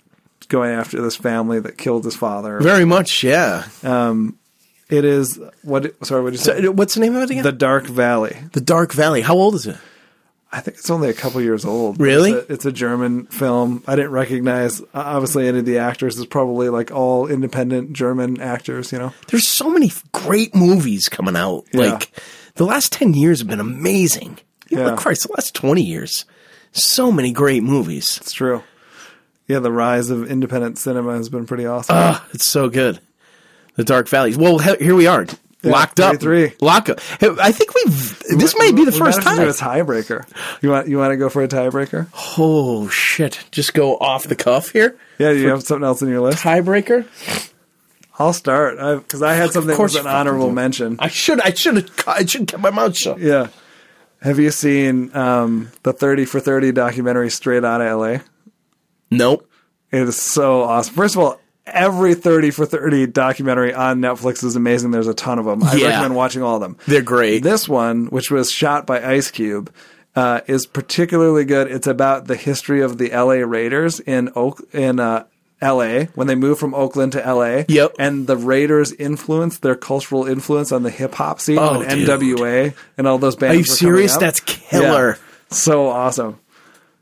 going 0.48 0.70
after 0.70 1.02
this 1.02 1.16
family 1.16 1.58
that 1.58 1.76
killed 1.76 2.04
his 2.04 2.14
father. 2.14 2.60
Very 2.60 2.84
much, 2.84 3.24
yeah. 3.24 3.64
It 4.88 5.04
is 5.04 5.40
what? 5.62 5.92
Sorry, 6.06 6.22
what 6.22 6.30
did 6.30 6.38
you 6.38 6.44
say? 6.44 6.62
So, 6.62 6.70
what's 6.70 6.94
the 6.94 7.00
name 7.00 7.16
of 7.16 7.22
it 7.24 7.30
again? 7.30 7.42
the 7.42 7.50
Dark 7.50 7.86
Valley. 7.86 8.36
the 8.52 8.60
Dark 8.60 8.92
Valley. 8.92 9.20
How 9.20 9.34
old 9.34 9.56
is 9.56 9.66
it? 9.66 9.76
I 10.52 10.60
think 10.60 10.78
it's 10.78 10.90
only 10.90 11.10
a 11.10 11.14
couple 11.14 11.40
years 11.42 11.64
old. 11.64 12.00
Really? 12.00 12.30
It's 12.32 12.48
a, 12.48 12.52
it's 12.52 12.64
a 12.66 12.72
German 12.72 13.26
film. 13.26 13.82
I 13.86 13.96
didn't 13.96 14.12
recognize 14.12 14.80
obviously 14.94 15.48
any 15.48 15.58
of 15.58 15.64
the 15.66 15.78
actors. 15.78 16.16
It's 16.16 16.26
probably 16.26 16.68
like 16.68 16.90
all 16.92 17.26
independent 17.26 17.92
German 17.92 18.40
actors. 18.40 18.92
You 18.92 18.98
know. 18.98 19.12
There's 19.28 19.46
so 19.48 19.68
many 19.70 19.90
great 20.12 20.54
movies 20.54 21.08
coming 21.08 21.36
out. 21.36 21.64
Yeah. 21.72 21.90
Like 21.92 22.10
the 22.54 22.64
last 22.64 22.92
ten 22.92 23.12
years 23.12 23.40
have 23.40 23.48
been 23.48 23.60
amazing. 23.60 24.38
You 24.70 24.78
know, 24.78 24.88
Yeah. 24.90 24.96
Christ, 24.96 25.24
the 25.26 25.32
last 25.36 25.54
twenty 25.54 25.82
years, 25.82 26.24
so 26.72 27.10
many 27.12 27.32
great 27.32 27.62
movies. 27.62 28.18
It's 28.22 28.32
true. 28.32 28.62
Yeah, 29.48 29.58
the 29.60 29.70
rise 29.72 30.10
of 30.10 30.28
independent 30.30 30.78
cinema 30.78 31.16
has 31.16 31.28
been 31.28 31.46
pretty 31.46 31.66
awesome. 31.66 31.94
Ah, 31.96 32.26
it's 32.32 32.44
so 32.44 32.68
good. 32.68 32.98
The 33.76 33.84
Dark 33.84 34.08
Valleys. 34.08 34.36
Well, 34.38 34.58
he- 34.58 34.84
here 34.84 34.94
we 34.96 35.06
are, 35.06 35.26
locked 35.70 36.00
up. 36.00 36.20
Three. 36.20 36.54
Lock 36.60 36.88
up. 36.88 37.00
Hey, 37.20 37.28
I 37.40 37.52
think 37.52 37.74
we've. 37.74 38.18
This 38.38 38.54
may 38.58 38.72
be 38.72 38.84
the 38.84 38.92
first 38.92 39.24
might 39.24 39.36
have 39.36 39.52
to 39.52 39.58
time. 39.58 39.84
Do 39.84 39.92
a 39.92 39.94
tiebreaker. 39.94 40.62
You 40.62 40.70
want 40.70 40.88
you 40.88 40.98
want 40.98 41.12
to 41.12 41.16
go 41.16 41.28
for 41.28 41.42
a 41.42 41.48
tiebreaker? 41.48 42.08
Oh 42.38 42.88
shit! 42.88 43.44
Just 43.50 43.74
go 43.74 43.96
off 43.96 44.24
the 44.24 44.36
cuff 44.36 44.70
here. 44.70 44.96
Yeah, 45.18 45.30
you 45.30 45.48
have 45.48 45.62
something 45.62 45.84
else 45.84 46.02
in 46.02 46.08
your 46.08 46.20
list. 46.20 46.42
Tiebreaker. 46.42 47.06
I'll 48.18 48.32
start 48.32 49.02
because 49.02 49.22
I 49.22 49.34
had 49.34 49.52
something 49.52 49.76
that 49.76 49.82
was 49.82 49.94
an 49.94 50.06
honorable 50.06 50.50
mention. 50.50 50.96
I 50.98 51.08
should. 51.08 51.40
I 51.40 51.52
should 51.52 51.76
have. 51.76 52.04
I 52.06 52.24
should 52.24 52.48
kept 52.48 52.62
my 52.62 52.70
mouth 52.70 52.96
shut. 52.96 53.18
Yeah. 53.18 53.48
Have 54.22 54.38
you 54.38 54.50
seen 54.50 55.14
um, 55.14 55.70
the 55.82 55.92
Thirty 55.92 56.24
for 56.24 56.40
Thirty 56.40 56.72
documentary 56.72 57.30
Straight 57.30 57.64
Out 57.64 57.80
of 57.80 57.86
L.A.? 57.86 58.22
Nope. 59.10 59.48
It 59.92 60.00
is 60.00 60.16
so 60.16 60.62
awesome. 60.62 60.94
First 60.94 61.14
of 61.14 61.20
all, 61.20 61.40
every 61.66 62.14
30 62.14 62.50
for 62.50 62.66
30 62.66 63.06
documentary 63.08 63.74
on 63.74 64.00
Netflix 64.00 64.44
is 64.44 64.56
amazing. 64.56 64.90
There's 64.90 65.08
a 65.08 65.14
ton 65.14 65.38
of 65.38 65.44
them. 65.44 65.62
I 65.64 65.74
Yeah. 65.74 65.88
recommend 65.88 66.14
watching 66.16 66.42
all 66.42 66.56
of 66.56 66.60
them. 66.60 66.76
They're 66.86 67.02
great. 67.02 67.42
This 67.42 67.68
one, 67.68 68.06
which 68.06 68.30
was 68.30 68.50
shot 68.50 68.86
by 68.86 69.02
Ice 69.04 69.30
Cube, 69.30 69.70
uh, 70.14 70.40
is 70.46 70.66
particularly 70.66 71.44
good. 71.44 71.70
It's 71.70 71.86
about 71.86 72.26
the 72.26 72.36
history 72.36 72.80
of 72.82 72.98
the 72.98 73.10
LA 73.12 73.44
Raiders 73.44 74.00
in 74.00 74.30
Oak 74.36 74.62
in 74.72 74.98
uh, 75.00 75.24
LA 75.62 76.04
when 76.14 76.26
they 76.26 76.34
moved 76.34 76.60
from 76.60 76.74
Oakland 76.74 77.12
to 77.12 77.20
LA. 77.20 77.64
Yep. 77.68 77.94
And 77.98 78.26
the 78.26 78.36
Raiders' 78.36 78.92
influence, 78.92 79.58
their 79.58 79.74
cultural 79.74 80.26
influence 80.26 80.70
on 80.72 80.82
the 80.84 80.90
hip 80.90 81.14
hop 81.14 81.40
scene, 81.40 81.58
Oh, 81.58 81.80
and 81.82 82.00
dude. 82.00 82.08
NWA, 82.08 82.74
and 82.96 83.06
all 83.06 83.18
those 83.18 83.36
bands. 83.36 83.54
Are 83.54 83.58
you 83.58 83.64
serious? 83.64 84.16
That's 84.16 84.40
killer. 84.40 85.08
Yeah. 85.18 85.22
So 85.50 85.88
awesome. 85.88 86.38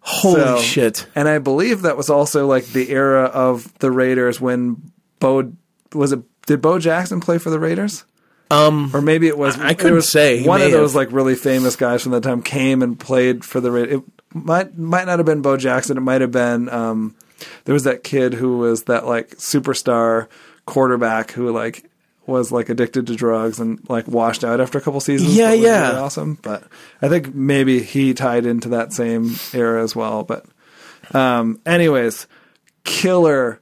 Holy 0.06 0.40
So- 0.42 0.58
shit! 0.60 1.06
And 1.14 1.28
I 1.28 1.38
believe 1.38 1.82
that 1.82 1.96
was 1.96 2.10
also 2.10 2.46
like 2.46 2.66
the 2.66 2.90
era 2.90 3.24
of 3.24 3.72
the 3.78 3.90
Raiders 3.90 4.40
when 4.40 4.76
Bo 5.18 5.52
was 5.94 6.12
it 6.12 6.20
did 6.46 6.60
Bo 6.60 6.78
Jackson 6.78 7.20
play 7.20 7.38
for 7.38 7.48
the 7.50 7.58
Raiders? 7.58 8.04
Um, 8.50 8.90
Or 8.92 9.00
maybe 9.00 9.26
it 9.28 9.38
was 9.38 9.58
I- 9.58 9.68
I 9.68 9.74
couldn't 9.74 9.94
was 9.94 10.08
say. 10.10 10.38
He 10.38 10.46
one 10.48 10.60
of 10.60 10.70
those 10.70 10.90
have. 10.90 10.96
like 10.96 11.08
really 11.12 11.34
famous 11.34 11.74
guys 11.76 12.02
from 12.02 12.12
that 12.12 12.22
time 12.22 12.42
came 12.42 12.82
and 12.82 13.00
played 13.00 13.44
for 13.44 13.60
the 13.60 13.70
Raiders. 13.70 13.94
It 14.00 14.02
might 14.34 14.76
might 14.78 15.06
not 15.06 15.18
have 15.18 15.24
been 15.26 15.40
Bo 15.40 15.56
Jackson. 15.56 15.96
It 15.96 16.00
might 16.02 16.20
have 16.20 16.30
been 16.32 16.68
um, 16.68 17.14
there 17.64 17.72
was 17.72 17.84
that 17.84 18.04
kid 18.04 18.34
who 18.34 18.58
was 18.58 18.84
that 18.84 19.06
like 19.06 19.36
superstar 19.36 20.26
quarterback 20.66 21.30
who 21.32 21.50
like 21.50 21.90
was 22.26 22.50
like 22.50 22.68
addicted 22.68 23.06
to 23.06 23.16
drugs 23.16 23.60
and 23.60 23.78
like 23.88 24.06
washed 24.08 24.44
out 24.44 24.60
after 24.60 24.78
a 24.78 24.80
couple 24.80 25.00
seasons. 25.00 25.36
Yeah, 25.36 25.52
yeah. 25.52 25.88
really 25.88 26.00
awesome. 26.00 26.38
But 26.40 26.64
I 27.02 27.08
think 27.08 27.34
maybe 27.34 27.82
he 27.82 28.14
tied 28.14 28.46
into 28.46 28.70
that 28.70 28.92
same 28.92 29.34
era 29.52 29.82
as 29.82 29.94
well. 29.94 30.22
But 30.22 30.46
um, 31.12 31.60
anyways, 31.66 32.26
killer 32.84 33.60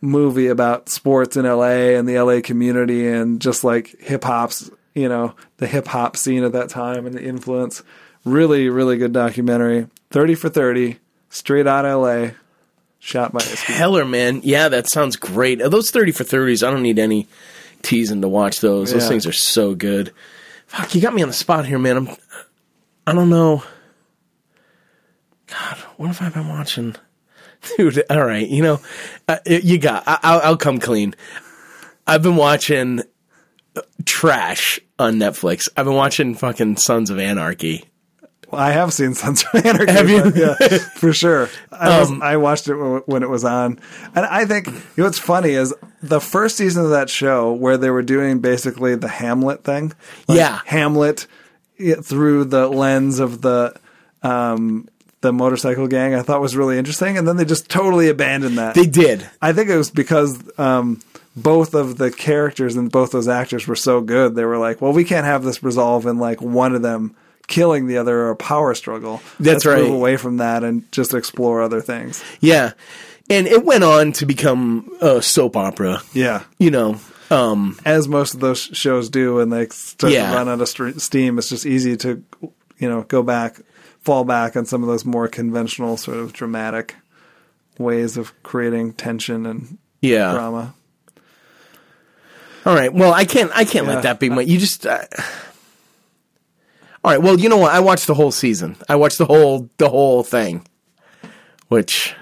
movie 0.00 0.46
about 0.46 0.88
sports 0.88 1.36
in 1.36 1.44
LA 1.44 1.96
and 1.96 2.08
the 2.08 2.18
LA 2.18 2.40
community 2.40 3.08
and 3.08 3.40
just 3.40 3.64
like 3.64 3.98
hip 4.00 4.24
hop's, 4.24 4.70
you 4.94 5.08
know, 5.08 5.34
the 5.58 5.66
hip 5.66 5.86
hop 5.86 6.16
scene 6.16 6.44
at 6.44 6.52
that 6.52 6.68
time 6.68 7.06
and 7.06 7.14
the 7.14 7.22
influence. 7.22 7.82
Really, 8.24 8.68
really 8.68 8.96
good 8.96 9.12
documentary. 9.12 9.86
30 10.10 10.34
for 10.34 10.48
30, 10.48 10.98
straight 11.30 11.66
out 11.66 11.84
of 11.84 12.02
LA, 12.02 12.30
shot 12.98 13.32
by 13.32 13.42
Heller, 13.42 14.04
man. 14.04 14.40
Yeah, 14.44 14.68
that 14.68 14.88
sounds 14.88 15.16
great. 15.16 15.58
Those 15.58 15.90
thirty 15.90 16.12
for 16.12 16.24
thirties. 16.24 16.62
I 16.62 16.70
don't 16.70 16.82
need 16.82 16.98
any 16.98 17.26
teasing 17.82 18.20
to 18.22 18.28
watch 18.28 18.60
those. 18.60 18.92
Those 18.92 19.02
Yeah. 19.04 19.08
things 19.08 19.26
are 19.26 19.32
so 19.32 19.74
good. 19.74 20.12
Fuck, 20.66 20.94
you 20.94 21.00
got 21.00 21.14
me 21.14 21.22
on 21.22 21.28
the 21.28 21.34
spot 21.34 21.66
here, 21.66 21.78
man. 21.78 21.96
I'm. 21.96 22.08
I 23.06 23.12
don't 23.14 23.30
know. 23.30 23.62
God, 25.46 25.78
what 25.96 26.08
have 26.14 26.20
I 26.22 26.28
been 26.40 26.48
watching? 26.48 26.94
Dude, 27.76 28.02
all 28.10 28.24
right, 28.24 28.46
you 28.46 28.62
know, 28.62 28.80
uh, 29.26 29.38
you 29.46 29.78
got. 29.78 30.04
I, 30.06 30.18
I'll, 30.22 30.40
I'll 30.40 30.56
come 30.56 30.78
clean. 30.78 31.14
I've 32.06 32.22
been 32.22 32.36
watching 32.36 33.02
uh, 33.74 33.82
trash 34.04 34.78
on 34.98 35.14
Netflix. 35.14 35.68
I've 35.76 35.86
been 35.86 35.94
watching 35.94 36.34
fucking 36.34 36.76
Sons 36.76 37.10
of 37.10 37.18
Anarchy. 37.18 37.84
Well, 38.50 38.60
I 38.60 38.70
have 38.72 38.92
seen 38.92 39.14
Sons 39.14 39.44
of 39.52 39.64
Anarchy. 39.64 39.92
Have 39.92 40.08
you? 40.08 40.32
Yeah, 40.34 40.54
for 40.96 41.12
sure. 41.12 41.48
I, 41.70 42.00
was, 42.00 42.10
Um, 42.10 42.22
I 42.22 42.36
watched 42.36 42.68
it 42.68 42.74
when 42.74 43.22
it 43.22 43.28
was 43.28 43.44
on, 43.44 43.78
and 44.14 44.24
I 44.26 44.44
think 44.46 44.66
you 44.68 44.72
know 44.98 45.04
what's 45.04 45.18
funny 45.18 45.50
is 45.50 45.74
the 46.02 46.20
first 46.20 46.56
season 46.56 46.84
of 46.84 46.90
that 46.90 47.10
show 47.10 47.52
where 47.52 47.76
they 47.76 47.90
were 47.90 48.02
doing 48.02 48.38
basically 48.40 48.94
the 48.94 49.08
Hamlet 49.08 49.64
thing. 49.64 49.92
Like 50.28 50.38
Yeah. 50.38 50.60
Hamlet 50.66 51.26
through 52.02 52.44
the 52.46 52.68
lens 52.68 53.18
of 53.20 53.40
the 53.42 53.74
um, 54.22 54.88
the 55.20 55.32
motorcycle 55.32 55.86
gang. 55.88 56.14
I 56.14 56.22
thought 56.22 56.40
was 56.40 56.56
really 56.56 56.78
interesting, 56.78 57.18
and 57.18 57.26
then 57.28 57.36
they 57.36 57.44
just 57.44 57.68
totally 57.68 58.08
abandoned 58.08 58.58
that. 58.58 58.74
They 58.74 58.86
did. 58.86 59.28
I 59.42 59.52
think 59.52 59.68
it 59.68 59.76
was 59.76 59.90
because 59.90 60.40
um, 60.58 61.00
both 61.36 61.74
of 61.74 61.98
the 61.98 62.10
characters 62.10 62.76
and 62.76 62.90
both 62.90 63.12
those 63.12 63.28
actors 63.28 63.66
were 63.66 63.76
so 63.76 64.00
good. 64.00 64.34
They 64.34 64.44
were 64.44 64.58
like, 64.58 64.80
"Well, 64.80 64.92
we 64.92 65.04
can't 65.04 65.26
have 65.26 65.42
this 65.44 65.62
resolve 65.62 66.06
in 66.06 66.18
like 66.18 66.40
one 66.40 66.74
of 66.74 66.82
them 66.82 67.14
killing 67.48 67.86
the 67.88 67.96
other 67.98 68.16
or 68.20 68.30
a 68.30 68.36
power 68.36 68.74
struggle. 68.74 69.20
That's 69.40 69.64
Let's 69.64 69.66
Move 69.66 69.88
right. 69.88 69.90
away 69.90 70.16
from 70.16 70.36
that 70.36 70.62
and 70.62 70.90
just 70.92 71.12
explore 71.14 71.60
other 71.62 71.80
things." 71.80 72.22
Yeah, 72.40 72.72
and 73.28 73.46
it 73.48 73.64
went 73.64 73.82
on 73.82 74.12
to 74.12 74.26
become 74.26 74.88
a 75.00 75.20
soap 75.20 75.56
opera. 75.56 76.00
Yeah, 76.12 76.44
You 76.58 76.70
know, 76.70 77.00
um, 77.30 77.78
as 77.84 78.06
most 78.08 78.34
of 78.34 78.40
those 78.40 78.60
shows 78.60 79.10
do, 79.10 79.40
and 79.40 79.52
they 79.52 79.66
start 79.68 80.12
Yeah. 80.12 80.30
to 80.30 80.36
run 80.36 80.48
out 80.48 80.60
of 80.60 80.68
st- 80.68 81.00
steam. 81.02 81.36
It's 81.38 81.48
just 81.48 81.66
easy 81.66 81.96
to, 81.98 82.22
you 82.78 82.88
know, 82.88 83.02
go 83.02 83.22
back, 83.22 83.60
fall 84.00 84.24
back 84.24 84.56
on 84.56 84.64
some 84.64 84.82
of 84.82 84.88
those 84.88 85.04
more 85.04 85.26
conventional, 85.28 85.96
sort 85.96 86.18
of 86.18 86.32
dramatic 86.32 86.94
ways 87.78 88.16
of 88.16 88.32
creating 88.42 88.92
tension 88.94 89.44
and 89.46 89.78
yeah. 90.00 90.32
drama. 90.32 90.74
All 92.66 92.74
right. 92.74 92.92
Well, 92.92 93.14
I 93.14 93.24
can't. 93.24 93.50
I 93.54 93.64
can't 93.64 93.86
Yeah. 93.86 93.94
let 93.94 94.02
that 94.02 94.20
be 94.20 94.28
my. 94.28 94.42
You 94.42 94.58
just. 94.58 94.86
Uh, 94.86 95.04
all 97.08 97.14
right. 97.14 97.22
Well, 97.22 97.40
you 97.40 97.48
know 97.48 97.56
what? 97.56 97.72
I 97.72 97.80
watched 97.80 98.06
the 98.06 98.14
whole 98.14 98.30
season. 98.30 98.76
I 98.88 98.96
watched 98.96 99.16
the 99.18 99.24
whole 99.24 99.70
the 99.78 99.88
whole 99.88 100.22
thing, 100.22 100.66
which. 101.68 102.14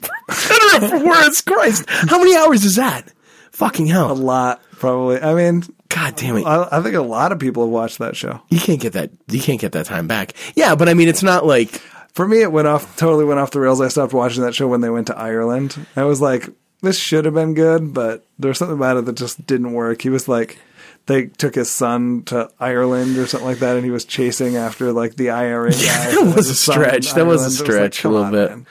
better 0.00 0.88
for 0.88 1.04
words, 1.04 1.42
Christ! 1.42 1.84
How 1.88 2.18
many 2.18 2.34
hours 2.36 2.64
is 2.64 2.76
that? 2.76 3.12
Fucking 3.50 3.86
hell, 3.86 4.10
A 4.10 4.14
lot, 4.14 4.62
probably. 4.72 5.20
I 5.20 5.34
mean, 5.34 5.64
God 5.88 6.16
damn 6.16 6.38
it! 6.38 6.46
I, 6.46 6.66
I 6.78 6.80
think 6.82 6.94
a 6.94 7.02
lot 7.02 7.30
of 7.32 7.38
people 7.38 7.64
have 7.64 7.70
watched 7.72 7.98
that 7.98 8.16
show. 8.16 8.40
You 8.48 8.58
can't 8.58 8.80
get 8.80 8.94
that. 8.94 9.10
You 9.28 9.40
can't 9.40 9.60
get 9.60 9.72
that 9.72 9.84
time 9.84 10.06
back. 10.08 10.32
Yeah, 10.54 10.74
but 10.74 10.88
I 10.88 10.94
mean, 10.94 11.08
it's 11.08 11.22
not 11.22 11.44
like 11.44 11.70
For 12.14 12.26
me, 12.26 12.40
it 12.40 12.50
went 12.50 12.68
off 12.68 12.96
totally 12.96 13.26
went 13.26 13.38
off 13.38 13.50
the 13.50 13.60
rails. 13.60 13.82
I 13.82 13.88
stopped 13.88 14.14
watching 14.14 14.42
that 14.44 14.54
show 14.54 14.66
when 14.66 14.80
they 14.80 14.90
went 14.90 15.08
to 15.08 15.18
Ireland. 15.18 15.86
I 15.94 16.04
was 16.04 16.22
like, 16.22 16.48
this 16.80 16.98
should 16.98 17.26
have 17.26 17.34
been 17.34 17.52
good, 17.52 17.92
but 17.92 18.26
there's 18.38 18.56
something 18.56 18.76
about 18.78 18.96
it 18.96 19.04
that 19.04 19.16
just 19.16 19.46
didn't 19.46 19.74
work. 19.74 20.00
He 20.00 20.08
was 20.08 20.26
like, 20.26 20.58
they 21.06 21.26
took 21.26 21.54
his 21.54 21.70
son 21.70 22.22
to 22.26 22.50
Ireland 22.60 23.16
or 23.18 23.26
something 23.26 23.48
like 23.48 23.58
that, 23.58 23.76
and 23.76 23.84
he 23.84 23.90
was 23.90 24.04
chasing 24.04 24.56
after 24.56 24.92
like 24.92 25.16
the 25.16 25.30
IRA 25.30 25.70
guy. 25.72 25.76
that 25.78 26.12
had 26.18 26.34
was 26.36 26.46
a 26.46 26.50
his 26.50 26.60
son 26.60 26.82
in 26.82 27.02
stretch. 27.02 27.14
That 27.14 27.26
was 27.26 27.44
a 27.46 27.50
stretch 27.50 28.04
a 28.04 28.08
little 28.08 28.26
on, 28.26 28.32
bit. 28.32 28.50
man. 28.50 28.66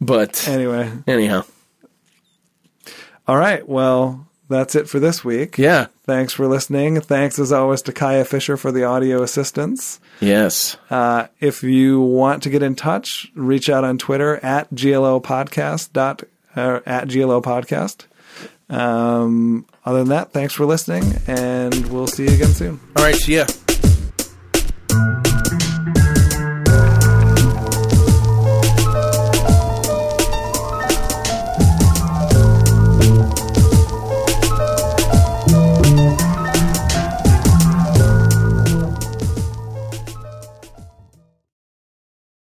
But 0.00 0.46
Anyway, 0.48 0.92
anyhow, 1.06 1.44
all 3.26 3.36
right. 3.36 3.66
Well, 3.68 4.26
that's 4.48 4.74
it 4.74 4.88
for 4.88 4.98
this 5.00 5.24
week. 5.24 5.58
yeah, 5.58 5.86
Thanks 6.04 6.32
for 6.32 6.46
listening. 6.46 7.00
Thanks 7.02 7.38
as 7.38 7.52
always 7.52 7.82
to 7.82 7.92
Kaya 7.92 8.24
Fisher 8.24 8.56
for 8.56 8.72
the 8.72 8.84
audio 8.84 9.22
assistance. 9.22 10.00
yes, 10.20 10.76
Uh, 10.88 11.26
if 11.40 11.62
you 11.62 12.00
want 12.00 12.42
to 12.44 12.50
get 12.50 12.62
in 12.62 12.74
touch, 12.74 13.30
reach 13.34 13.68
out 13.68 13.84
on 13.84 13.98
Twitter 13.98 14.36
at 14.42 14.74
GLO 14.74 15.20
podcast 15.20 15.92
dot 15.92 16.22
uh, 16.56 16.80
at 16.86 17.08
GLO 17.08 17.42
podcast. 17.42 18.06
Um, 18.70 19.66
other 19.84 20.00
than 20.00 20.08
that, 20.08 20.32
thanks 20.32 20.54
for 20.54 20.66
listening, 20.66 21.04
and 21.26 21.86
we'll 21.90 22.06
see 22.06 22.24
you 22.26 22.34
again 22.34 22.48
soon. 22.48 22.80
All 22.96 23.04
right, 23.04 23.14
see 23.14 23.36
ya. 23.36 23.46